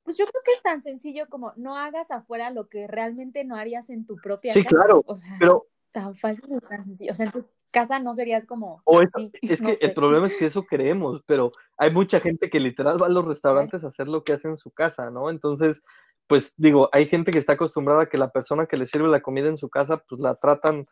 Pues 0.03 0.17
yo 0.17 0.25
creo 0.25 0.41
que 0.43 0.53
es 0.53 0.61
tan 0.63 0.81
sencillo 0.81 1.27
como 1.29 1.53
no 1.55 1.77
hagas 1.77 2.09
afuera 2.09 2.49
lo 2.49 2.67
que 2.67 2.87
realmente 2.87 3.45
no 3.45 3.55
harías 3.55 3.89
en 3.91 4.05
tu 4.05 4.15
propia 4.17 4.53
casa. 4.53 4.59
Sí, 4.61 4.65
claro, 4.65 5.03
o 5.05 5.15
sea, 5.15 5.35
pero... 5.39 5.67
Tan 5.91 6.15
fácil, 6.15 6.59
tan 6.67 6.85
sencillo. 6.85 7.11
O 7.11 7.15
sea, 7.15 7.27
en 7.27 7.31
tu 7.31 7.45
casa 7.69 7.99
no 7.99 8.15
serías 8.15 8.45
como... 8.45 8.81
O 8.85 9.01
es, 9.01 9.11
es 9.41 9.61
que 9.61 9.77
el 9.79 9.93
problema 9.93 10.27
es 10.27 10.35
que 10.35 10.47
eso 10.47 10.63
creemos, 10.63 11.21
pero 11.25 11.51
hay 11.77 11.91
mucha 11.91 12.19
gente 12.19 12.49
que 12.49 12.59
literal 12.59 13.01
va 13.01 13.05
a 13.05 13.09
los 13.09 13.25
restaurantes 13.25 13.83
a 13.83 13.87
hacer 13.87 14.07
lo 14.07 14.23
que 14.23 14.33
hace 14.33 14.47
en 14.47 14.57
su 14.57 14.71
casa, 14.71 15.11
¿no? 15.11 15.29
Entonces, 15.29 15.83
pues 16.31 16.53
digo, 16.55 16.87
hay 16.93 17.07
gente 17.07 17.29
que 17.29 17.39
está 17.39 17.53
acostumbrada 17.53 18.03
a 18.03 18.05
que 18.05 18.17
la 18.17 18.31
persona 18.31 18.65
que 18.65 18.77
le 18.77 18.85
sirve 18.85 19.09
la 19.09 19.19
comida 19.19 19.49
en 19.49 19.57
su 19.57 19.67
casa, 19.67 20.01
pues 20.07 20.21
la 20.21 20.35
tratan 20.35 20.85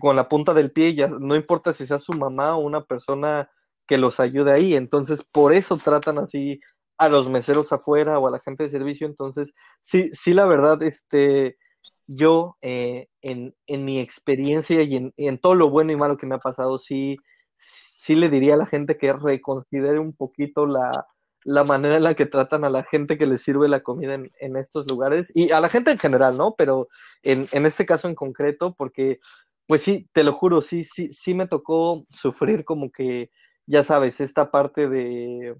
con 0.00 0.14
la 0.14 0.28
punta 0.28 0.54
del 0.54 0.70
pie, 0.70 0.94
ya 0.94 1.08
no 1.08 1.34
importa 1.34 1.72
si 1.72 1.86
sea 1.86 1.98
su 1.98 2.12
mamá 2.12 2.54
o 2.54 2.60
una 2.60 2.84
persona 2.84 3.50
que 3.88 3.98
los 3.98 4.20
ayude 4.20 4.52
ahí, 4.52 4.74
entonces 4.76 5.24
por 5.32 5.52
eso 5.52 5.76
tratan 5.76 6.18
así 6.18 6.60
a 6.98 7.08
los 7.08 7.28
meseros 7.28 7.72
afuera 7.72 8.20
o 8.20 8.28
a 8.28 8.30
la 8.30 8.38
gente 8.38 8.62
de 8.62 8.70
servicio, 8.70 9.08
entonces 9.08 9.52
sí, 9.80 10.08
sí, 10.12 10.32
la 10.34 10.46
verdad, 10.46 10.80
este, 10.84 11.58
yo 12.06 12.56
eh, 12.60 13.08
en, 13.22 13.56
mi 13.66 13.98
experiencia 13.98 14.82
y 14.82 14.94
en, 14.94 15.12
en, 15.16 15.40
todo 15.40 15.56
lo 15.56 15.68
bueno 15.68 15.90
y 15.90 15.96
malo 15.96 16.16
que 16.16 16.26
me 16.26 16.36
ha 16.36 16.38
pasado, 16.38 16.78
sí, 16.78 17.16
sí 17.56 18.14
le 18.14 18.28
diría 18.28 18.54
a 18.54 18.58
la 18.58 18.66
gente 18.66 18.96
que 18.96 19.12
reconsidere 19.12 19.98
un 19.98 20.14
poquito 20.14 20.64
la, 20.64 21.08
la 21.46 21.62
manera 21.62 21.96
en 21.96 22.02
la 22.02 22.14
que 22.14 22.26
tratan 22.26 22.64
a 22.64 22.70
la 22.70 22.82
gente 22.82 23.16
que 23.16 23.26
les 23.26 23.40
sirve 23.40 23.68
la 23.68 23.80
comida 23.80 24.14
en, 24.14 24.56
estos 24.56 24.90
lugares 24.90 25.30
y 25.32 25.52
a 25.52 25.60
la 25.60 25.68
gente 25.68 25.92
en 25.92 25.98
general, 25.98 26.36
¿no? 26.36 26.56
Pero 26.56 26.88
en, 27.22 27.46
este 27.52 27.86
caso 27.86 28.08
en 28.08 28.16
concreto, 28.16 28.74
porque, 28.74 29.20
pues 29.68 29.84
sí, 29.84 30.08
te 30.12 30.24
lo 30.24 30.32
juro, 30.32 30.60
sí, 30.60 30.82
sí, 30.82 31.12
sí 31.12 31.34
me 31.34 31.46
tocó 31.46 32.04
sufrir 32.10 32.64
como 32.64 32.90
que, 32.90 33.30
ya 33.64 33.84
sabes, 33.84 34.20
esta 34.20 34.50
parte 34.50 34.88
de, 34.88 35.54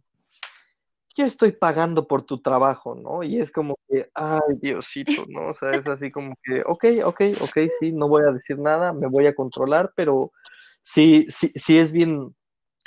yo 1.16 1.24
estoy 1.24 1.52
pagando 1.52 2.08
por 2.08 2.22
tu 2.24 2.42
trabajo, 2.42 2.96
¿no? 2.96 3.22
Y 3.22 3.38
es 3.38 3.52
como 3.52 3.78
que, 3.88 4.10
ay, 4.12 4.40
Diosito, 4.60 5.24
¿no? 5.28 5.48
O 5.50 5.54
sea, 5.54 5.70
es 5.70 5.86
así 5.86 6.10
como 6.10 6.34
que, 6.42 6.62
ok, 6.66 6.84
ok, 7.04 7.22
ok, 7.42 7.58
sí, 7.78 7.92
no 7.92 8.08
voy 8.08 8.24
a 8.24 8.32
decir 8.32 8.58
nada, 8.58 8.92
me 8.92 9.06
voy 9.06 9.28
a 9.28 9.36
controlar, 9.36 9.92
pero 9.94 10.32
sí, 10.82 11.28
sí, 11.30 11.52
sí 11.54 11.78
es 11.78 11.92
bien, 11.92 12.34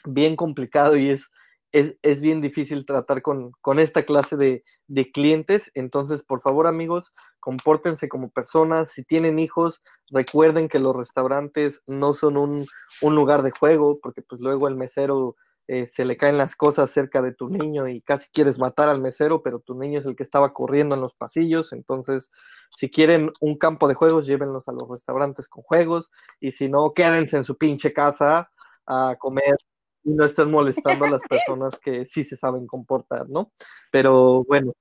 bien 0.03 0.36
complicado 0.36 0.97
y 0.97 1.11
es 1.11 1.30
es, 1.72 2.22
bien 2.22 2.41
difícil 2.41 2.86
tratar 2.86 3.22
con, 3.22 3.53
esta 3.78 4.03
clase 4.03 4.36
de, 4.36 5.11
clientes. 5.11 5.72
Entonces, 5.76 6.24
por 6.24 6.41
favor, 6.41 6.67
amigos, 6.67 7.11
compórtense 7.39 8.09
como 8.09 8.30
personas. 8.30 8.91
Si 8.91 9.03
tienen 9.03 9.39
hijos, 9.39 9.82
recuerden 10.09 10.67
que 10.67 10.80
los 10.80 10.95
restaurantes 10.95 11.84
no 11.88 12.13
son 12.13 12.38
un, 12.38 12.65
lugar 13.01 13.43
de 13.43 13.51
juego, 13.51 13.99
porque 14.01 14.22
pues 14.22 14.41
luego 14.41 14.67
el 14.67 14.76
mesero 14.76 15.36
eh, 15.67 15.86
se 15.86 16.03
le 16.03 16.17
caen 16.17 16.38
las 16.39 16.55
cosas 16.55 16.89
cerca 16.89 17.22
de 17.22 17.34
tu 17.34 17.47
niño 17.47 17.88
y 17.88 18.01
casi 18.01 18.28
quieres 18.32 18.57
matar 18.57 18.89
al 18.89 19.01
mesero, 19.01 19.43
pero 19.43 19.59
tu 19.59 19.76
niño 19.76 19.99
es 19.99 20.05
el 20.07 20.15
que 20.15 20.24
estaba 20.24 20.53
corriendo 20.53 20.95
en 20.95 21.01
los 21.01 21.13
pasillos. 21.13 21.74
Entonces, 21.74 22.32
si 22.76 22.89
quieren 22.89 23.32
un 23.39 23.57
campo 23.57 23.88
de 23.88 23.93
juegos, 23.93 24.26
llévenlos 24.26 24.67
a 24.67 24.72
los 24.72 24.89
restaurantes 24.89 25.47
con 25.47 25.63
juegos. 25.63 26.09
Y 26.39 26.51
si 26.51 26.70
no, 26.70 26.93
quédense 26.93 27.38
en 27.38 27.45
su 27.45 27.57
pinche 27.57 27.93
casa 27.93 28.49
a 28.88 29.15
comer 29.20 29.55
y 30.04 30.12
no 30.12 30.26
estén 30.26 30.52
molestando 30.52 31.06
a 31.06 31.10
las 31.10 31.22
personas 31.24 31.78
que 31.80 32.06
sí 32.06 32.24
se 32.24 32.38
saben 32.38 32.68
comportar, 32.68 33.30
¿no? 33.30 33.52
Pero 33.91 34.43
bueno. 34.45 34.74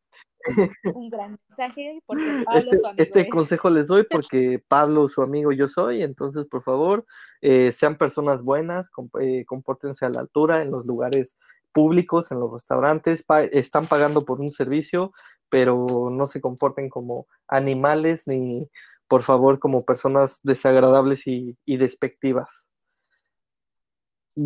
Un 0.95 1.11
gran 1.11 1.39
mensaje 1.49 2.01
porque 2.07 2.25
Pablo, 2.47 2.71
este, 2.97 3.03
este 3.03 3.29
consejo 3.29 3.71
les 3.71 3.89
doy 3.89 4.05
porque 4.09 4.63
Pablo, 4.67 5.09
su 5.09 5.23
amigo, 5.23 5.53
yo 5.53 5.69
soy, 5.69 6.03
entonces 6.03 6.47
por 6.47 6.63
favor, 6.63 7.05
eh, 7.41 7.73
sean 7.73 7.97
personas 7.97 8.43
buenas, 8.43 8.89
eh, 9.21 9.45
compórtense 9.47 10.07
a 10.07 10.11
la 10.11 10.21
altura 10.21 10.63
en 10.63 10.71
los 10.71 10.87
lugares 10.87 11.37
públicos, 11.73 12.31
en 12.31 12.41
los 12.41 12.53
restaurantes, 12.53 13.25
están 13.53 13.87
pagando 13.87 14.25
por 14.25 14.41
un 14.41 14.51
servicio, 14.51 15.13
pero 15.49 16.09
no 16.11 16.27
se 16.27 16.41
comporten 16.41 16.89
como 16.89 17.27
animales 17.47 18.27
ni, 18.27 18.69
por 19.07 19.23
favor, 19.23 19.59
como 19.59 19.85
personas 19.85 20.41
desagradables 20.43 21.27
y, 21.27 21.57
despectivas. 21.67 22.65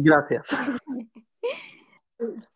Gracias. 0.01 0.47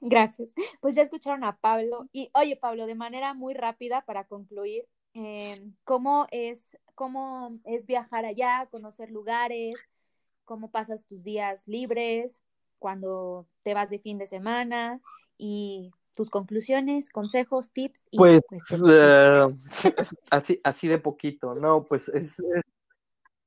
Gracias. 0.00 0.52
Pues 0.80 0.94
ya 0.94 1.02
escucharon 1.02 1.44
a 1.44 1.56
Pablo. 1.56 2.08
Y 2.12 2.30
oye, 2.34 2.56
Pablo, 2.56 2.86
de 2.86 2.94
manera 2.94 3.34
muy 3.34 3.54
rápida 3.54 4.02
para 4.04 4.24
concluir, 4.24 4.86
em, 5.14 5.74
¿cómo, 5.84 6.26
es, 6.30 6.76
¿cómo 6.94 7.58
es 7.64 7.86
viajar 7.86 8.24
allá, 8.24 8.66
conocer 8.70 9.10
lugares? 9.10 9.74
¿Cómo 10.44 10.70
pasas 10.70 11.06
tus 11.06 11.24
días 11.24 11.62
libres? 11.66 12.42
cuando 12.82 13.46
te 13.62 13.72
vas 13.72 13.88
de 13.88 14.00
fin 14.00 14.18
de 14.18 14.26
semana 14.26 15.00
y 15.38 15.92
tus 16.14 16.28
conclusiones, 16.28 17.08
consejos, 17.08 17.70
tips. 17.70 18.08
Y 18.10 18.18
pues 18.18 18.42
eh, 18.86 19.46
así, 20.30 20.60
así 20.62 20.88
de 20.88 20.98
poquito, 20.98 21.54
no, 21.54 21.84
pues 21.84 22.08
es... 22.08 22.42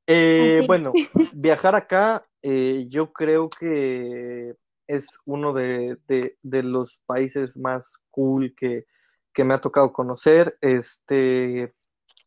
Eh, 0.07 0.63
bueno, 0.67 0.93
viajar 1.33 1.75
acá 1.75 2.25
eh, 2.41 2.85
yo 2.89 3.11
creo 3.11 3.49
que 3.49 4.55
es 4.87 5.07
uno 5.25 5.53
de, 5.53 5.97
los 6.43 6.99
países 7.05 7.57
más 7.57 7.91
cool 8.11 8.53
que, 8.55 8.85
que, 9.33 9.43
me 9.43 9.53
ha 9.53 9.61
tocado 9.61 9.91
conocer. 9.91 10.57
Este 10.61 11.73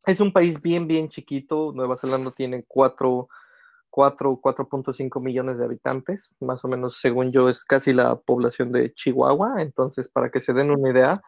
es 0.06 0.20
un 0.20 0.32
país 0.32 0.60
bien, 0.60 0.88
bien 0.88 1.08
chiquito. 1.08 1.72
Nueva 1.72 1.96
Zelanda 1.96 2.32
tiene 2.32 2.64
cuatro 2.66 3.28
4, 3.90 4.40
4.5 4.40 5.20
millones 5.20 5.58
de 5.58 5.64
habitantes, 5.64 6.30
más 6.40 6.64
o 6.64 6.68
menos, 6.68 6.98
según 7.00 7.32
yo, 7.32 7.48
es 7.48 7.64
casi 7.64 7.92
la 7.92 8.16
población 8.16 8.70
de 8.70 8.92
Chihuahua. 8.94 9.60
Entonces, 9.62 10.08
para 10.08 10.30
que 10.30 10.40
se 10.40 10.52
den 10.52 10.70
una 10.70 10.90
idea, 10.90 11.20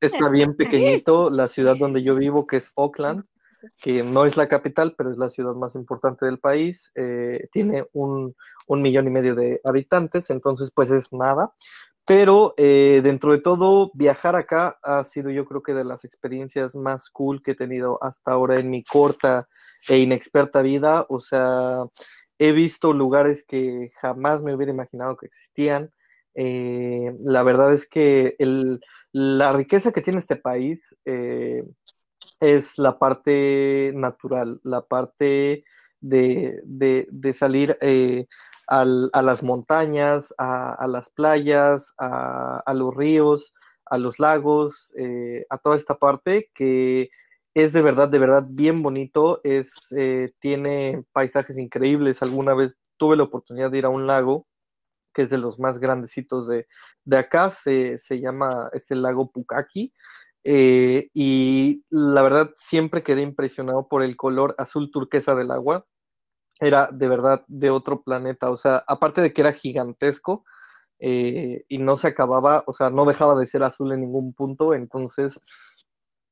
está 0.00 0.28
bien 0.30 0.56
pequeñito. 0.56 1.30
La 1.30 1.48
ciudad 1.48 1.76
donde 1.76 2.02
yo 2.02 2.14
vivo, 2.14 2.46
que 2.46 2.56
es 2.56 2.72
Auckland, 2.76 3.24
que 3.80 4.02
no 4.02 4.24
es 4.24 4.36
la 4.36 4.48
capital, 4.48 4.94
pero 4.96 5.10
es 5.10 5.18
la 5.18 5.30
ciudad 5.30 5.54
más 5.54 5.74
importante 5.74 6.26
del 6.26 6.38
país, 6.38 6.90
eh, 6.94 7.48
tiene 7.52 7.86
un, 7.92 8.34
un, 8.66 8.82
millón 8.82 9.06
y 9.06 9.10
medio 9.10 9.34
de 9.34 9.60
habitantes, 9.64 10.30
entonces 10.30 10.70
pues 10.74 10.90
es 10.90 11.12
nada. 11.12 11.52
Pero 12.08 12.54
eh, 12.56 13.02
dentro 13.04 13.32
de 13.32 13.38
todo, 13.38 13.90
viajar 13.92 14.34
acá 14.34 14.78
ha 14.82 15.04
sido 15.04 15.28
yo 15.28 15.44
creo 15.44 15.62
que 15.62 15.74
de 15.74 15.84
las 15.84 16.06
experiencias 16.06 16.74
más 16.74 17.10
cool 17.10 17.42
que 17.42 17.50
he 17.50 17.54
tenido 17.54 18.02
hasta 18.02 18.32
ahora 18.32 18.58
en 18.58 18.70
mi 18.70 18.82
corta 18.82 19.46
e 19.86 19.98
inexperta 19.98 20.62
vida. 20.62 21.04
O 21.10 21.20
sea, 21.20 21.84
he 22.38 22.52
visto 22.52 22.94
lugares 22.94 23.44
que 23.46 23.90
jamás 24.00 24.40
me 24.40 24.54
hubiera 24.54 24.72
imaginado 24.72 25.18
que 25.18 25.26
existían. 25.26 25.90
Eh, 26.34 27.14
la 27.20 27.42
verdad 27.42 27.74
es 27.74 27.86
que 27.86 28.36
el, 28.38 28.80
la 29.12 29.52
riqueza 29.52 29.92
que 29.92 30.00
tiene 30.00 30.20
este 30.20 30.36
país 30.36 30.80
es 32.40 32.78
la 32.78 32.98
parte 32.98 33.92
natural, 33.94 34.60
la 34.62 34.82
parte 34.82 35.64
de, 36.00 36.60
de, 36.64 37.34
salir 37.34 37.76
a 38.68 39.22
las 39.22 39.42
montañas, 39.42 40.34
a, 40.38 40.86
las 40.88 41.10
playas, 41.10 41.94
a, 41.98 42.72
los 42.74 42.94
ríos, 42.94 43.54
a 43.86 43.98
los 43.98 44.18
lagos, 44.18 44.92
eh, 44.96 45.46
a 45.50 45.58
toda 45.58 45.76
esta 45.76 45.96
parte 45.98 46.50
que 46.54 47.10
es 47.54 47.72
de 47.72 47.82
verdad, 47.82 48.08
de 48.08 48.18
verdad 48.18 48.44
bien 48.48 48.82
bonito, 48.82 49.40
es, 49.42 49.72
eh, 49.96 50.32
tiene 50.38 51.04
paisajes 51.12 51.58
increíbles. 51.58 52.22
Alguna 52.22 52.54
vez 52.54 52.78
tuve 52.98 53.16
la 53.16 53.24
oportunidad 53.24 53.70
de 53.70 53.78
ir 53.78 53.84
a 53.86 53.88
un 53.88 54.06
lago 54.06 54.46
que 55.18 55.22
es 55.22 55.30
de 55.30 55.38
los 55.38 55.58
más 55.58 55.80
grandecitos 55.80 56.46
de, 56.46 56.66
acá, 57.16 57.50
se, 57.50 57.98
llama, 58.10 58.70
es 58.72 58.88
el 58.92 59.02
lago 59.02 59.32
Pukaki, 59.32 59.92
eh, 60.44 61.08
y 61.12 61.47
la 62.14 62.22
verdad 62.22 62.50
siempre 62.56 63.02
quedé 63.02 63.22
impresionado 63.22 63.88
por 63.88 64.02
el 64.02 64.16
color 64.16 64.54
azul 64.58 64.90
turquesa 64.90 65.34
del 65.34 65.50
agua, 65.50 65.86
era 66.60 66.88
de 66.92 67.08
verdad 67.08 67.44
de 67.48 67.70
otro 67.70 68.02
planeta, 68.02 68.50
o 68.50 68.56
sea, 68.56 68.84
aparte 68.86 69.22
de 69.22 69.32
que 69.32 69.42
era 69.42 69.52
gigantesco 69.52 70.44
eh, 70.98 71.64
y 71.68 71.78
no 71.78 71.96
se 71.96 72.08
acababa, 72.08 72.64
o 72.66 72.72
sea, 72.72 72.90
no 72.90 73.04
dejaba 73.04 73.38
de 73.38 73.46
ser 73.46 73.62
azul 73.62 73.92
en 73.92 74.00
ningún 74.00 74.32
punto, 74.34 74.74
entonces 74.74 75.40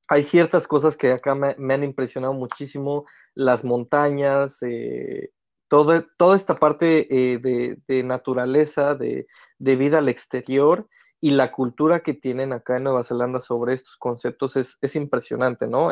hay 0.09 0.23
ciertas 0.25 0.67
cosas 0.69 0.97
que 0.97 1.13
acá 1.13 1.35
me, 1.35 1.75
han 1.75 1.85
impresionado 1.85 2.35
muchísimo, 2.35 3.07
las 3.35 3.65
montañas, 3.65 4.59
eh, 4.63 5.31
toda 5.69 6.37
esta 6.37 6.57
parte 6.57 7.07
eh, 7.11 7.39
de, 7.39 8.03
naturaleza, 8.05 8.95
de, 8.95 9.27
vida 9.59 9.99
al 9.99 10.09
exterior 10.09 10.89
y 11.21 11.31
la 11.31 11.53
cultura 11.53 12.01
que 12.01 12.15
tienen 12.15 12.53
acá 12.53 12.77
en 12.77 12.85
Nueva 12.85 13.05
Zelanda 13.05 13.41
sobre 13.41 13.75
estos 13.75 13.97
conceptos 13.97 14.57
es, 14.57 14.77
es 14.81 14.97
impresionante, 14.97 15.67
¿no? 15.67 15.91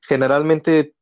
generalmente 0.00 0.94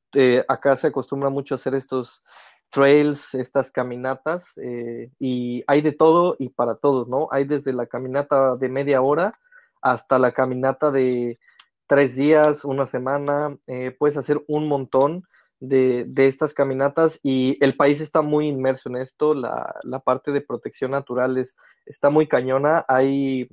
acá 0.49 0.77
se 0.77 0.89
acostumbra 0.89 1.31
mucho 1.31 1.55
a 1.55 1.57
hacer 1.57 1.75
estos 1.75 2.23
trails, 2.71 3.35
estas 3.35 3.71
caminatas, 3.71 4.45
eh, 4.57 5.11
y 5.19 5.63
hay 5.67 5.83
de 5.83 5.93
todo 5.93 6.37
y 6.39 6.49
para 6.49 6.77
todos, 6.77 7.09
¿no? 7.09 7.29
Hay 7.31 7.45
desde 7.45 7.73
la 7.73 7.87
caminata 7.87 8.57
de 8.57 8.69
media 8.69 9.03
hora 9.03 9.39
hasta 9.83 10.19
la 10.19 10.33
caminata 10.33 10.91
de 10.91 11.39
tres 11.87 12.15
días, 12.15 12.65
una 12.65 12.87
semana, 12.87 13.57
eh, 13.67 13.95
puedes 13.99 14.17
hacer 14.17 14.43
un 14.47 14.69
montón 14.69 15.25
de, 15.61 16.11
estas 16.17 16.55
caminatas 16.55 17.21
y 17.23 17.59
el 17.61 17.77
país 17.77 18.01
está 18.01 18.23
muy 18.23 18.47
inmerso 18.47 18.89
en 18.89 18.97
esto, 18.97 19.35
la, 19.35 20.03
parte 20.05 20.33
de 20.33 20.41
protección 20.41 20.91
natural 20.91 21.45
está 21.87 22.11
muy 22.11 22.27
cañona, 22.27 22.85
hay 22.89 23.49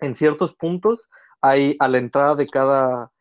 en 0.00 0.14
ciertos 0.14 0.54
puntos, 0.54 1.10
hay 1.40 1.76
a 1.80 1.88
la 1.88 1.98
entrada 1.98 2.36
de 2.36 2.46
cada, 2.46 3.12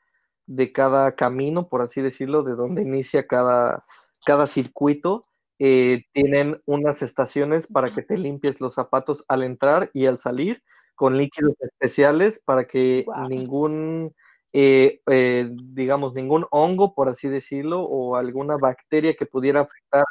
de 0.46 0.72
cada 0.72 1.16
camino, 1.16 1.68
por 1.68 1.82
así 1.82 2.02
decirlo, 2.02 2.44
de 2.44 2.56
donde 2.56 2.84
inicia 2.84 3.28
cada, 3.28 3.86
cada 4.26 4.48
circuito 4.48 5.26
eh, 5.60 6.06
tienen 6.14 6.62
unas 6.66 7.02
estaciones 7.02 7.68
para 7.68 7.92
que 7.92 8.02
te 8.02 8.18
limpies 8.18 8.62
los 8.62 8.76
zapatos 8.76 9.26
al 9.28 9.44
entrar 9.44 9.92
y 9.94 10.06
al 10.06 10.20
salir 10.20 10.64
con 10.96 11.18
líquidos 11.18 11.54
especiales 11.60 12.42
para 12.46 12.66
que 12.66 13.06
ningún, 13.30 14.14
eh, 14.54 15.02
eh, 15.10 15.50
digamos, 15.52 16.14
ningún 16.14 16.46
hongo, 16.52 16.94
por 16.94 17.10
así 17.10 17.28
decirlo, 17.30 17.82
o 17.84 18.16
alguna 18.16 18.58
bacteria 18.58 19.14
que 19.14 19.26
pudiera 19.26 19.62
afectar 19.62 20.04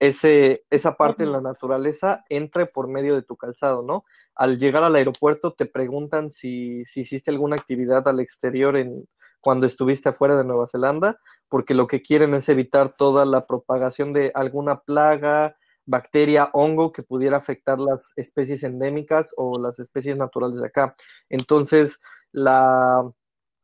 ese, 0.00 0.64
esa 0.70 0.96
parte 0.96 1.24
de 1.24 1.30
la 1.30 1.40
naturaleza 1.40 2.24
entre 2.28 2.66
por 2.66 2.88
medio 2.88 3.14
de 3.14 3.22
tu 3.22 3.36
calzado, 3.36 3.82
¿no? 3.82 4.04
Al 4.34 4.58
llegar 4.58 4.82
al 4.84 4.96
aeropuerto 4.96 5.54
te 5.54 5.66
preguntan 5.66 6.30
si, 6.30 6.84
si 6.86 7.00
hiciste 7.02 7.30
alguna 7.30 7.56
actividad 7.56 8.06
al 8.08 8.20
exterior 8.20 8.76
en, 8.76 9.08
cuando 9.40 9.66
estuviste 9.66 10.08
afuera 10.08 10.36
de 10.36 10.44
Nueva 10.44 10.68
Zelanda, 10.68 11.18
porque 11.48 11.74
lo 11.74 11.86
que 11.86 12.02
quieren 12.02 12.34
es 12.34 12.48
evitar 12.48 12.96
toda 12.96 13.24
la 13.24 13.46
propagación 13.46 14.12
de 14.12 14.32
alguna 14.34 14.80
plaga, 14.80 15.56
bacteria, 15.86 16.50
hongo 16.52 16.92
que 16.92 17.02
pudiera 17.04 17.36
afectar 17.36 17.78
las 17.78 18.12
especies 18.16 18.64
endémicas 18.64 19.28
o 19.36 19.58
las 19.60 19.78
especies 19.78 20.16
naturales 20.16 20.60
de 20.60 20.66
acá. 20.66 20.96
Entonces, 21.28 22.00
la, 22.32 23.08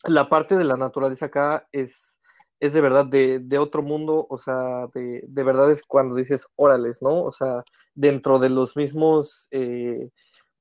la 0.05 0.29
parte 0.29 0.57
de 0.57 0.65
la 0.65 0.77
naturaleza 0.77 1.27
acá 1.27 1.67
es, 1.73 2.19
es 2.61 2.73
de 2.73 2.81
verdad 2.81 3.07
de, 3.07 3.59
otro 3.59 3.83
mundo, 3.83 4.27
o 4.29 4.39
sea, 4.39 4.87
de, 4.95 5.45
verdad 5.45 5.71
es 5.71 5.83
cuando 5.83 6.17
dices 6.17 6.47
órales, 6.57 6.99
¿no? 7.01 7.23
O 7.23 7.33
sea, 7.33 7.63
dentro 7.95 8.39
de 8.39 8.51
los 8.51 8.77
mismos, 8.77 9.49
eh, 9.51 10.11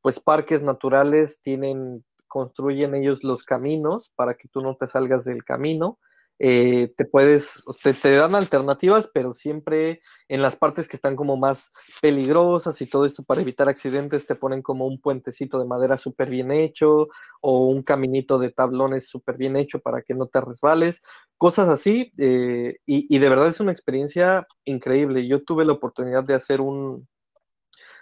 pues, 0.01 0.19
parques 0.19 0.61
naturales 0.61 1.39
tienen 1.41 2.03
construyen 2.31 2.95
ellos 2.95 3.25
los 3.25 3.43
caminos 3.43 4.09
para 4.15 4.35
que 4.35 4.47
tú 4.47 4.61
no 4.61 4.77
te 4.77 4.87
salgas 4.87 5.25
del 5.25 5.43
camino. 5.43 5.99
Eh, 6.43 6.91
te 6.97 7.05
puedes, 7.05 7.63
te, 7.83 7.93
te, 7.93 8.15
dan 8.15 8.33
alternativas, 8.33 9.07
pero 9.13 9.35
siempre 9.35 10.01
en 10.27 10.41
las 10.41 10.55
partes 10.55 10.87
que 10.87 10.95
están 10.95 11.15
como 11.15 11.37
más 11.37 11.71
peligrosas 12.01 12.81
y 12.81 12.87
todo 12.87 13.05
esto 13.05 13.23
para 13.23 13.41
evitar 13.41 13.69
accidentes, 13.69 14.25
te 14.25 14.33
ponen 14.33 14.63
como 14.63 14.87
un 14.87 14.99
puentecito 14.99 15.59
de 15.59 15.65
madera 15.65 15.97
súper 15.97 16.31
bien 16.31 16.51
hecho 16.51 17.09
o 17.41 17.67
un 17.67 17.83
caminito 17.83 18.39
de 18.39 18.49
tablones 18.49 19.07
súper 19.07 19.37
bien 19.37 19.55
hecho 19.55 19.81
para 19.81 20.01
que 20.01 20.15
no 20.15 20.25
te 20.25 20.41
resbales, 20.41 21.01
cosas 21.37 21.69
así. 21.69 22.11
Eh, 22.17 22.77
y, 22.87 23.15
y 23.15 23.19
de 23.19 23.29
verdad 23.29 23.47
es 23.47 23.59
una 23.59 23.71
experiencia 23.71 24.47
increíble. 24.65 25.27
Yo 25.27 25.43
tuve 25.43 25.63
la 25.63 25.73
oportunidad 25.73 26.23
de 26.23 26.33
hacer 26.33 26.59
un, 26.59 27.07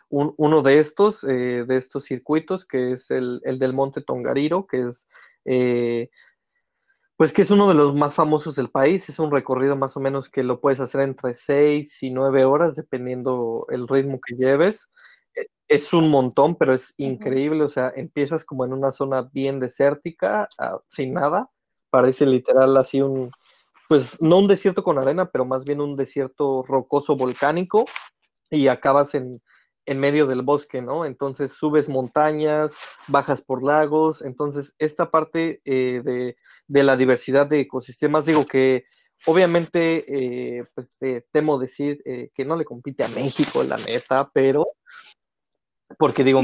uno 0.09 0.61
de 0.61 0.79
estos, 0.79 1.23
eh, 1.23 1.65
de 1.67 1.77
estos 1.77 2.05
circuitos, 2.05 2.65
que 2.65 2.93
es 2.93 3.11
el, 3.11 3.41
del 3.43 3.73
Monte 3.73 4.01
Tongariro, 4.01 4.65
que 4.65 4.87
es, 4.89 5.07
Pues 7.19 7.33
que 7.33 7.41
es 7.41 7.51
uno 7.51 7.67
de 7.67 7.73
los 7.73 7.93
más 7.97 8.15
famosos 8.15 8.55
del 8.55 8.69
país, 8.69 9.09
es 9.09 9.19
un 9.19 9.29
recorrido 9.29 9.75
más 9.75 9.97
o 9.97 9.99
menos 9.99 10.29
que 10.29 10.41
lo 10.41 10.61
puedes 10.61 10.79
hacer 10.79 11.01
entre 11.01 11.33
seis 11.33 12.01
y 12.01 12.11
nueve 12.11 12.45
horas, 12.45 12.77
dependiendo 12.77 13.65
el 13.71 13.89
ritmo 13.89 14.21
que 14.25 14.35
lleves. 14.35 14.89
E, 15.35 15.47
es 15.67 15.91
un 15.91 16.09
montón, 16.09 16.55
pero 16.55 16.73
es 16.73 16.93
increíble, 16.95 17.65
o 17.65 17.67
sea, 17.67 17.91
empiezas 17.93 18.45
como 18.45 18.63
en 18.63 18.71
una 18.71 18.93
zona 18.93 19.23
bien 19.33 19.59
desértica, 19.59 20.47
ah, 20.57 20.79
sin 20.87 21.13
nada, 21.13 21.49
parece 21.89 22.25
literal 22.25 22.77
así 22.77 23.01
un, 23.01 23.31
pues 23.89 24.15
no 24.21 24.37
un 24.37 24.47
desierto 24.47 24.81
con 24.81 24.97
arena, 24.97 25.25
pero 25.29 25.43
más 25.43 25.65
bien 25.65 25.81
un 25.81 25.97
desierto 25.97 26.63
rocoso 26.63 27.17
volcánico, 27.17 27.83
y 28.49 28.69
acabas 28.69 29.13
en, 29.13 29.41
en 29.89 29.99
medio 29.99 30.27
del 30.27 30.43
bosque, 30.43 30.83
¿no? 30.83 31.03
Entonces 31.03 31.51
subes 31.51 31.89
montañas, 31.89 32.73
bajas 33.07 33.41
por 33.41 33.63
lagos, 33.63 34.21
entonces 34.21 34.75
esta 34.77 35.09
parte 35.09 35.61
eh, 35.65 36.35
de, 36.67 36.83
la 36.83 36.95
diversidad 36.95 37.47
de 37.47 37.61
ecosistemas, 37.61 38.27
digo 38.27 38.45
que 38.45 38.83
obviamente, 39.25 40.05
eh, 40.07 40.65
pues 40.75 40.95
temo 41.31 41.57
decir 41.57 42.03
eh, 42.05 42.29
que 42.35 42.45
no 42.45 42.55
le 42.55 42.65
compite 42.65 43.03
a 43.03 43.07
México, 43.07 43.63
la 43.63 43.77
neta, 43.77 44.29
pero, 44.31 44.67
porque 45.97 46.23
digo, 46.23 46.43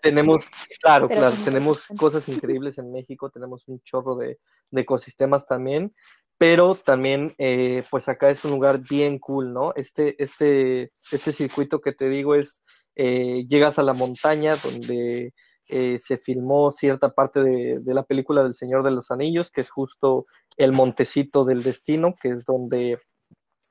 tenemos, 0.00 0.46
claro, 0.80 1.08
claro, 1.08 1.34
tenemos 1.44 1.86
cosas 1.98 2.28
increíbles 2.28 2.78
en 2.78 2.92
México, 2.92 3.30
tenemos 3.30 3.68
un 3.68 3.80
chorro 3.80 4.16
de, 4.16 4.38
de 4.70 4.80
ecosistemas 4.80 5.46
también, 5.46 5.94
pero 6.38 6.74
también, 6.74 7.34
eh, 7.38 7.84
pues 7.90 8.08
acá 8.08 8.30
es 8.30 8.44
un 8.44 8.52
lugar 8.52 8.80
bien 8.80 9.18
cool, 9.18 9.52
¿no? 9.52 9.72
Este, 9.76 10.22
este, 10.22 10.92
este 11.12 11.32
circuito 11.32 11.80
que 11.80 11.92
te 11.92 12.08
digo 12.08 12.34
es, 12.34 12.62
eh, 12.96 13.46
llegas 13.48 13.78
a 13.78 13.82
la 13.82 13.92
montaña 13.92 14.56
donde 14.56 15.32
eh, 15.68 15.98
se 15.98 16.18
filmó 16.18 16.70
cierta 16.72 17.10
parte 17.14 17.42
de, 17.42 17.80
la 17.94 18.02
película 18.02 18.42
del 18.42 18.54
Señor 18.54 18.82
de 18.84 18.90
los 18.90 19.10
Anillos, 19.10 19.50
que 19.50 19.60
es 19.62 19.70
justo 19.70 20.26
el 20.56 20.72
Montecito 20.72 21.44
del 21.44 21.62
Destino, 21.62 22.14
que 22.20 22.28
es 22.30 22.44
donde 22.44 22.98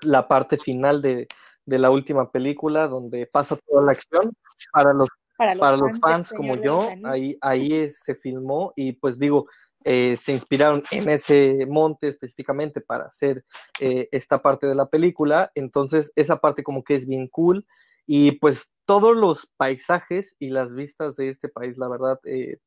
la 0.01 0.28
parte 0.28 0.57
final 0.57 1.01
de, 1.01 1.28
la 1.66 1.91
última 1.91 2.32
película, 2.32 2.88
donde 2.88 3.28
pasa 3.28 3.57
toda 3.68 3.84
la 3.84 3.91
acción 3.93 4.34
para 4.72 4.93
los, 4.93 5.09
para 5.38 5.56
los, 5.56 6.00
fans, 6.00 6.34
como 6.36 6.56
yo, 6.56 6.90
ahí, 7.06 7.38
ahí 7.42 7.90
se 7.92 8.16
filmó 8.16 8.74
y 8.76 8.94
pues 8.94 9.18
digo, 9.18 9.48
eh, 9.86 10.16
se 10.18 10.32
inspiraron 10.32 10.82
en 10.92 11.10
ese 11.10 11.66
monte 11.68 12.08
específicamente 12.08 12.80
para 12.80 13.06
hacer 13.06 13.44
eh, 13.80 14.08
esta 14.12 14.42
parte 14.42 14.68
de 14.68 14.76
la 14.76 14.88
película. 14.88 15.52
Entonces, 15.56 16.12
esa 16.16 16.38
parte 16.38 16.64
como 16.64 16.84
que 16.84 16.96
es 16.96 17.08
bien 17.08 17.28
cool. 17.28 17.66
Y 18.06 18.34
pues 18.34 18.72
todos 18.86 19.16
los 19.16 19.50
paisajes 19.58 20.36
y 20.40 20.50
las 20.50 20.74
vistas 20.74 21.16
de 21.16 21.30
este 21.30 21.50
país, 21.50 21.78
la 21.78 21.90
verdad, 21.90 22.20
eh, 22.26 22.58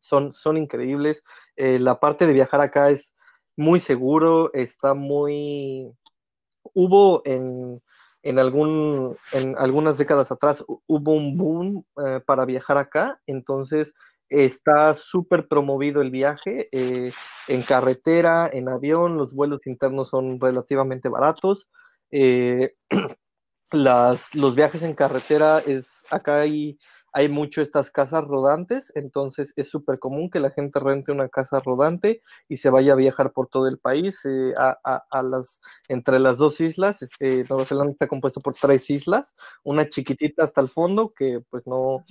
son, 0.00 0.32
son 0.32 0.56
increíbles. 0.56 1.24
la 1.56 2.00
parte 2.00 2.26
de 2.26 2.32
viajar 2.32 2.60
acá 2.60 2.90
es 2.90 3.14
muy 3.56 3.80
seguro, 3.80 4.52
está 4.54 4.94
muy... 4.94 5.90
Hubo 6.74 7.22
en, 7.24 7.82
en, 8.22 8.38
algún, 8.38 9.16
en 9.32 9.56
algunas 9.58 9.98
décadas 9.98 10.30
atrás, 10.30 10.64
hubo 10.66 11.12
un 11.12 11.36
boom 11.36 11.84
para 12.26 12.44
viajar 12.44 12.78
acá, 12.78 13.20
entonces 13.26 13.94
Está 14.30 14.94
súper 14.94 15.48
promovido 15.48 16.02
el 16.02 16.10
viaje 16.10 16.68
eh, 16.72 17.12
en 17.46 17.62
carretera, 17.62 18.48
en 18.52 18.68
avión, 18.68 19.16
los 19.16 19.32
vuelos 19.32 19.66
internos 19.66 20.10
son 20.10 20.38
relativamente 20.38 21.08
baratos. 21.08 21.66
Eh, 22.10 22.74
las, 23.72 24.34
los 24.34 24.54
viajes 24.54 24.82
en 24.82 24.94
carretera 24.94 25.60
es, 25.60 26.02
acá 26.10 26.40
hay, 26.40 26.78
hay 27.12 27.28
mucho 27.28 27.62
estas 27.62 27.90
casas 27.90 28.24
rodantes, 28.24 28.92
entonces 28.94 29.52
es 29.56 29.68
súper 29.68 29.98
común 29.98 30.30
que 30.30 30.40
la 30.40 30.50
gente 30.50 30.80
rente 30.80 31.12
una 31.12 31.28
casa 31.28 31.60
rodante 31.60 32.22
y 32.48 32.56
se 32.56 32.70
vaya 32.70 32.92
a 32.92 32.96
viajar 32.96 33.32
por 33.32 33.48
todo 33.48 33.68
el 33.68 33.78
país, 33.78 34.20
eh, 34.24 34.54
a, 34.56 35.22
las, 35.22 35.60
entre 35.88 36.18
las 36.18 36.38
dos 36.38 36.60
islas. 36.60 37.02
Este, 37.02 37.44
Nueva 37.48 37.64
Zelanda 37.64 37.92
está 37.92 38.06
compuesto 38.06 38.40
por 38.40 38.54
tres 38.54 38.88
islas, 38.90 39.34
una 39.64 39.88
chiquitita 39.88 40.44
hasta 40.44 40.60
el 40.60 40.68
fondo 40.68 41.12
que 41.14 41.40
pues 41.50 41.66
no, 41.66 42.04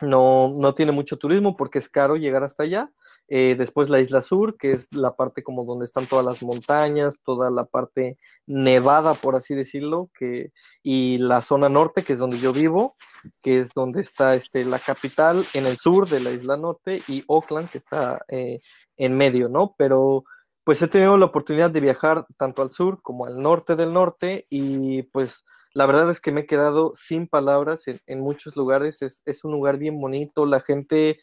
no, 0.00 0.50
no 0.56 0.74
tiene 0.74 0.92
mucho 0.92 1.18
turismo 1.18 1.56
porque 1.56 1.78
es 1.78 1.88
caro 1.88 2.16
llegar 2.16 2.42
hasta 2.44 2.64
allá. 2.64 2.92
Eh, 3.28 3.54
después 3.56 3.88
la 3.88 4.00
isla 4.00 4.20
sur, 4.20 4.56
que 4.58 4.72
es 4.72 4.86
la 4.90 5.16
parte 5.16 5.42
como 5.42 5.64
donde 5.64 5.86
están 5.86 6.06
todas 6.06 6.24
las 6.24 6.42
montañas, 6.42 7.18
toda 7.24 7.50
la 7.50 7.64
parte 7.64 8.18
nevada, 8.46 9.14
por 9.14 9.34
así 9.34 9.54
decirlo, 9.54 10.10
que, 10.18 10.52
y 10.82 11.18
la 11.18 11.40
zona 11.40 11.68
norte, 11.68 12.02
que 12.02 12.12
es 12.12 12.18
donde 12.18 12.38
yo 12.38 12.52
vivo, 12.52 12.96
que 13.42 13.60
es 13.60 13.72
donde 13.74 14.02
está 14.02 14.34
este, 14.34 14.64
la 14.64 14.78
capital 14.78 15.44
en 15.54 15.66
el 15.66 15.78
sur 15.78 16.08
de 16.08 16.20
la 16.20 16.30
isla 16.32 16.56
norte, 16.56 17.02
y 17.08 17.24
Auckland, 17.28 17.70
que 17.70 17.78
está 17.78 18.24
eh, 18.28 18.60
en 18.96 19.16
medio, 19.16 19.48
¿no? 19.48 19.74
Pero 19.78 20.24
pues 20.64 20.80
he 20.82 20.88
tenido 20.88 21.16
la 21.18 21.26
oportunidad 21.26 21.70
de 21.70 21.80
viajar 21.80 22.26
tanto 22.36 22.62
al 22.62 22.70
sur 22.70 23.00
como 23.02 23.26
al 23.26 23.38
norte 23.38 23.76
del 23.76 23.92
norte, 23.92 24.46
y 24.50 25.02
pues 25.04 25.44
la 25.74 25.86
verdad 25.86 26.08
es 26.10 26.20
que 26.20 26.30
me 26.30 26.42
he 26.42 26.46
quedado 26.46 26.94
sin 26.96 27.26
palabras 27.26 27.82
en, 28.06 28.20
muchos 28.20 28.54
lugares. 28.54 29.02
Es, 29.02 29.44
un 29.44 29.50
lugar 29.50 29.76
bien 29.76 30.00
bonito. 30.00 30.46
La 30.46 30.60
gente, 30.60 31.18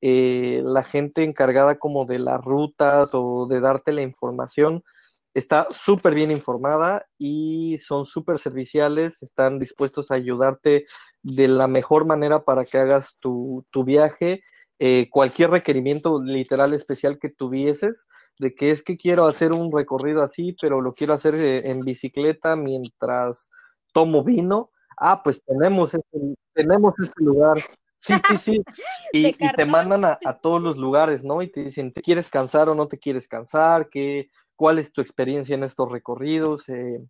eh, 0.00 0.62
la 0.64 0.82
gente 0.82 1.22
encargada 1.22 1.76
como 1.76 2.04
de 2.04 2.18
las 2.18 2.40
rutas 2.40 3.10
o 3.12 3.46
de 3.48 3.60
darte 3.60 3.92
la 3.92 4.02
información, 4.02 4.84
está 5.34 5.66
súper 5.70 6.14
bien 6.14 6.30
informada 6.30 7.06
y 7.18 7.78
son 7.78 8.06
súper 8.06 8.38
serviciales. 8.38 9.22
Están 9.22 9.58
dispuestos 9.58 10.10
a 10.10 10.14
ayudarte 10.14 10.86
de 11.22 11.48
la 11.48 11.66
mejor 11.66 12.06
manera 12.06 12.44
para 12.44 12.64
que 12.64 12.78
hagas 12.78 13.16
tu, 13.20 13.64
viaje. 13.84 14.42
Eh, 14.78 15.08
cualquier 15.10 15.50
requerimiento 15.50 16.22
literal 16.22 16.74
especial 16.74 17.18
que 17.18 17.30
tuvieses, 17.30 18.06
de 18.38 18.54
que 18.54 18.70
es 18.70 18.82
que 18.82 18.96
quiero 18.96 19.26
hacer 19.26 19.52
un 19.52 19.70
recorrido 19.72 20.22
así, 20.22 20.56
pero 20.60 20.80
lo 20.80 20.94
quiero 20.94 21.14
hacer 21.14 21.34
eh, 21.34 21.70
en 21.70 21.80
bicicleta 21.80 22.56
mientras 22.56 23.50
tomo 23.92 24.24
vino, 24.24 24.70
ah, 24.96 25.22
pues 25.22 25.42
tenemos 25.44 25.92
tenemos 26.52 26.94
este 26.98 27.24
lugar. 27.24 27.58
Sí, 28.04 28.14
sí, 28.28 28.36
sí. 28.36 28.64
Y, 29.12 29.32
te 29.32 29.64
mandan 29.64 30.04
a, 30.04 30.18
todos 30.42 30.60
los 30.60 30.76
lugares, 30.76 31.24
¿no? 31.24 31.40
Y 31.40 31.48
te 31.48 31.64
dicen, 31.64 31.92
¿te 31.92 32.02
quieres 32.02 32.28
cansar 32.28 32.68
o 32.68 32.74
no 32.74 32.86
te 32.86 32.98
quieres 32.98 33.28
cansar? 33.28 33.88
¿Qué, 33.88 34.28
¿Cuál 34.56 34.78
es 34.78 34.92
tu 34.92 35.00
experiencia 35.00 35.54
en 35.54 35.64
estos 35.64 35.90
recorridos? 35.90 36.68
Eh, 36.68 37.00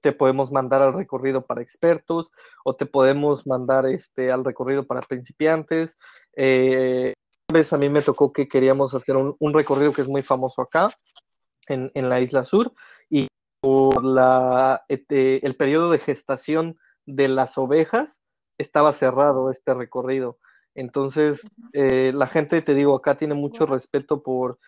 te 0.00 0.12
podemos 0.12 0.50
mandar 0.50 0.82
al 0.82 0.94
recorrido 0.94 1.46
para 1.46 1.62
expertos 1.62 2.32
o 2.64 2.74
te 2.74 2.86
podemos 2.86 3.46
mandar 3.46 3.86
este, 3.86 4.32
al 4.32 4.44
recorrido 4.44 4.84
para 4.84 5.02
principiantes. 5.02 5.96
Eh, 6.34 7.12
vez 7.52 7.72
a 7.72 7.78
mí 7.78 7.88
me 7.88 8.02
tocó 8.02 8.32
que 8.32 8.48
queríamos 8.48 8.94
hacer 8.94 9.16
un, 9.16 9.54
recorrido 9.54 9.92
que 9.92 10.02
es 10.02 10.08
muy 10.08 10.22
famoso 10.22 10.62
acá, 10.62 10.90
en, 11.68 11.90
en 11.94 12.08
la 12.08 12.20
isla 12.20 12.44
sur, 12.44 12.72
y 13.08 13.28
por 13.60 14.04
la, 14.04 14.84
este, 14.88 15.46
el 15.46 15.54
periodo 15.54 15.90
de 15.90 15.98
gestación 15.98 16.78
de 17.06 17.28
las 17.28 17.58
ovejas, 17.58 18.21
estaba 18.58 18.92
cerrado 18.92 19.50
este 19.50 19.74
recorrido. 19.74 20.38
Entonces, 20.74 21.40
eh, 21.72 22.12
la 22.14 22.26
gente, 22.26 22.62
te 22.62 22.74
digo, 22.74 22.94
acá 22.94 23.16
tiene 23.16 23.34
mucho 23.34 23.66
respeto 23.66 24.22
por, 24.22 24.58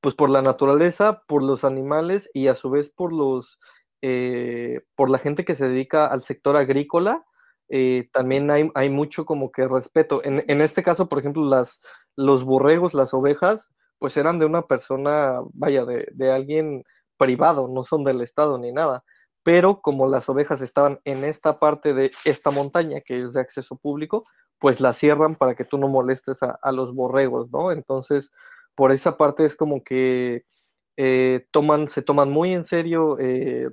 pues, 0.00 0.14
por 0.14 0.30
la 0.30 0.42
naturaleza, 0.42 1.22
por 1.26 1.42
los 1.42 1.64
animales 1.64 2.30
y 2.34 2.48
a 2.48 2.54
su 2.54 2.70
vez 2.70 2.90
por 2.90 3.12
los, 3.12 3.58
eh, 4.02 4.80
por 4.96 5.10
la 5.10 5.18
gente 5.18 5.44
que 5.44 5.54
se 5.54 5.68
dedica 5.68 6.06
al 6.06 6.22
sector 6.22 6.56
agrícola. 6.56 7.24
Eh, 7.68 8.08
también 8.12 8.50
hay, 8.50 8.70
hay, 8.74 8.90
mucho 8.90 9.24
como 9.24 9.52
que 9.52 9.68
respeto. 9.68 10.22
En, 10.24 10.44
en, 10.48 10.60
este 10.60 10.82
caso, 10.82 11.08
por 11.08 11.18
ejemplo, 11.18 11.44
las, 11.44 11.80
los 12.16 12.44
borregos, 12.44 12.94
las 12.94 13.14
ovejas, 13.14 13.70
pues 13.98 14.16
eran 14.16 14.38
de 14.38 14.46
una 14.46 14.62
persona, 14.62 15.40
vaya, 15.54 15.84
de, 15.84 16.08
de 16.12 16.30
alguien 16.32 16.84
privado, 17.16 17.68
no 17.68 17.84
son 17.84 18.04
del 18.04 18.20
Estado 18.20 18.58
ni 18.58 18.72
nada. 18.72 19.04
Pero 19.42 19.80
como 19.80 20.08
las 20.08 20.28
ovejas 20.28 20.62
estaban 20.62 21.00
en 21.04 21.24
esta 21.24 21.58
parte 21.58 21.94
de 21.94 22.12
esta 22.24 22.50
montaña 22.50 23.00
que 23.00 23.20
es 23.20 23.32
de 23.32 23.40
acceso 23.40 23.76
público, 23.76 24.24
pues 24.58 24.80
la 24.80 24.92
cierran 24.94 25.34
para 25.36 25.54
que 25.54 25.64
tú 25.64 25.78
no 25.78 25.88
molestes 25.88 26.38
a, 26.42 26.72
los 26.72 26.94
borregos, 26.94 27.50
¿no? 27.50 27.72
Entonces, 27.72 28.30
por 28.74 28.92
esa 28.92 29.16
parte 29.16 29.44
es 29.44 29.56
como 29.56 29.82
que 29.82 30.44
eh, 30.96 31.46
toman, 31.50 31.88
se 31.88 32.02
toman 32.02 32.30
muy 32.30 32.54
en 32.54 32.64
serio 32.64 33.18
eh, 33.18 33.70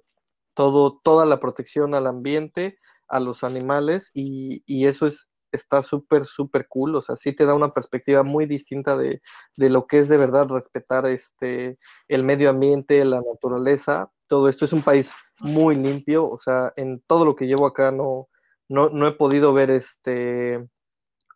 todo, 0.56 1.00
toda 1.04 1.26
la 1.26 1.40
protección 1.40 1.94
al 1.96 2.08
ambiente, 2.08 2.80
a 3.08 3.20
los 3.20 3.44
animales, 3.44 4.12
y, 4.14 4.64
y 4.66 4.88
eso 4.88 5.08
es 5.08 5.30
está 5.52 5.82
súper, 5.84 6.26
súper 6.26 6.68
cool, 6.68 6.96
o 6.96 7.02
sea, 7.02 7.16
sí 7.16 7.34
te 7.34 7.46
da 7.46 7.54
una 7.54 7.74
perspectiva 7.74 8.24
muy 8.24 8.46
distinta 8.46 8.98
de, 8.98 9.22
lo 9.58 9.88
que 9.88 10.00
es 10.00 10.10
de 10.10 10.18
verdad 10.18 10.48
respetar 10.48 11.06
este, 11.08 11.78
el 12.08 12.24
medio 12.24 12.50
ambiente, 12.50 13.04
la 13.06 13.22
naturaleza, 13.22 14.12
todo 14.30 14.48
esto 14.48 14.64
es 14.64 14.72
un 14.72 14.84
país 14.84 15.12
muy 15.40 15.76
limpio, 15.76 16.30
o 16.30 16.38
sea, 16.38 16.72
en 16.78 17.02
todo 17.08 17.26
lo 17.26 17.36
que 17.36 17.48
llevo 17.48 17.66
acá 17.66 17.92
no, 17.92 18.30
no, 18.70 19.08
he 19.08 19.12
podido 19.12 19.52
ver 19.52 19.72
este 19.72 20.66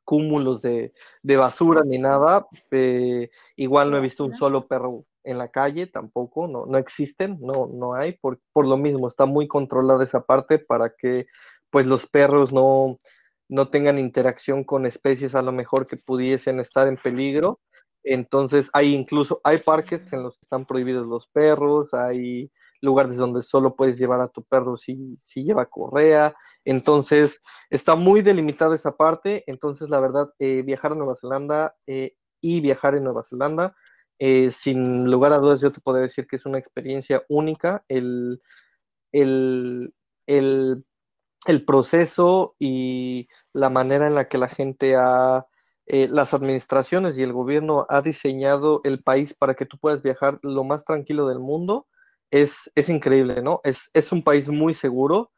cúmulos 0.06 0.62
de, 0.62 0.94
basura 1.24 1.82
ni 1.86 1.98
nada, 1.98 2.46
eh, 2.72 3.30
igual 3.56 3.90
no 3.90 3.98
he 3.98 4.02
visto 4.02 4.26
un 4.26 4.36
solo 4.36 4.68
perro 4.68 5.06
en 5.24 5.38
la 5.38 5.50
calle 5.50 5.88
tampoco, 5.88 6.48
no, 6.48 6.66
no 6.66 6.78
existen, 6.78 7.38
no, 7.42 7.68
no 7.74 7.96
hay, 7.96 8.14
por, 8.14 8.40
por 8.52 8.68
lo 8.68 8.78
mismo, 8.78 9.08
está 9.08 9.26
muy 9.26 9.48
controlada 9.48 10.04
esa 10.04 10.22
parte 10.22 10.60
para 10.60 10.90
que 10.90 11.26
pues 11.70 11.86
los 11.88 12.06
perros 12.06 12.54
no, 12.54 13.00
no 13.50 13.70
tengan 13.70 13.98
interacción 13.98 14.64
con 14.64 14.86
especies 14.86 15.36
a 15.36 15.42
lo 15.42 15.52
mejor 15.52 15.88
que 15.88 15.98
pudiesen 15.98 16.60
estar 16.60 16.88
en 16.88 16.98
peligro. 16.98 17.62
Entonces, 18.04 18.70
hay 18.74 18.94
incluso, 18.94 19.40
hay 19.44 19.60
parques 19.60 20.12
en 20.12 20.24
los 20.24 20.34
que 20.34 20.42
están 20.42 20.66
prohibidos 20.66 21.08
los 21.08 21.28
perros, 21.28 21.94
hay 21.94 22.52
lugares 22.84 23.16
donde 23.16 23.42
solo 23.42 23.76
puedes 23.76 23.98
llevar 23.98 24.22
a 24.22 24.28
tu 24.28 24.44
perro 24.44 24.76
si, 24.78 25.16
si 25.18 25.44
lleva 25.44 25.66
correa. 25.66 26.36
Entonces, 26.66 27.42
está 27.70 27.96
muy 27.96 28.22
delimitada 28.22 28.76
esa 28.76 28.96
parte. 28.98 29.44
Entonces, 29.48 29.90
la 29.90 30.00
verdad, 30.00 30.34
eh, 30.38 30.62
viajar 30.64 30.92
a 30.92 30.96
Nueva 30.96 31.16
Zelanda 31.16 31.76
eh, 31.88 32.16
y 32.42 32.62
viajar 32.62 32.96
en 32.96 33.06
Nueva 33.06 33.24
Zelanda, 33.24 33.76
eh, 34.20 34.52
sin 34.52 35.10
lugar 35.10 35.34
a 35.34 35.38
dudas, 35.40 35.62
yo 35.62 35.72
te 35.72 35.82
podría 35.82 36.04
decir 36.04 36.28
que 36.28 36.36
es 36.36 36.46
una 36.46 36.60
experiencia 36.60 37.24
única. 37.30 37.86
El, 37.88 38.42
el, 39.14 39.94
el, 40.28 40.86
el 41.48 41.66
proceso 41.66 42.56
y 42.60 43.30
la 43.54 43.70
manera 43.70 44.08
en 44.08 44.16
la 44.16 44.28
que 44.28 44.38
la 44.38 44.50
gente 44.50 44.96
ha 44.96 45.48
las 45.86 46.34
administraciones 46.34 47.18
y 47.18 47.24
el 47.24 47.34
gobierno 47.34 47.86
ha 47.90 48.02
diseñado 48.02 48.80
el 48.86 49.04
país 49.04 49.34
para 49.34 49.54
que 49.54 49.66
tú 49.66 49.78
puedas 49.78 50.02
viajar 50.02 50.40
lo 50.42 50.64
más 50.64 50.86
tranquilo 50.86 51.28
del 51.28 51.40
mundo, 51.40 51.88
es, 52.34 52.72
es 52.74 52.90
increíble, 52.90 53.44
¿no? 53.44 53.62
Es, 53.64 53.92
es, 53.94 54.12
un 54.12 54.24
país 54.24 54.50
muy 54.50 54.74
seguro. 54.74 55.32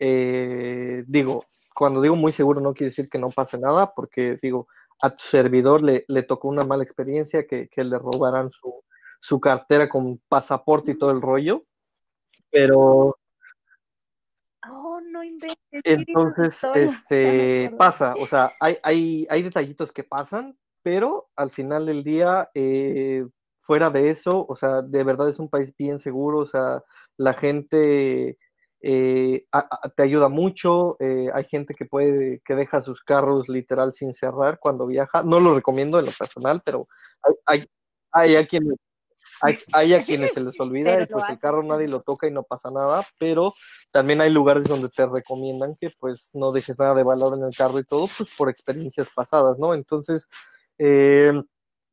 Eh, 0.00 1.04
digo, 1.06 1.44
cuando 1.74 2.02
digo 2.02 2.16
muy 2.16 2.32
seguro 2.32 2.60
no 2.60 2.74
quiere 2.74 2.90
decir 2.90 3.08
que 3.08 3.18
no 3.18 3.28
pase 3.28 3.56
nada, 3.56 3.94
porque 3.94 4.36
digo, 4.42 4.66
a 5.00 5.10
tu 5.10 5.24
servidor 5.24 5.80
le, 5.82 6.04
le 6.08 6.24
tocó 6.24 6.48
una 6.48 6.64
mala 6.64 6.82
experiencia, 6.82 7.46
que, 7.46 7.68
que 7.68 7.84
le 7.84 7.98
robaran 7.98 8.50
su, 8.50 8.82
su 9.20 9.38
cartera 9.38 9.88
con 9.88 10.20
pasaporte 10.28 10.90
y 10.90 10.98
todo 10.98 11.12
el 11.12 11.22
rollo, 11.22 11.64
pero 12.50 13.16
Oh, 14.68 15.00
no 15.00 15.24
inventes. 15.24 15.58
Entonces, 15.84 16.58
este, 16.74 17.72
pasa, 17.78 18.14
o 18.18 18.26
sea, 18.26 18.52
hay, 18.60 18.76
hay, 18.82 19.26
hay 19.30 19.42
detallitos 19.42 19.90
que 19.90 20.04
pasan, 20.04 20.58
pero 20.82 21.30
al 21.34 21.50
final 21.50 21.86
del 21.86 22.04
día, 22.04 22.50
eh, 22.54 23.24
fuera 23.70 23.88
de 23.88 24.10
eso, 24.10 24.44
o 24.48 24.56
sea, 24.56 24.82
de 24.82 25.04
verdad 25.04 25.28
es 25.28 25.38
un 25.38 25.48
país 25.48 25.72
bien 25.78 26.00
seguro, 26.00 26.38
o 26.38 26.46
sea, 26.46 26.82
la 27.16 27.34
gente 27.34 28.36
eh, 28.82 29.44
a, 29.52 29.58
a, 29.60 29.88
te 29.90 30.02
ayuda 30.02 30.28
mucho, 30.28 30.96
eh, 30.98 31.30
hay 31.32 31.44
gente 31.44 31.74
que 31.74 31.84
puede, 31.84 32.42
que 32.44 32.56
deja 32.56 32.82
sus 32.82 33.04
carros 33.04 33.48
literal 33.48 33.92
sin 33.92 34.12
cerrar 34.12 34.58
cuando 34.58 34.88
viaja, 34.88 35.22
no 35.22 35.38
lo 35.38 35.54
recomiendo 35.54 36.00
en 36.00 36.06
lo 36.06 36.10
personal, 36.10 36.60
pero 36.64 36.88
hay, 37.22 37.32
hay, 37.46 37.66
hay 38.10 38.34
a 38.34 38.44
quienes 38.44 38.74
hay, 39.40 39.56
hay, 39.72 39.94
a 39.94 40.02
quienes 40.02 40.32
se 40.32 40.40
les 40.40 40.58
olvida, 40.58 41.00
y 41.00 41.06
pues 41.06 41.24
el 41.28 41.38
carro 41.38 41.62
nadie 41.62 41.86
lo 41.86 42.02
toca 42.02 42.26
y 42.26 42.32
no 42.32 42.42
pasa 42.42 42.72
nada, 42.72 43.06
pero 43.18 43.54
también 43.92 44.20
hay 44.20 44.30
lugares 44.30 44.64
donde 44.64 44.88
te 44.88 45.06
recomiendan 45.06 45.76
que 45.80 45.92
pues 45.96 46.28
no 46.32 46.50
dejes 46.50 46.76
nada 46.76 46.96
de 46.96 47.04
valor 47.04 47.38
en 47.38 47.44
el 47.44 47.54
carro 47.54 47.78
y 47.78 47.84
todo, 47.84 48.08
pues 48.18 48.34
por 48.36 48.50
experiencias 48.50 49.08
pasadas, 49.14 49.60
¿no? 49.60 49.74
Entonces, 49.74 50.26
eh, 50.76 51.40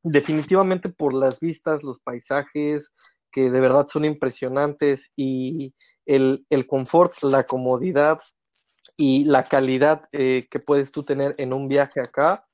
definitivamente 0.04 0.90
por 0.90 1.14
las 1.14 1.40
vistas, 1.40 1.84
los 1.84 2.00
paisajes, 2.00 2.92
que 3.32 3.50
de 3.52 3.62
verdad 3.62 3.88
son 3.90 4.06
impresionantes 4.06 5.12
y 5.16 5.74
el, 6.06 6.46
el 6.50 6.66
confort, 6.66 7.14
la 7.24 7.44
comodidad 7.44 8.20
y 8.96 9.26
la 9.26 9.44
calidad 9.44 10.08
eh, 10.12 10.48
que 10.50 10.60
puedes 10.60 10.92
tú 10.92 11.04
tener 11.04 11.36
en 11.38 11.54
un 11.54 11.68
viaje 11.68 12.02
acá, 12.02 12.46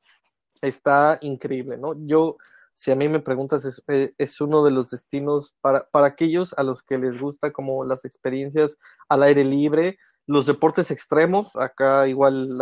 está 0.62 1.20
increíble, 1.22 1.78
¿no? 1.78 1.94
Yo 2.06 2.38
si 2.74 2.91
a 2.91 2.96
mí 2.96 3.08
me 3.08 3.20
preguntas, 3.20 3.66
es, 3.66 3.84
eh, 3.88 4.14
es 4.18 4.41
uno 4.41 4.64
de 4.64 4.72
los 4.72 4.89
destinos 4.89 5.54
para, 5.62 5.88
para, 5.89 6.08
aquellos 6.08 6.54
a 6.58 6.64
los 6.64 6.82
que 6.84 6.98
les 6.98 7.20
gusta 7.20 7.52
como 7.52 7.86
las 7.86 8.04
experiencias 8.06 8.78
al 9.08 9.24
aire 9.24 9.44
libre, 9.44 10.00
los 10.26 10.45
deportes 10.45 10.89
extremos, 10.91 11.55
acá 11.55 12.07
igual 12.07 12.57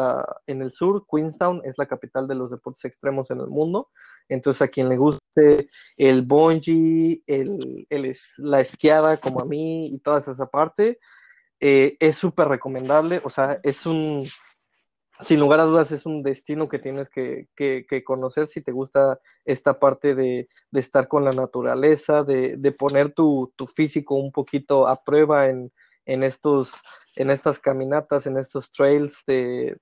en 0.47 0.61
el 0.61 0.71
sur, 0.71 1.05
Queenstown 1.09 1.61
es 1.63 1.77
la 1.77 1.85
capital 1.85 2.27
de 2.27 2.35
los 2.35 2.49
deportes 2.49 2.85
extremos 2.85 3.29
en 3.29 3.39
el 3.39 3.47
mundo, 3.47 3.89
entonces 4.29 4.61
a 4.61 4.67
quien 4.67 4.89
le 4.89 4.97
guste 4.97 5.69
el 5.97 6.23
bungee, 6.23 7.23
el, 7.27 7.87
la 8.37 8.61
esquiada 8.61 9.17
como 9.17 9.41
a 9.41 9.45
mí 9.45 9.87
y 9.87 9.99
toda 9.99 10.19
esa 10.19 10.47
parte, 10.47 10.99
eh, 11.59 11.97
es 11.99 12.15
súper 12.15 12.47
recomendable, 12.47 13.21
o 13.23 13.29
sea, 13.29 13.59
es 13.63 13.85
un 13.85 14.25
sin 15.21 15.39
lugar 15.39 15.59
a 15.59 15.65
dudas 15.65 15.91
es 15.91 16.05
un 16.05 16.23
destino 16.23 16.67
que 16.67 16.79
tienes 16.79 17.09
que, 17.09 17.47
conocer 18.03 18.47
si 18.47 18.61
te 18.61 18.71
gusta 18.71 19.19
esta 19.45 19.79
parte 19.79 20.15
de, 20.15 20.49
de 20.71 20.79
estar 20.79 21.07
con 21.07 21.23
la 21.23 21.31
naturaleza, 21.31 22.23
de, 22.23 22.57
de 22.57 22.71
poner 22.71 23.13
tu, 23.13 23.53
físico 23.75 24.15
un 24.15 24.31
poquito 24.31 24.87
a 24.87 25.03
prueba 25.03 25.47
en, 25.47 25.71
en, 26.13 26.23
estos, 26.23 26.71
en 27.15 27.29
estas 27.29 27.59
caminatas, 27.59 28.25
en 28.25 28.37
estos 28.37 28.71
trails 28.71 29.23
de 29.25 29.77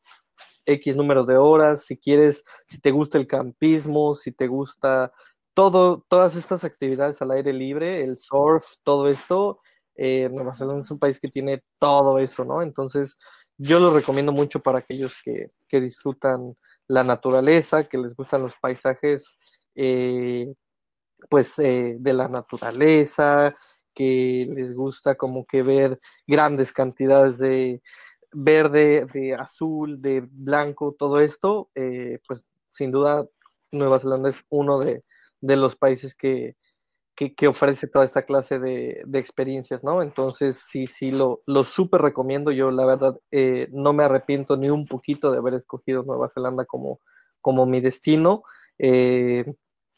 X 0.65 0.95
número 0.95 1.23
de 1.23 1.37
horas, 1.37 1.85
si 1.85 1.97
quieres, 1.97 2.43
si 2.67 2.79
te 2.79 2.91
gusta 2.91 3.17
el 3.17 3.27
campismo, 3.27 4.15
si 4.15 4.31
te 4.31 4.47
gusta 4.47 5.11
todo, 5.53 6.05
todas 6.07 6.35
estas 6.35 6.63
actividades 6.63 7.21
al 7.21 7.31
aire 7.31 7.53
libre, 7.53 8.03
el 8.03 8.17
surf, 8.17 8.65
todo 8.83 9.09
esto, 9.09 9.59
eh, 9.95 10.29
Nueva 10.31 10.53
Zelanda 10.53 10.81
es 10.81 10.91
un 10.91 10.99
país 10.99 11.19
que 11.19 11.27
tiene 11.27 11.63
todo 11.79 12.19
eso, 12.19 12.45
¿no? 12.45 12.61
Entonces, 12.61 13.17
yo 13.57 13.79
lo 13.79 13.93
recomiendo 13.93 14.31
mucho 14.31 14.61
para 14.61 14.79
aquellos 14.79 15.17
que, 15.23 15.51
que 15.67 15.81
disfrutan 15.81 16.55
la 16.87 17.03
naturaleza, 17.03 17.83
que 17.89 17.97
les 17.97 18.15
gustan 18.15 18.43
los 18.43 18.55
paisajes, 18.55 19.37
eh, 19.75 20.53
pues, 21.29 21.59
eh, 21.59 21.97
de 21.99 22.13
la 22.13 22.29
naturaleza, 22.29 23.55
que 23.99 24.49
les 24.55 24.73
gusta 24.73 25.15
como 25.15 25.45
que 25.45 25.61
ver 25.61 25.99
grandes 26.25 26.71
cantidades 26.71 27.37
de 27.37 27.81
verde, 28.31 29.05
de 29.13 29.33
azul, 29.33 30.01
de 30.01 30.25
blanco, 30.31 30.95
todo 30.97 31.19
esto, 31.19 31.69
eh, 31.75 32.19
pues, 32.25 32.45
sin 32.69 32.91
duda, 32.91 33.27
Nueva 33.73 33.99
Zelanda 33.99 34.29
es 34.29 34.41
uno 34.47 34.79
de, 34.79 35.03
de 35.41 35.57
los 35.57 35.75
países 35.75 36.15
que, 36.15 36.55
que, 37.13 37.47
ofrece 37.49 37.87
toda 37.87 38.05
esta 38.05 38.21
clase 38.21 38.57
de, 38.57 39.03
de, 39.05 39.19
experiencias, 39.19 39.83
¿no? 39.83 40.01
Entonces, 40.01 40.63
sí, 40.65 40.87
sí, 40.87 41.11
lo, 41.11 41.41
lo 41.45 41.65
súper 41.65 42.01
recomiendo. 42.01 42.51
Yo, 42.51 42.71
la 42.71 42.85
verdad, 42.85 43.19
eh, 43.31 43.67
no 43.73 43.91
me 43.91 44.05
arrepiento 44.05 44.55
ni 44.55 44.69
un 44.69 44.87
poquito 44.87 45.29
de 45.29 45.39
haber 45.39 45.55
escogido 45.55 46.03
Nueva 46.03 46.29
Zelanda 46.29 46.63
como, 46.63 47.01
como 47.41 47.65
mi 47.65 47.81
destino. 47.81 48.43
Eh, 48.77 49.43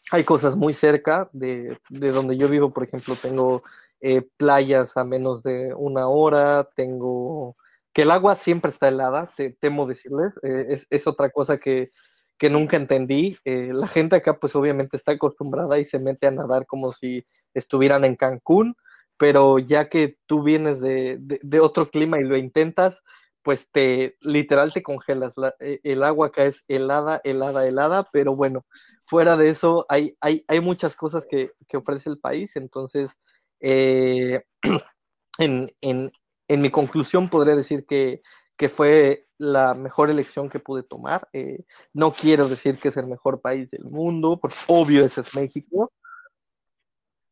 hay 0.10 0.24
cosas 0.24 0.56
muy 0.56 0.74
cerca 0.74 1.30
de, 1.32 1.78
de, 1.90 2.12
donde 2.12 2.38
yo 2.38 2.48
vivo, 2.48 2.72
por 2.72 2.84
ejemplo, 2.84 3.16
tengo 3.16 3.64
eh, 4.02 4.24
playas 4.38 4.98
a 4.98 5.04
menos 5.04 5.44
de 5.44 5.74
una 5.76 6.08
hora, 6.08 6.68
tengo 6.76 7.56
que 7.94 8.04
el 8.04 8.12
agua 8.12 8.36
siempre 8.36 8.72
está 8.72 8.88
helada, 8.88 9.32
te, 9.36 9.52
temo 9.52 9.86
decirles, 9.86 10.34
eh, 10.44 10.66
es, 10.70 10.88
es, 10.90 11.08
otra 11.08 11.30
cosa 11.30 11.58
que, 11.58 11.92
que 12.38 12.50
nunca 12.50 12.78
entendí. 12.78 13.38
Eh, 13.46 13.72
la 13.74 13.88
gente 13.88 14.16
acá 14.16 14.40
pues 14.40 14.56
obviamente 14.56 14.98
está 14.98 15.12
acostumbrada 15.14 15.78
y 15.80 15.86
se 15.86 16.00
mete 16.00 16.28
a 16.28 16.32
nadar 16.32 16.66
como 16.66 16.94
si 16.94 17.26
estuvieran 17.54 18.06
en 18.06 18.16
Cancún, 18.16 18.76
pero 19.18 19.60
ya 19.60 19.90
que 19.90 20.18
tú 20.26 20.42
vienes 20.42 20.80
de, 20.80 21.18
de, 21.20 21.60
otro 21.60 21.92
clima 21.92 22.20
y 22.20 22.24
lo 22.24 22.38
intentas, 22.38 23.04
pues 23.44 23.68
te 23.72 24.18
literal 24.22 24.74
te 24.74 24.82
congelas. 24.84 25.34
La, 25.36 25.54
el 25.60 26.04
agua 26.04 26.28
acá 26.28 26.46
es 26.46 26.64
helada, 26.68 27.22
helada, 27.24 27.68
helada, 27.68 28.10
pero 28.12 28.36
bueno, 28.36 28.66
fuera 29.06 29.38
de 29.38 29.50
eso 29.50 29.86
hay, 29.90 30.18
hay, 30.22 30.46
hay 30.48 30.60
muchas 30.62 30.96
cosas 30.96 31.28
que, 31.30 31.52
que, 31.68 31.78
ofrece 31.78 32.10
el 32.10 32.20
país, 32.20 32.56
entonces 32.56 33.20
eh, 33.62 34.42
en, 35.38 35.72
en, 35.82 36.12
en, 36.48 36.62
mi 36.62 36.70
conclusión 36.70 37.30
podría 37.30 37.56
decir 37.56 37.86
que, 37.86 38.22
que 38.58 38.70
fue 38.70 39.28
la 39.38 39.74
mejor 39.74 40.10
elección 40.10 40.50
que 40.50 40.60
pude 40.60 40.84
tomar. 40.84 41.28
Eh, 41.34 41.66
no 41.94 42.12
quiero 42.12 42.48
decir 42.48 42.78
que 42.78 42.90
es 42.90 42.98
el 42.98 43.08
mejor 43.08 43.42
país 43.42 43.72
del 43.72 43.86
mundo, 43.86 44.40
porque 44.40 44.58
obvio 44.68 45.04
ese 45.04 45.22
es 45.22 45.36
México. 45.36 45.92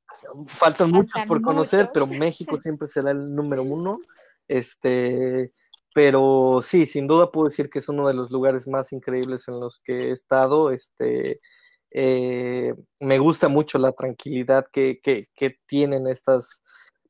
Faltan, 0.08 0.48
Faltan 0.48 0.92
muchos 0.92 1.22
por 1.28 1.42
conocer, 1.42 1.82
muchos. 1.82 1.92
pero 1.94 2.08
México 2.08 2.58
siempre 2.62 2.88
será 2.88 3.12
el 3.12 3.36
número 3.36 3.64
uno. 3.64 4.00
Este, 4.48 5.54
pero 5.94 6.62
sí, 6.64 6.86
sin 6.86 7.08
duda 7.08 7.32
puedo 7.32 7.50
decir 7.50 7.70
que 7.70 7.80
es 7.80 7.90
uno 7.90 8.08
de 8.08 8.14
los 8.14 8.32
lugares 8.32 8.68
más 8.68 8.92
increíbles 8.92 9.48
en 9.48 9.60
los 9.60 9.80
que 9.80 10.10
he 10.10 10.12
estado. 10.12 10.72
Este, 10.72 11.40
eh, 11.92 12.74
me 13.00 13.18
gusta 13.20 13.48
mucho 13.48 13.78
la 13.80 13.92
tranquilidad 13.92 14.68
que, 14.72 15.00
que, 15.02 15.30
que 15.36 15.58
tienen 15.66 16.08
estas, 16.08 16.64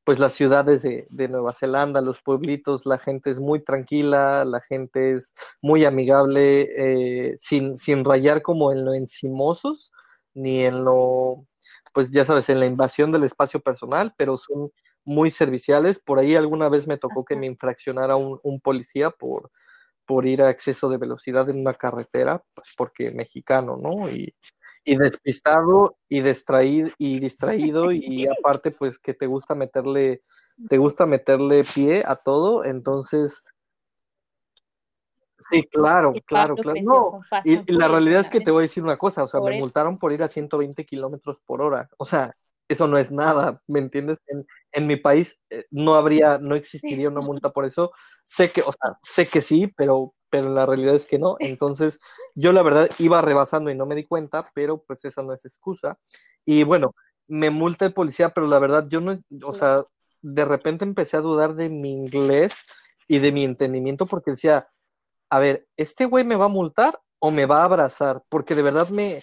pues 0.04 0.20
las 0.20 0.34
ciudades 0.34 0.82
de, 0.84 1.06
de, 1.10 1.28
Nueva 1.28 1.54
Zelanda, 1.54 2.02
los 2.02 2.22
pueblitos, 2.22 2.86
la 2.86 2.98
gente 2.98 3.30
es 3.32 3.40
muy 3.40 3.64
tranquila, 3.64 4.46
la 4.46 4.62
gente 4.62 5.14
es 5.16 5.34
muy 5.62 5.86
amigable, 5.86 6.68
eh, 6.78 7.36
sin, 7.40 7.78
sin 7.78 8.06
rayar 8.06 8.42
como 8.42 8.72
en 8.72 8.86
lo 8.86 8.94
encimosos, 8.94 9.92
ni 10.34 10.64
en 10.64 10.84
lo, 10.86 11.46
pues 11.94 12.12
ya 12.12 12.26
sabes, 12.26 12.50
en 12.50 12.60
la 12.60 12.66
invasión 12.66 13.12
del 13.12 13.24
espacio 13.24 13.60
personal, 13.60 14.14
pero 14.18 14.38
son 14.38 14.72
muy 15.06 15.32
serviciales. 15.32 16.00
Por 16.00 16.20
ahí 16.20 16.36
alguna 16.36 16.70
vez 16.70 16.88
me 16.88 16.98
tocó 16.98 17.26
que 17.26 17.36
me 17.36 17.48
infraccionara 17.48 18.16
un, 18.16 18.40
un 18.44 18.62
policía 18.62 19.10
por, 19.12 19.52
por 20.06 20.26
ir 20.26 20.42
a 20.42 20.50
exceso 20.50 20.90
de 20.90 20.98
velocidad 20.98 21.50
en 21.50 21.60
una 21.60 21.74
carretera, 21.74 22.44
pues 22.54 22.70
porque 22.78 23.12
mexicano, 23.12 23.78
¿no? 23.78 24.10
Y, 24.10 24.34
y 24.90 24.98
despistado 24.98 25.98
y 26.08 26.22
distraído 26.22 26.90
y 26.98 27.20
distraído 27.20 27.92
y 27.92 28.28
aparte 28.40 28.72
pues 28.72 28.98
que 29.00 29.14
te 29.14 29.28
gusta 29.28 29.56
meterle 29.56 30.24
te 30.68 30.78
gusta 30.78 31.06
meterle 31.06 31.64
pie 31.64 32.04
a 32.06 32.18
todo, 32.18 32.66
entonces 32.66 33.44
Sí, 35.52 35.64
claro, 35.64 36.14
claro, 36.26 36.56
claro. 36.56 36.80
No, 36.84 37.22
y, 37.44 37.72
la 37.72 37.88
realidad 37.88 38.22
es 38.22 38.30
que 38.30 38.40
te 38.40 38.52
voy 38.52 38.60
a 38.60 38.68
decir 38.68 38.84
una 38.84 38.98
cosa, 38.98 39.24
o 39.24 39.28
sea, 39.28 39.40
me 39.42 39.58
multaron 39.58 39.98
por 39.98 40.12
ir 40.12 40.22
a 40.22 40.30
120 40.30 40.86
kilómetros 40.86 41.40
por 41.44 41.62
hora. 41.62 41.90
O 41.98 42.06
sea, 42.06 42.36
eso 42.68 42.88
no 42.88 43.00
es 43.00 43.12
nada, 43.12 43.60
¿me 43.66 43.80
entiendes? 43.80 44.20
En, 44.28 44.46
en, 44.72 44.86
mi 44.86 44.98
país 44.98 45.40
eh, 45.50 45.66
no 45.72 45.96
habría, 45.96 46.38
no 46.38 46.54
existiría 46.56 47.10
una 47.10 47.22
multa 47.22 47.50
por 47.50 47.66
eso. 47.66 47.92
Sé 48.24 48.52
que, 48.52 48.62
o 48.62 48.72
sea, 48.72 49.00
sé 49.02 49.28
que 49.28 49.42
sí, 49.42 49.74
pero, 49.76 50.14
pero 50.30 50.50
la 50.50 50.66
realidad 50.66 50.96
es 50.96 51.06
que 51.06 51.20
no. 51.20 51.38
Entonces, 51.40 52.00
yo 52.36 52.54
la 52.54 52.62
verdad 52.62 52.90
iba 53.00 53.22
rebasando 53.22 53.72
y 53.72 53.76
no 53.76 53.86
me 53.86 53.96
di 53.96 54.06
cuenta, 54.06 54.50
pero 54.54 54.84
pues 54.84 55.04
esa 55.06 55.22
no 55.24 55.34
es 55.34 55.46
excusa. 55.46 55.98
Y 56.46 56.64
bueno, 56.64 56.96
me 57.28 57.50
multa 57.50 57.86
el 57.86 57.94
policía, 57.94 58.30
pero 58.30 58.48
la 58.48 58.60
verdad 58.60 58.88
yo 58.90 59.02
no, 59.02 59.20
o 59.44 59.54
sea, 59.54 59.84
de 60.22 60.46
repente 60.46 60.84
empecé 60.84 61.18
a 61.18 61.22
dudar 61.22 61.56
de 61.56 61.70
mi 61.70 61.92
inglés 61.92 62.54
y 63.08 63.20
de 63.20 63.32
mi 63.32 63.44
entendimiento 63.44 64.06
porque 64.06 64.32
decía, 64.32 64.70
a 65.30 65.40
ver, 65.40 65.68
¿este 65.78 66.06
güey 66.06 66.24
me 66.24 66.36
va 66.36 66.46
a 66.46 66.50
multar 66.50 67.00
o 67.20 67.32
me 67.32 67.46
va 67.46 67.62
a 67.62 67.66
abrazar? 67.66 68.24
Porque 68.30 68.56
de 68.56 68.64
verdad 68.64 68.90
me, 68.90 69.22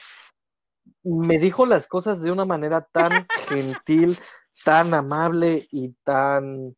me 1.02 1.38
dijo 1.38 1.66
las 1.66 1.88
cosas 1.88 2.22
de 2.22 2.30
una 2.30 2.44
manera 2.44 2.82
tan 2.92 3.26
gentil, 3.48 4.18
tan 4.64 4.94
amable 4.94 5.66
y 5.70 5.94
tan, 6.04 6.76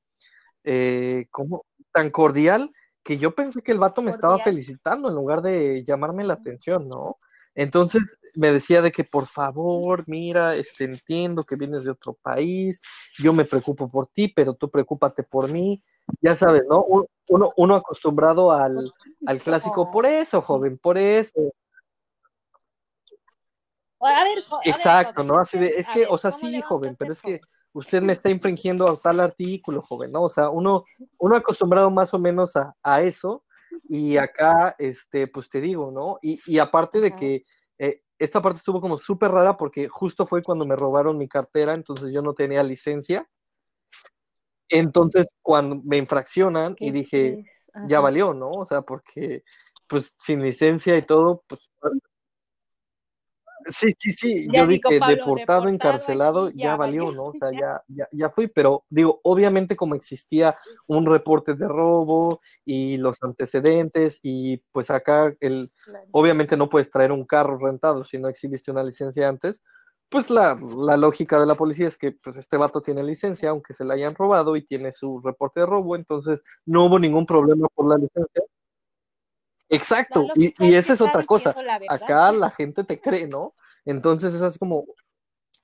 eh, 0.64 1.26
como, 1.30 1.66
tan 1.92 2.10
cordial 2.10 2.72
que 3.08 3.16
yo 3.16 3.34
pensé 3.34 3.62
que 3.62 3.72
el 3.72 3.78
vato 3.78 4.02
me 4.02 4.10
estaba 4.10 4.38
felicitando 4.38 5.08
en 5.08 5.14
lugar 5.14 5.40
de 5.40 5.82
llamarme 5.82 6.24
la 6.24 6.34
atención, 6.34 6.90
¿no? 6.90 7.16
Entonces 7.54 8.02
me 8.34 8.52
decía 8.52 8.82
de 8.82 8.92
que 8.92 9.02
por 9.02 9.24
favor, 9.24 10.04
mira, 10.06 10.54
este, 10.56 10.84
entiendo 10.84 11.44
que 11.44 11.56
vienes 11.56 11.84
de 11.84 11.90
otro 11.92 12.12
país, 12.12 12.82
yo 13.16 13.32
me 13.32 13.46
preocupo 13.46 13.88
por 13.88 14.08
ti, 14.08 14.28
pero 14.28 14.52
tú 14.52 14.70
preocúpate 14.70 15.22
por 15.22 15.50
mí, 15.50 15.82
ya 16.20 16.36
sabes, 16.36 16.64
¿no? 16.68 16.84
Uno, 17.28 17.50
uno 17.56 17.76
acostumbrado 17.76 18.52
al, 18.52 18.92
al 19.24 19.40
clásico, 19.40 19.90
por 19.90 20.04
eso, 20.04 20.42
joven, 20.42 20.76
por 20.76 20.98
eso, 20.98 21.54
Exacto, 24.64 25.22
¿no? 25.22 25.38
Así 25.38 25.58
de, 25.58 25.68
es 25.68 25.88
que, 25.88 26.04
o 26.10 26.18
sea, 26.18 26.30
sí, 26.30 26.60
joven, 26.60 26.94
pero 26.94 27.14
es 27.14 27.22
que 27.22 27.40
usted 27.72 28.02
me 28.02 28.12
está 28.12 28.30
infringiendo 28.30 28.96
tal 28.98 29.20
artículo, 29.20 29.82
joven, 29.82 30.12
¿no? 30.12 30.22
O 30.24 30.30
sea, 30.30 30.50
uno, 30.50 30.84
uno 31.18 31.36
acostumbrado 31.36 31.90
más 31.90 32.14
o 32.14 32.18
menos 32.18 32.56
a, 32.56 32.74
a 32.82 33.02
eso, 33.02 33.44
y 33.88 34.16
acá, 34.16 34.74
este, 34.78 35.26
pues 35.28 35.48
te 35.50 35.60
digo, 35.60 35.90
¿no? 35.92 36.18
Y, 36.22 36.40
y 36.46 36.58
aparte 36.58 37.00
de 37.00 37.12
que 37.12 37.44
eh, 37.78 38.02
esta 38.18 38.42
parte 38.42 38.58
estuvo 38.58 38.80
como 38.80 38.96
súper 38.98 39.30
rara 39.30 39.56
porque 39.56 39.88
justo 39.88 40.26
fue 40.26 40.42
cuando 40.42 40.66
me 40.66 40.76
robaron 40.76 41.18
mi 41.18 41.28
cartera, 41.28 41.74
entonces 41.74 42.12
yo 42.12 42.22
no 42.22 42.34
tenía 42.34 42.62
licencia. 42.62 43.28
Entonces, 44.68 45.26
cuando 45.42 45.80
me 45.84 45.96
infraccionan 45.96 46.76
y 46.78 46.90
dije, 46.90 47.42
ya 47.86 48.00
valió, 48.00 48.34
¿no? 48.34 48.50
O 48.50 48.66
sea, 48.66 48.82
porque 48.82 49.42
pues 49.86 50.14
sin 50.18 50.42
licencia 50.42 50.96
y 50.98 51.02
todo, 51.02 51.42
pues 51.48 51.60
Sí, 53.68 53.94
sí, 53.98 54.12
sí, 54.12 54.46
yo 54.50 54.66
vi 54.66 54.80
que 54.80 54.98
deportado, 54.98 55.68
encarcelado, 55.68 56.50
ya, 56.50 56.76
valió, 56.76 57.12
¿no? 57.12 57.24
O 57.24 57.32
sea, 57.40 57.50
ya, 57.52 57.82
ya, 57.88 58.08
ya 58.12 58.30
fui, 58.30 58.46
pero 58.46 58.84
digo, 58.88 59.20
obviamente 59.22 59.76
como 59.76 59.94
existía 59.94 60.56
un 60.86 61.06
reporte 61.06 61.54
de 61.54 61.68
robo 61.68 62.40
y 62.64 62.96
los 62.96 63.22
antecedentes 63.22 64.20
y 64.22 64.58
pues 64.72 64.90
acá 64.90 65.34
el, 65.40 65.70
obviamente 66.12 66.56
no 66.56 66.68
puedes 66.68 66.90
traer 66.90 67.12
un 67.12 67.24
carro 67.24 67.58
rentado 67.58 68.04
si 68.04 68.18
no 68.18 68.28
exhibiste 68.28 68.70
una 68.70 68.82
licencia 68.82 69.28
antes, 69.28 69.62
pues 70.08 70.30
la, 70.30 70.58
la, 70.78 70.96
lógica 70.96 71.38
de 71.38 71.46
la 71.46 71.54
policía 71.54 71.86
es 71.86 71.98
que 71.98 72.12
pues 72.12 72.36
este 72.38 72.56
vato 72.56 72.80
tiene 72.80 73.02
licencia, 73.02 73.50
aunque 73.50 73.74
se 73.74 73.84
la 73.84 73.94
hayan 73.94 74.14
robado 74.14 74.56
y 74.56 74.64
tiene 74.64 74.92
su 74.92 75.20
reporte 75.20 75.60
de 75.60 75.66
robo, 75.66 75.96
entonces 75.96 76.42
no 76.64 76.86
hubo 76.86 76.98
ningún 76.98 77.26
problema 77.26 77.68
por 77.74 77.88
la 77.88 77.96
licencia. 77.96 78.42
Exacto, 79.68 80.26
y, 80.34 80.54
y 80.66 80.74
esa 80.74 80.94
es 80.94 81.00
otra 81.02 81.24
cosa. 81.24 81.54
Acá 81.88 82.32
la 82.32 82.48
gente 82.50 82.84
te 82.84 82.98
cree, 82.98 83.26
¿no? 83.26 83.54
Entonces 83.88 84.34
es 84.34 84.42
así 84.42 84.58
como, 84.58 84.84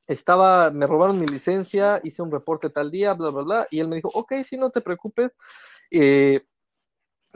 estaba, 0.06 0.70
me 0.70 0.86
robaron 0.86 1.20
mi 1.20 1.26
licencia, 1.26 2.00
hice 2.04 2.22
un 2.22 2.32
reporte 2.32 2.70
tal 2.70 2.90
día, 2.90 3.12
bla, 3.12 3.28
bla, 3.30 3.42
bla, 3.42 3.68
y 3.70 3.80
él 3.80 3.88
me 3.88 3.96
dijo, 3.96 4.10
ok, 4.14 4.32
sí, 4.48 4.56
no 4.56 4.70
te 4.70 4.80
preocupes, 4.80 5.30
eh, 5.90 6.42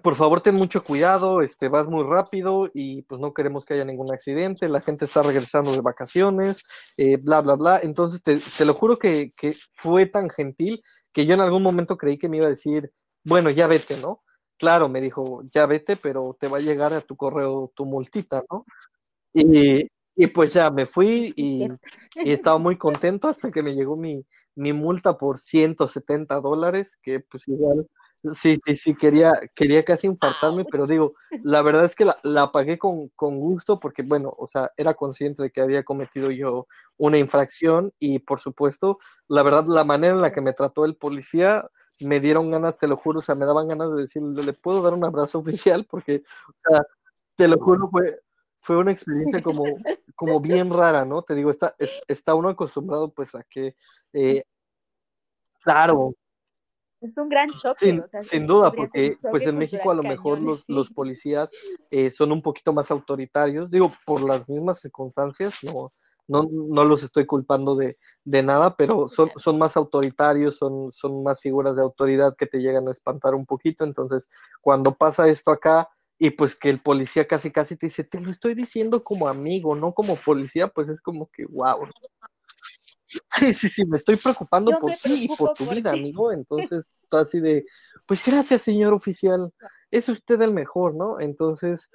por 0.03 0.15
favor 0.15 0.41
ten 0.41 0.55
mucho 0.55 0.83
cuidado, 0.83 1.43
este, 1.43 1.69
vas 1.69 1.89
muy 1.89 2.05
rápido 2.05 2.71
y 2.73 3.03
pues 3.03 3.21
no 3.21 3.35
queremos 3.35 3.67
que 3.67 3.75
haya 3.75 3.85
ningún 3.85 4.13
accidente, 4.13 4.69
la 4.69 4.81
gente 4.81 5.05
está 5.05 5.23
regresando 5.23 5.73
de 5.73 5.83
vacaciones, 5.83 6.63
eh, 6.97 7.19
bla, 7.19 7.43
bla, 7.43 7.57
bla. 7.57 7.81
Entonces 7.83 8.23
te, 8.23 8.39
te 8.39 8.65
lo 8.65 8.75
juro 8.75 8.99
que, 8.99 9.33
que, 9.37 9.55
fue 9.75 10.07
tan 10.07 10.31
gentil 10.31 10.83
que 11.13 11.27
yo 11.27 11.35
en 11.35 11.41
algún 11.43 11.63
momento 11.63 11.99
creí 11.99 12.17
que 12.17 12.29
me 12.31 12.39
iba 12.39 12.47
a 12.47 12.51
decir, 12.51 12.93
bueno, 13.25 13.51
ya 13.51 13.67
vete, 13.67 13.99
¿no? 13.99 14.23
Claro, 14.57 14.89
me 14.89 15.01
dijo, 15.03 15.43
ya 15.53 15.67
vete, 15.67 15.97
pero 15.97 16.37
te 16.41 16.49
va 16.49 16.59
a 16.59 16.61
llegar 16.61 16.95
a 16.95 17.03
tu 17.03 17.17
correo 17.17 17.73
tu 17.75 17.85
multita, 17.85 18.45
¿no? 18.51 18.65
Y, 19.35 19.89
y 20.19 20.27
pues 20.27 20.53
ya 20.53 20.69
me 20.71 20.85
fui 20.85 21.33
y, 21.37 21.65
y, 22.17 22.33
estaba 22.33 22.59
muy 22.59 22.77
contento 22.79 23.29
hasta 23.29 23.53
que 23.53 23.63
me 23.63 23.75
llegó 23.75 23.97
mi, 23.97 24.27
mi 24.57 24.73
multa 24.73 25.17
por 25.17 25.39
170 25.39 26.41
dólares, 26.41 26.99
que 27.01 27.21
pues 27.21 27.47
igual, 27.47 27.87
sí, 28.35 28.59
sí, 28.67 28.77
sí, 28.77 28.95
quería, 28.97 29.33
quería 29.55 29.85
casi 29.85 30.09
infartarme, 30.09 30.65
pero 30.65 30.87
digo, 30.87 31.15
la 31.45 31.63
verdad 31.63 31.85
es 31.85 31.95
que 31.95 32.05
la, 32.05 32.19
la 32.25 32.51
pagué 32.51 32.79
con, 32.79 33.11
con, 33.11 33.39
gusto 33.39 33.79
porque, 33.79 34.03
bueno, 34.03 34.35
o 34.37 34.49
sea, 34.49 34.73
era 34.77 34.95
consciente 34.95 35.45
de 35.45 35.51
que 35.51 35.61
había 35.61 35.85
cometido 35.85 36.33
yo 36.33 36.67
una 36.97 37.19
infracción 37.19 37.93
y 38.01 38.19
por 38.19 38.41
supuesto, 38.41 38.99
la 39.29 39.45
verdad, 39.45 39.67
la 39.69 39.85
manera 39.85 40.15
en 40.15 40.21
la 40.21 40.33
que 40.33 40.41
me 40.41 40.53
trató 40.53 40.85
el 40.85 40.97
policía, 40.97 41.71
me 42.01 42.19
dieron 42.19 42.51
ganas, 42.51 42.77
te 42.77 42.89
lo 42.89 42.97
juro, 42.97 43.21
o 43.21 43.23
sea, 43.23 43.37
me 43.37 43.47
daban 43.47 43.69
ganas 43.69 43.95
de 43.95 44.01
decirle, 44.01 44.43
¿le 44.43 44.53
puedo 44.53 44.83
dar 44.83 44.95
un 44.95 45.05
abrazo 45.05 45.39
oficial? 45.39 45.87
Porque, 45.89 46.25
o 46.49 46.71
sea, 46.71 46.83
te 47.37 47.47
lo 47.47 47.57
juro, 47.59 47.89
fue, 47.91 48.19
fue 48.61 48.77
una 48.77 48.91
experiencia 48.91 49.43
como, 49.43 49.65
como 50.15 50.41
bien 50.41 50.71
rara, 50.71 51.05
¿no? 51.05 51.23
Te 51.23 51.35
digo, 51.35 51.51
está, 51.51 51.75
está 52.07 52.35
uno 52.35 52.49
acostumbrado 52.49 53.11
pues 53.11 53.35
a 53.35 53.43
que, 53.45 53.75
eh, 54.13 54.43
claro. 55.61 56.15
Es 57.01 57.17
un 57.17 57.29
gran 57.29 57.51
choque. 57.51 57.85
Sin, 57.85 58.03
sin 58.23 58.47
duda, 58.47 58.73
porque 58.73 59.17
pues 59.31 59.47
en 59.47 59.57
México 59.57 59.91
a 59.91 59.95
lo 59.95 60.03
mejor 60.03 60.41
los, 60.41 60.65
los 60.67 60.91
policías 60.91 61.51
eh, 61.91 62.11
son 62.11 62.33
un 62.33 62.43
poquito 62.43 62.73
más 62.73 62.91
autoritarios, 62.91 63.71
digo, 63.71 63.93
por 64.05 64.21
las 64.23 64.49
mismas 64.49 64.81
circunstancias, 64.81 65.63
no, 65.63 65.93
no, 66.27 66.49
no 66.51 66.85
los 66.85 67.05
estoy 67.05 67.25
culpando 67.25 67.77
de, 67.77 67.99
de 68.25 68.43
nada, 68.43 68.77
pero 68.77 69.09
son, 69.09 69.31
son 69.37 69.59
más 69.59 69.77
autoritarios, 69.77 70.57
son, 70.57 70.93
son 70.93 71.23
más 71.23 71.41
figuras 71.41 71.77
de 71.77 71.83
autoridad 71.83 72.37
que 72.37 72.47
te 72.47 72.59
llegan 72.59 72.89
a 72.89 72.93
espantar 72.93 73.35
un 73.37 73.47
poquito, 73.47 73.85
entonces 73.85 74.29
cuando 74.61 74.95
pasa 74.95 75.29
esto 75.29 75.53
acá, 75.53 75.89
y 76.19 76.31
pues 76.31 76.57
que 76.57 76.69
el 76.69 76.81
policía 76.81 77.27
casi 77.27 77.51
casi 77.51 77.77
te 77.77 77.87
dice, 77.87 78.05
te 78.05 78.21
lo 78.21 78.31
estoy 78.31 78.55
diciendo 78.55 79.05
como 79.05 79.29
amigo, 79.29 79.75
no 79.75 79.93
como 79.93 80.17
policía, 80.17 80.69
pues 80.69 80.89
es 80.89 81.01
como 81.01 81.31
que, 81.33 81.45
wow. 81.47 81.89
Sí, 83.07 83.55
sí, 83.55 83.69
sí, 83.69 83.85
me 83.87 83.97
estoy 83.97 84.17
preocupando 84.17 84.77
por 84.79 84.91
ti 84.91 85.29
y 85.31 85.37
por 85.37 85.55
tu 85.55 85.67
vida, 85.67 85.93
amigo. 85.93 86.33
Entonces, 86.33 86.87
así 87.11 87.41
de, 87.41 87.65
pues 88.05 88.25
gracias, 88.25 88.63
señor 88.63 88.93
oficial, 88.93 89.53
es 89.91 90.09
usted 90.09 90.41
el 90.43 90.53
mejor, 90.53 90.95
¿no? 90.95 91.21
Entonces, 91.21 91.89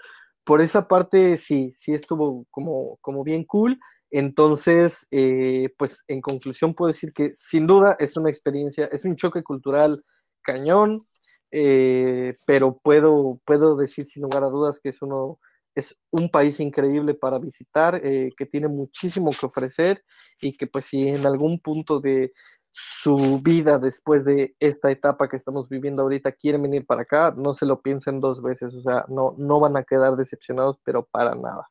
por 0.43 0.61
esa 0.61 0.87
parte, 0.87 1.37
sí, 1.37 1.73
sí 1.75 1.93
estuvo 1.93 2.45
como, 2.49 2.97
como 3.01 3.23
bien 3.23 3.43
cool. 3.43 3.79
Entonces, 4.09 5.07
eh, 5.11 5.73
pues 5.77 6.03
en 6.07 6.21
conclusión 6.21 6.75
puedo 6.75 6.91
decir 6.91 7.13
que 7.13 7.33
sin 7.35 7.67
duda 7.67 7.95
es 7.99 8.15
una 8.15 8.29
experiencia, 8.29 8.85
es 8.85 9.03
un 9.05 9.15
choque 9.15 9.43
cultural 9.43 10.03
cañón, 10.43 11.07
eh, 11.55 12.35
pero 12.47 12.79
puedo, 12.79 13.39
puedo 13.45 13.75
decir 13.75 14.05
sin 14.05 14.23
lugar 14.23 14.43
a 14.43 14.49
dudas 14.49 14.79
que 14.79 14.89
es, 14.89 15.01
uno, 15.03 15.39
es 15.75 15.95
un 16.09 16.29
país 16.29 16.59
increíble 16.59 17.13
para 17.13 17.37
visitar, 17.37 18.01
eh, 18.03 18.31
que 18.35 18.47
tiene 18.47 18.67
muchísimo 18.67 19.29
que 19.39 19.45
ofrecer 19.45 20.03
y 20.41 20.57
que 20.57 20.65
pues 20.65 20.85
si 20.85 21.07
en 21.09 21.27
algún 21.27 21.59
punto 21.59 21.99
de 21.99 22.33
su 22.71 23.39
vida 23.39 23.77
después 23.77 24.25
de 24.25 24.55
esta 24.59 24.89
etapa 24.89 25.29
que 25.29 25.37
estamos 25.37 25.69
viviendo 25.69 26.01
ahorita 26.01 26.31
quieren 26.31 26.63
venir 26.63 26.87
para 26.87 27.03
acá, 27.03 27.33
no 27.37 27.53
se 27.53 27.67
lo 27.67 27.81
piensen 27.81 28.19
dos 28.19 28.41
veces, 28.41 28.73
o 28.73 28.81
sea, 28.81 29.05
no, 29.07 29.35
no 29.37 29.59
van 29.59 29.77
a 29.77 29.83
quedar 29.83 30.15
decepcionados, 30.15 30.79
pero 30.83 31.05
para 31.05 31.35
nada. 31.35 31.67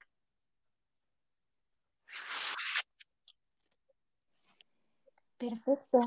Perfecto. 5.39 5.99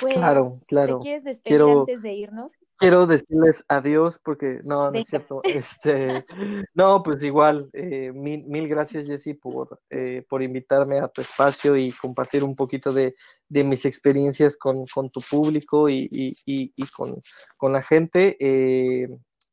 Pues, 0.00 0.14
claro, 0.14 0.58
claro. 0.66 0.98
¿Te 0.98 1.02
quieres 1.02 1.24
despedir 1.24 1.58
quiero, 1.58 1.80
antes 1.80 2.02
de 2.02 2.12
irnos? 2.14 2.58
Quiero 2.78 3.06
decirles 3.06 3.64
adiós 3.68 4.18
porque 4.24 4.60
no, 4.64 4.90
no 4.90 4.98
es 4.98 5.08
cierto. 5.08 5.42
Este, 5.44 6.24
no, 6.74 7.02
pues 7.02 7.22
igual, 7.22 7.68
eh, 7.72 8.12
mil, 8.12 8.46
mil, 8.46 8.68
gracias 8.68 9.06
Jessy 9.06 9.34
por, 9.34 9.80
eh, 9.90 10.24
por 10.28 10.42
invitarme 10.42 10.98
a 10.98 11.08
tu 11.08 11.20
espacio 11.20 11.76
y 11.76 11.92
compartir 11.92 12.42
un 12.44 12.56
poquito 12.56 12.92
de, 12.92 13.14
de 13.48 13.64
mis 13.64 13.84
experiencias 13.84 14.56
con, 14.56 14.84
con, 14.86 15.10
tu 15.10 15.20
público 15.20 15.88
y, 15.88 16.08
y, 16.10 16.32
y, 16.46 16.72
y 16.74 16.86
con, 16.86 17.20
con, 17.56 17.72
la 17.72 17.82
gente. 17.82 18.36
Eh, 18.40 19.08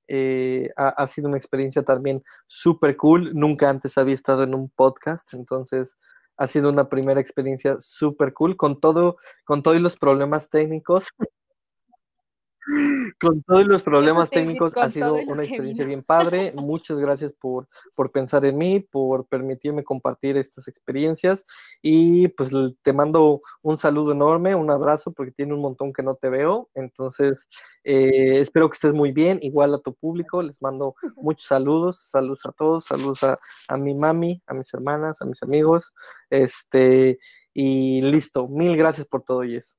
eh, 0.08 0.70
ha, 0.78 0.90
ha, 0.90 1.08
sido 1.08 1.28
una 1.28 1.38
experiencia 1.38 1.84
también 1.84 2.24
súper 2.46 2.96
cool. 2.96 3.34
Nunca 3.34 3.70
antes 3.70 3.98
había 3.98 4.16
estado 4.16 4.44
en 4.44 4.56
un 4.56 4.70
podcast, 4.70 5.34
entonces 5.34 5.98
ha 6.38 6.48
sido 6.48 6.70
una 6.70 6.90
primera 6.90 7.20
experiencia 7.20 7.78
súper 7.80 8.34
cool 8.34 8.56
con 8.58 8.80
todo, 8.80 9.18
con 9.46 9.64
todos 9.64 9.82
los 9.82 9.98
problemas 9.98 10.50
técnicos. 10.50 11.08
Con 13.20 13.42
todos 13.44 13.66
los 13.66 13.84
problemas 13.84 14.30
técnicos, 14.30 14.76
ha 14.76 14.90
sido 14.90 15.16
una 15.16 15.44
experiencia 15.44 15.86
bien 15.86 16.04
padre. 16.04 16.52
Muchas 16.56 16.98
gracias 16.98 17.34
por, 17.34 17.68
por 17.96 18.12
pensar 18.12 18.46
en 18.46 18.58
mí, 18.58 18.80
por 18.80 19.26
permitirme 19.28 19.84
compartir 19.84 20.38
estas 20.38 20.68
experiencias 20.68 21.46
y 21.82 22.28
pues 22.30 22.50
te 22.82 22.94
mando 22.94 23.42
un 23.62 23.78
saludo 23.78 24.12
enorme, 24.12 24.56
un 24.56 24.70
abrazo 24.70 25.14
porque 25.14 25.32
tiene 25.32 25.54
un 25.54 25.62
montón 25.62 25.94
que 25.94 26.04
no 26.04 26.16
te 26.16 26.30
veo. 26.30 26.70
Entonces, 26.76 27.40
eh, 27.84 28.40
espero 28.40 28.70
que 28.70 28.76
estés 28.76 28.94
muy 28.94 29.12
bien, 29.12 29.40
igual 29.42 29.74
a 29.74 29.80
tu 29.80 29.94
público, 29.94 30.42
les 30.42 30.62
mando 30.62 30.96
muchos 31.16 31.48
saludos, 31.48 32.08
saludos 32.10 32.46
a 32.46 32.52
todos, 32.52 32.86
saludos 32.86 33.24
a, 33.24 33.40
a 33.70 33.78
mi 33.78 33.96
mami, 33.96 34.42
a 34.48 34.54
mis 34.54 34.74
hermanas, 34.74 35.22
a 35.22 35.26
mis 35.26 35.42
amigos, 35.44 35.94
este, 36.30 37.20
y 37.54 38.02
listo, 38.02 38.48
mil 38.48 38.76
gracias 38.76 39.08
por 39.08 39.24
todo 39.24 39.44
y 39.44 39.56
eso. 39.56 39.77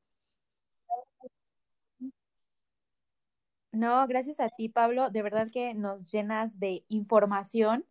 No, 3.72 4.06
gracias 4.06 4.40
a 4.40 4.48
ti, 4.48 4.68
Pablo. 4.68 5.10
De 5.10 5.22
verdad 5.22 5.48
que 5.52 5.74
nos 5.74 6.10
llenas 6.10 6.58
de 6.58 6.84
información. 6.88 7.84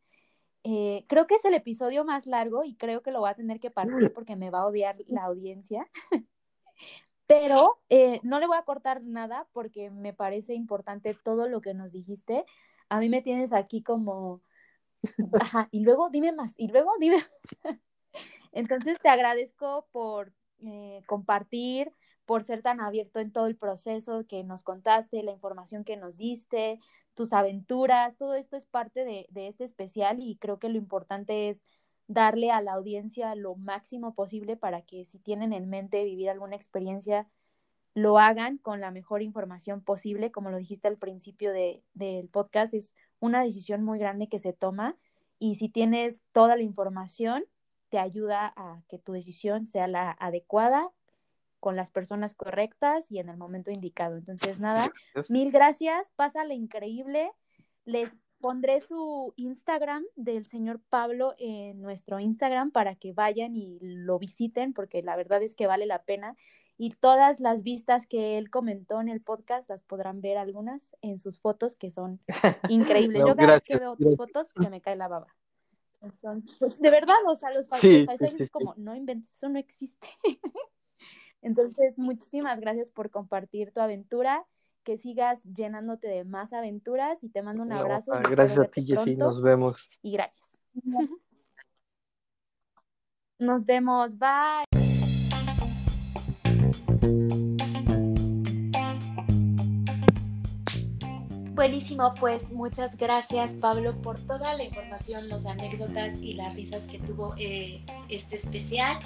Eh, 0.63 1.05
creo 1.07 1.27
que 1.27 1.35
es 1.35 1.45
el 1.45 1.53
episodio 1.53 2.03
más 2.03 2.25
largo 2.25 2.63
y 2.63 2.75
creo 2.75 3.01
que 3.01 3.11
lo 3.11 3.19
voy 3.19 3.29
a 3.29 3.35
tener 3.35 3.59
que 3.59 3.71
partir 3.71 4.11
porque 4.13 4.35
me 4.35 4.49
va 4.49 4.61
a 4.61 4.65
odiar 4.67 4.97
la 5.07 5.23
audiencia. 5.23 5.87
Pero 7.27 7.79
eh, 7.89 8.19
no 8.23 8.39
le 8.39 8.47
voy 8.47 8.57
a 8.57 8.63
cortar 8.63 9.03
nada 9.03 9.47
porque 9.51 9.89
me 9.89 10.13
parece 10.13 10.53
importante 10.53 11.13
todo 11.13 11.47
lo 11.47 11.61
que 11.61 11.73
nos 11.73 11.91
dijiste. 11.91 12.45
A 12.89 12.99
mí 12.99 13.09
me 13.09 13.21
tienes 13.21 13.53
aquí 13.53 13.83
como, 13.83 14.41
ajá, 15.39 15.67
y 15.71 15.81
luego 15.81 16.09
dime 16.09 16.31
más, 16.31 16.53
y 16.57 16.69
luego 16.69 16.91
dime. 16.99 17.17
Entonces 18.53 18.97
te 19.01 19.09
agradezco 19.09 19.87
por 19.91 20.33
eh, 20.63 21.01
compartir, 21.05 21.91
por 22.27 22.43
ser 22.43 22.61
tan 22.61 22.81
abierto 22.81 23.19
en 23.19 23.31
todo 23.31 23.47
el 23.47 23.55
proceso 23.55 24.25
que 24.27 24.43
nos 24.43 24.63
contaste, 24.63 25.23
la 25.23 25.31
información 25.31 25.85
que 25.85 25.95
nos 25.95 26.17
diste, 26.17 26.77
tus 27.13 27.31
aventuras, 27.31 28.17
todo 28.17 28.35
esto 28.35 28.57
es 28.57 28.65
parte 28.65 29.05
de, 29.05 29.27
este 29.47 29.63
especial 29.63 30.19
y 30.19 30.35
creo 30.35 30.59
que 30.59 30.67
lo 30.67 30.77
importante 30.77 31.47
es 31.47 31.63
darle 32.07 32.51
a 32.51 32.61
la 32.61 32.73
audiencia 32.73 33.33
lo 33.33 33.55
máximo 33.55 34.13
posible 34.13 34.57
para 34.57 34.81
que 34.81 35.05
si 35.05 35.19
tienen 35.19 35.53
en 35.53 35.69
mente 35.69 36.03
vivir 36.03 36.29
alguna 36.29 36.57
experiencia, 36.57 37.29
lo 37.93 38.19
hagan 38.19 38.57
con 38.57 38.81
la 38.81 38.91
mejor 38.91 39.21
información 39.21 39.81
posible. 39.81 40.29
Como 40.29 40.51
lo 40.51 40.57
dijiste 40.57 40.89
al 40.89 40.97
principio 40.97 41.53
del 41.53 42.29
podcast, 42.29 42.73
es 42.73 42.93
una 43.19 43.41
decisión 43.41 43.83
muy 43.83 43.99
grande 43.99 44.27
que 44.27 44.39
se 44.39 44.51
toma 44.51 44.97
y 45.39 45.55
si 45.55 45.69
tienes 45.69 46.21
toda 46.33 46.57
la 46.57 46.63
información, 46.63 47.45
te 47.87 47.99
ayuda 47.99 48.53
a 48.57 48.83
que 48.89 48.99
tu 48.99 49.13
decisión 49.13 49.65
sea 49.65 49.87
la 49.87 50.11
adecuada 50.11 50.91
con 51.59 51.75
las 51.75 51.91
personas 51.91 52.35
correctas 52.35 53.11
y 53.11 53.19
en 53.19 53.29
el 53.29 53.37
momento 53.37 53.71
indicado. 53.71 54.17
Entonces, 54.17 54.59
nada, 54.59 54.91
mil 55.29 55.51
gracias, 55.51 56.11
pásale 56.15 56.53
increíble. 56.55 57.31
Les 57.85 58.09
pondré 58.39 58.79
su 58.81 59.33
Instagram 59.35 60.03
del 60.15 60.45
señor 60.45 60.79
Pablo 60.89 61.33
en 61.37 61.81
nuestro 61.81 62.19
Instagram 62.19 62.71
para 62.71 62.95
que 62.95 63.13
vayan 63.13 63.55
y 63.55 63.79
lo 63.81 64.19
visiten, 64.19 64.73
porque 64.73 65.01
la 65.01 65.15
verdad 65.15 65.41
es 65.41 65.55
que 65.55 65.67
vale 65.67 65.85
la 65.85 66.03
pena. 66.03 66.35
Y 66.79 66.91
todas 66.91 67.39
las 67.39 67.63
vistas 67.63 68.05
que 68.05 68.37
él 68.37 68.51
comentó 68.51 69.01
en 69.01 69.09
el 69.09 69.21
podcast 69.21 69.67
las 69.67 69.83
podrán 69.83 70.21
ver 70.21 70.37
algunas 70.37 70.95
en 71.01 71.17
sus 71.17 71.39
fotos 71.39 71.75
que 71.75 71.89
son 71.89 72.19
increíbles. 72.69 73.23
Yo 73.25 73.35
cada 73.35 73.55
vez 73.55 73.63
que 73.63 73.77
veo 73.77 73.95
tus 73.95 74.15
fotos 74.15 74.49
se 74.49 74.69
me 74.69 74.79
cae 74.79 74.95
la 74.95 75.07
baba. 75.07 75.35
Entonces, 76.01 76.55
pues 76.59 76.79
de 76.79 76.91
verdad, 76.91 77.15
o 77.27 77.35
sea, 77.35 77.51
los 77.51 77.67
sí, 77.81 78.05
como, 78.51 78.75
no 78.77 78.95
inventes, 78.95 79.35
eso 79.35 79.49
no 79.49 79.57
existe. 79.57 80.07
Entonces, 81.41 81.97
muchísimas 81.97 82.59
gracias 82.59 82.89
por 82.89 83.09
compartir 83.09 83.71
tu 83.71 83.81
aventura, 83.81 84.45
que 84.83 84.97
sigas 84.97 85.43
llenándote 85.43 86.07
de 86.07 86.23
más 86.23 86.53
aventuras 86.53 87.23
y 87.23 87.29
te 87.29 87.41
mando 87.41 87.63
un 87.63 87.71
abrazo. 87.71 88.13
gracias 88.29 88.59
a 88.59 88.65
ti, 88.65 88.85
Jessy, 88.85 89.15
nos 89.15 89.41
vemos. 89.41 89.87
Y 90.01 90.13
gracias. 90.13 90.57
Nos 93.39 93.65
vemos, 93.67 94.17
bye. 94.17 94.65
Buenísimo, 101.53 102.13
pues 102.19 102.51
muchas 102.51 102.95
gracias 102.97 103.53
Pablo 103.55 103.99
por 104.01 104.19
toda 104.19 104.53
la 104.53 104.63
información, 104.63 105.27
las 105.27 105.45
anécdotas 105.45 106.21
y 106.21 106.33
las 106.33 106.55
risas 106.55 106.87
que 106.87 106.99
tuvo 106.99 107.35
eh, 107.37 107.83
este 108.09 108.35
especial, 108.35 108.97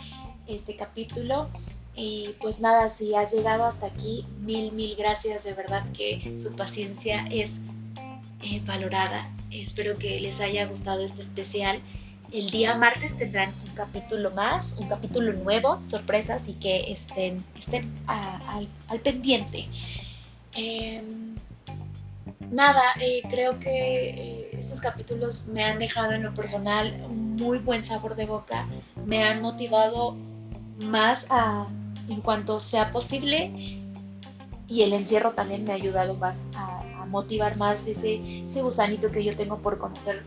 este 0.47 0.75
capítulo. 0.75 1.49
Y 1.95 2.35
pues 2.39 2.59
nada, 2.59 2.89
si 2.89 3.15
has 3.15 3.33
llegado 3.33 3.65
hasta 3.65 3.87
aquí, 3.87 4.25
mil, 4.39 4.71
mil 4.71 4.95
gracias. 4.95 5.43
De 5.43 5.53
verdad 5.53 5.83
que 5.93 6.37
su 6.41 6.55
paciencia 6.55 7.25
es 7.29 7.61
eh, 8.43 8.61
valorada. 8.65 9.29
Espero 9.51 9.97
que 9.97 10.19
les 10.19 10.39
haya 10.39 10.65
gustado 10.65 11.03
este 11.03 11.21
especial. 11.21 11.81
El 12.31 12.49
día 12.49 12.75
martes 12.75 13.17
tendrán 13.17 13.53
un 13.67 13.75
capítulo 13.75 14.31
más, 14.31 14.77
un 14.79 14.87
capítulo 14.87 15.33
nuevo, 15.33 15.83
sorpresas 15.83 16.47
y 16.47 16.53
que 16.53 16.91
estén, 16.91 17.43
estén 17.59 17.93
al, 18.07 18.69
pendiente. 19.03 19.67
Em, 20.53 21.35
nada, 22.49 22.81
eh, 23.01 23.21
creo 23.29 23.59
que 23.59 24.09
eh, 24.09 24.49
esos 24.53 24.79
capítulos 24.79 25.47
me 25.47 25.65
han 25.65 25.77
dejado 25.79 26.13
en 26.13 26.23
lo 26.23 26.33
personal 26.33 27.03
un 27.09 27.35
muy 27.35 27.57
buen 27.57 27.83
sabor 27.83 28.15
de 28.15 28.25
boca, 28.25 28.65
me 29.05 29.23
han 29.23 29.41
motivado 29.41 30.15
más 30.79 31.27
a 31.29 31.67
en 32.09 32.21
cuanto 32.21 32.59
sea 32.59 32.91
posible 32.91 33.51
y 34.67 34.83
el 34.83 34.93
encierro 34.93 35.31
también 35.31 35.63
me 35.63 35.71
ha 35.71 35.75
ayudado 35.75 36.15
más 36.15 36.49
a, 36.55 36.77
motivar 37.07 37.57
más 37.57 37.87
ese, 37.87 38.45
ese, 38.45 38.61
gusanito 38.61 39.11
que 39.11 39.23
yo 39.23 39.35
tengo 39.35 39.57
por 39.57 39.79
conocer 39.79 40.23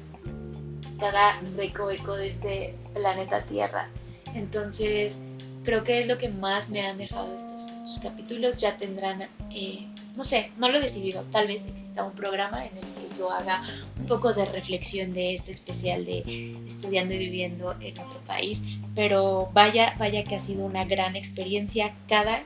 cada 0.99 1.41
recoveco 1.57 2.15
de 2.15 2.27
este 2.27 2.75
planeta 2.93 3.41
Tierra. 3.43 3.89
Entonces, 4.35 5.21
creo 5.63 5.83
que 5.83 6.01
es 6.01 6.07
lo 6.07 6.19
que 6.19 6.29
más 6.29 6.69
me 6.69 6.87
han 6.87 6.99
dejado 6.99 7.35
estos, 7.35 7.69
estos 7.69 8.01
capítulos. 8.01 8.61
Ya 8.61 8.77
tendrán 8.77 9.23
eh, 9.51 9.87
no 10.17 10.25
sé, 10.25 10.53
no 10.57 10.69
lo 10.69 10.79
he 10.79 10.81
decidido. 10.81 11.23
Tal 11.33 11.47
vez 11.49 11.67
exista 11.67 12.05
un 12.05 12.13
programa 12.13 12.65
en 12.65 12.77
el 12.77 12.85
que 12.85 13.09
yo 13.19 13.31
haga 13.31 13.63
poco 14.07 14.33
de 14.33 14.45
reflexión 14.45 15.13
de 15.13 15.35
este 15.35 15.53
especial 15.53 16.05
de 16.05 16.57
estudiando 16.69 17.15
y 17.15 17.19
viviendo 17.19 17.75
en 17.81 17.99
otro 17.99 18.21
país. 18.27 18.63
Pero 18.95 19.51
vaya, 19.53 19.95
vaya 19.99 20.25
que 20.25 20.37
ha 20.37 20.41
sido 20.41 20.65
una 20.65 20.85
gran 20.85 21.17
experiencia. 21.17 21.95
Cada, 22.09 22.43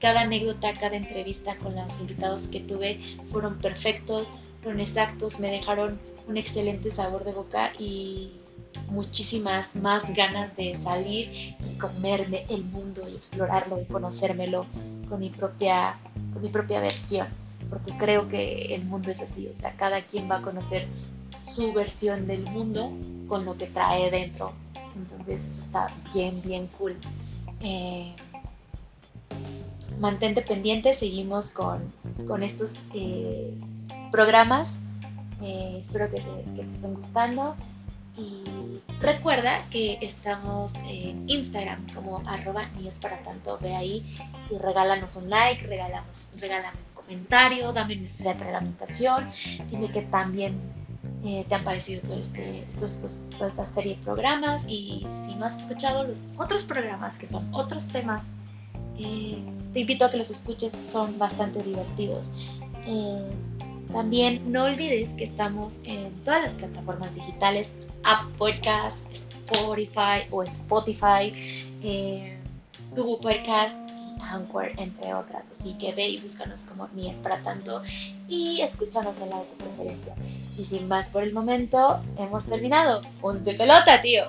cada 0.00 0.22
anécdota, 0.22 0.72
cada 0.74 0.96
entrevista 0.96 1.56
con 1.56 1.74
los 1.74 2.00
invitados 2.00 2.48
que 2.48 2.60
tuve 2.60 3.00
fueron 3.30 3.58
perfectos, 3.58 4.28
fueron 4.62 4.80
exactos, 4.80 5.40
me 5.40 5.50
dejaron 5.50 5.98
un 6.28 6.36
excelente 6.36 6.90
sabor 6.92 7.24
de 7.24 7.32
boca 7.32 7.72
y 7.78 8.32
muchísimas 8.88 9.76
más 9.76 10.14
ganas 10.14 10.56
de 10.56 10.76
salir 10.78 11.30
y 11.32 11.78
comerme 11.78 12.44
el 12.48 12.64
mundo 12.64 13.08
y 13.08 13.14
explorarlo 13.14 13.80
y 13.80 13.84
conocérmelo 13.86 14.66
con 15.08 15.20
mi 15.20 15.30
propia, 15.30 15.98
con 16.32 16.42
mi 16.42 16.48
propia 16.48 16.80
versión, 16.80 17.26
porque 17.68 17.92
creo 17.96 18.28
que 18.28 18.74
el 18.74 18.84
mundo 18.84 19.10
es 19.10 19.20
así, 19.20 19.48
o 19.48 19.56
sea, 19.56 19.74
cada 19.76 20.02
quien 20.02 20.30
va 20.30 20.36
a 20.38 20.42
conocer 20.42 20.86
su 21.42 21.72
versión 21.72 22.26
del 22.26 22.42
mundo 22.44 22.92
con 23.28 23.44
lo 23.44 23.56
que 23.56 23.66
trae 23.66 24.10
dentro, 24.10 24.52
entonces 24.96 25.44
eso 25.46 25.60
está 25.60 25.86
bien, 26.12 26.40
bien 26.42 26.66
cool. 26.78 26.96
Eh, 27.60 28.14
mantente 29.98 30.42
pendiente, 30.42 30.94
seguimos 30.94 31.50
con, 31.50 31.92
estos 32.42 32.80
eh, 32.94 33.54
programas, 34.10 34.82
eh, 35.42 35.76
espero 35.78 36.08
que 36.08 36.20
te, 36.20 36.44
que 36.54 36.64
te 36.64 36.70
estén 36.70 36.94
gustando. 36.94 37.54
Y 38.16 38.80
recuerda 38.98 39.64
que 39.70 39.98
estamos 40.02 40.74
en 40.86 41.28
Instagram 41.30 41.86
como 41.94 42.22
arroba 42.26 42.68
ni 42.76 42.88
es 42.88 42.98
para 42.98 43.22
tanto. 43.22 43.56
Ve 43.62 43.74
ahí 43.74 44.04
y 44.50 44.58
regálanos 44.58 45.16
un 45.16 45.30
like, 45.30 45.66
regálame 45.66 46.76
un 46.76 46.89
comentario, 47.10 47.72
dame 47.72 48.08
una 48.20 48.32
retroalimentación, 48.32 49.28
dime 49.68 49.90
que 49.90 50.02
también 50.02 50.60
eh, 51.24 51.44
te 51.48 51.54
han 51.56 51.64
parecido 51.64 52.02
todo 52.02 52.22
este, 52.22 52.60
estos, 52.68 53.18
de 53.38 53.98
programas 54.04 54.64
y 54.68 55.06
si 55.16 55.34
no 55.34 55.46
has 55.46 55.58
escuchado 55.58 56.04
los 56.04 56.34
otros 56.38 56.62
programas 56.62 57.18
que 57.18 57.26
son 57.26 57.52
otros 57.52 57.88
temas, 57.88 58.34
eh, 58.96 59.42
te 59.72 59.80
invito 59.80 60.04
a 60.04 60.10
que 60.10 60.18
los 60.18 60.30
escuches, 60.30 60.78
son 60.84 61.18
bastante 61.18 61.62
divertidos. 61.62 62.34
Eh, 62.86 63.28
también 63.92 64.52
no 64.52 64.64
olvides 64.64 65.14
que 65.14 65.24
estamos 65.24 65.80
en 65.84 66.14
todas 66.24 66.42
las 66.42 66.54
plataformas 66.54 67.12
digitales, 67.14 67.76
Apple 68.04 68.34
Podcast, 68.38 69.04
Spotify 69.12 70.28
o 70.30 70.44
Spotify, 70.44 71.32
eh, 71.82 72.38
Google 72.94 73.18
Podcast 73.20 73.89
Anchor, 74.22 74.72
entre 74.76 75.14
otras. 75.14 75.52
Así 75.52 75.74
que 75.74 75.92
ve 75.92 76.08
y 76.08 76.18
búscanos 76.18 76.64
como 76.64 76.88
Ni 76.94 77.10
es 77.10 77.18
para 77.18 77.42
tanto 77.42 77.82
y 78.28 78.60
escúchanos 78.60 79.20
en 79.20 79.30
la 79.30 79.38
de 79.38 79.44
tu 79.46 79.56
preferencia. 79.56 80.14
Y 80.58 80.64
sin 80.64 80.88
más 80.88 81.08
por 81.08 81.22
el 81.22 81.32
momento, 81.32 82.02
hemos 82.16 82.46
terminado. 82.46 83.00
¡Punto 83.20 83.50
pelota, 83.56 84.00
tío! 84.02 84.24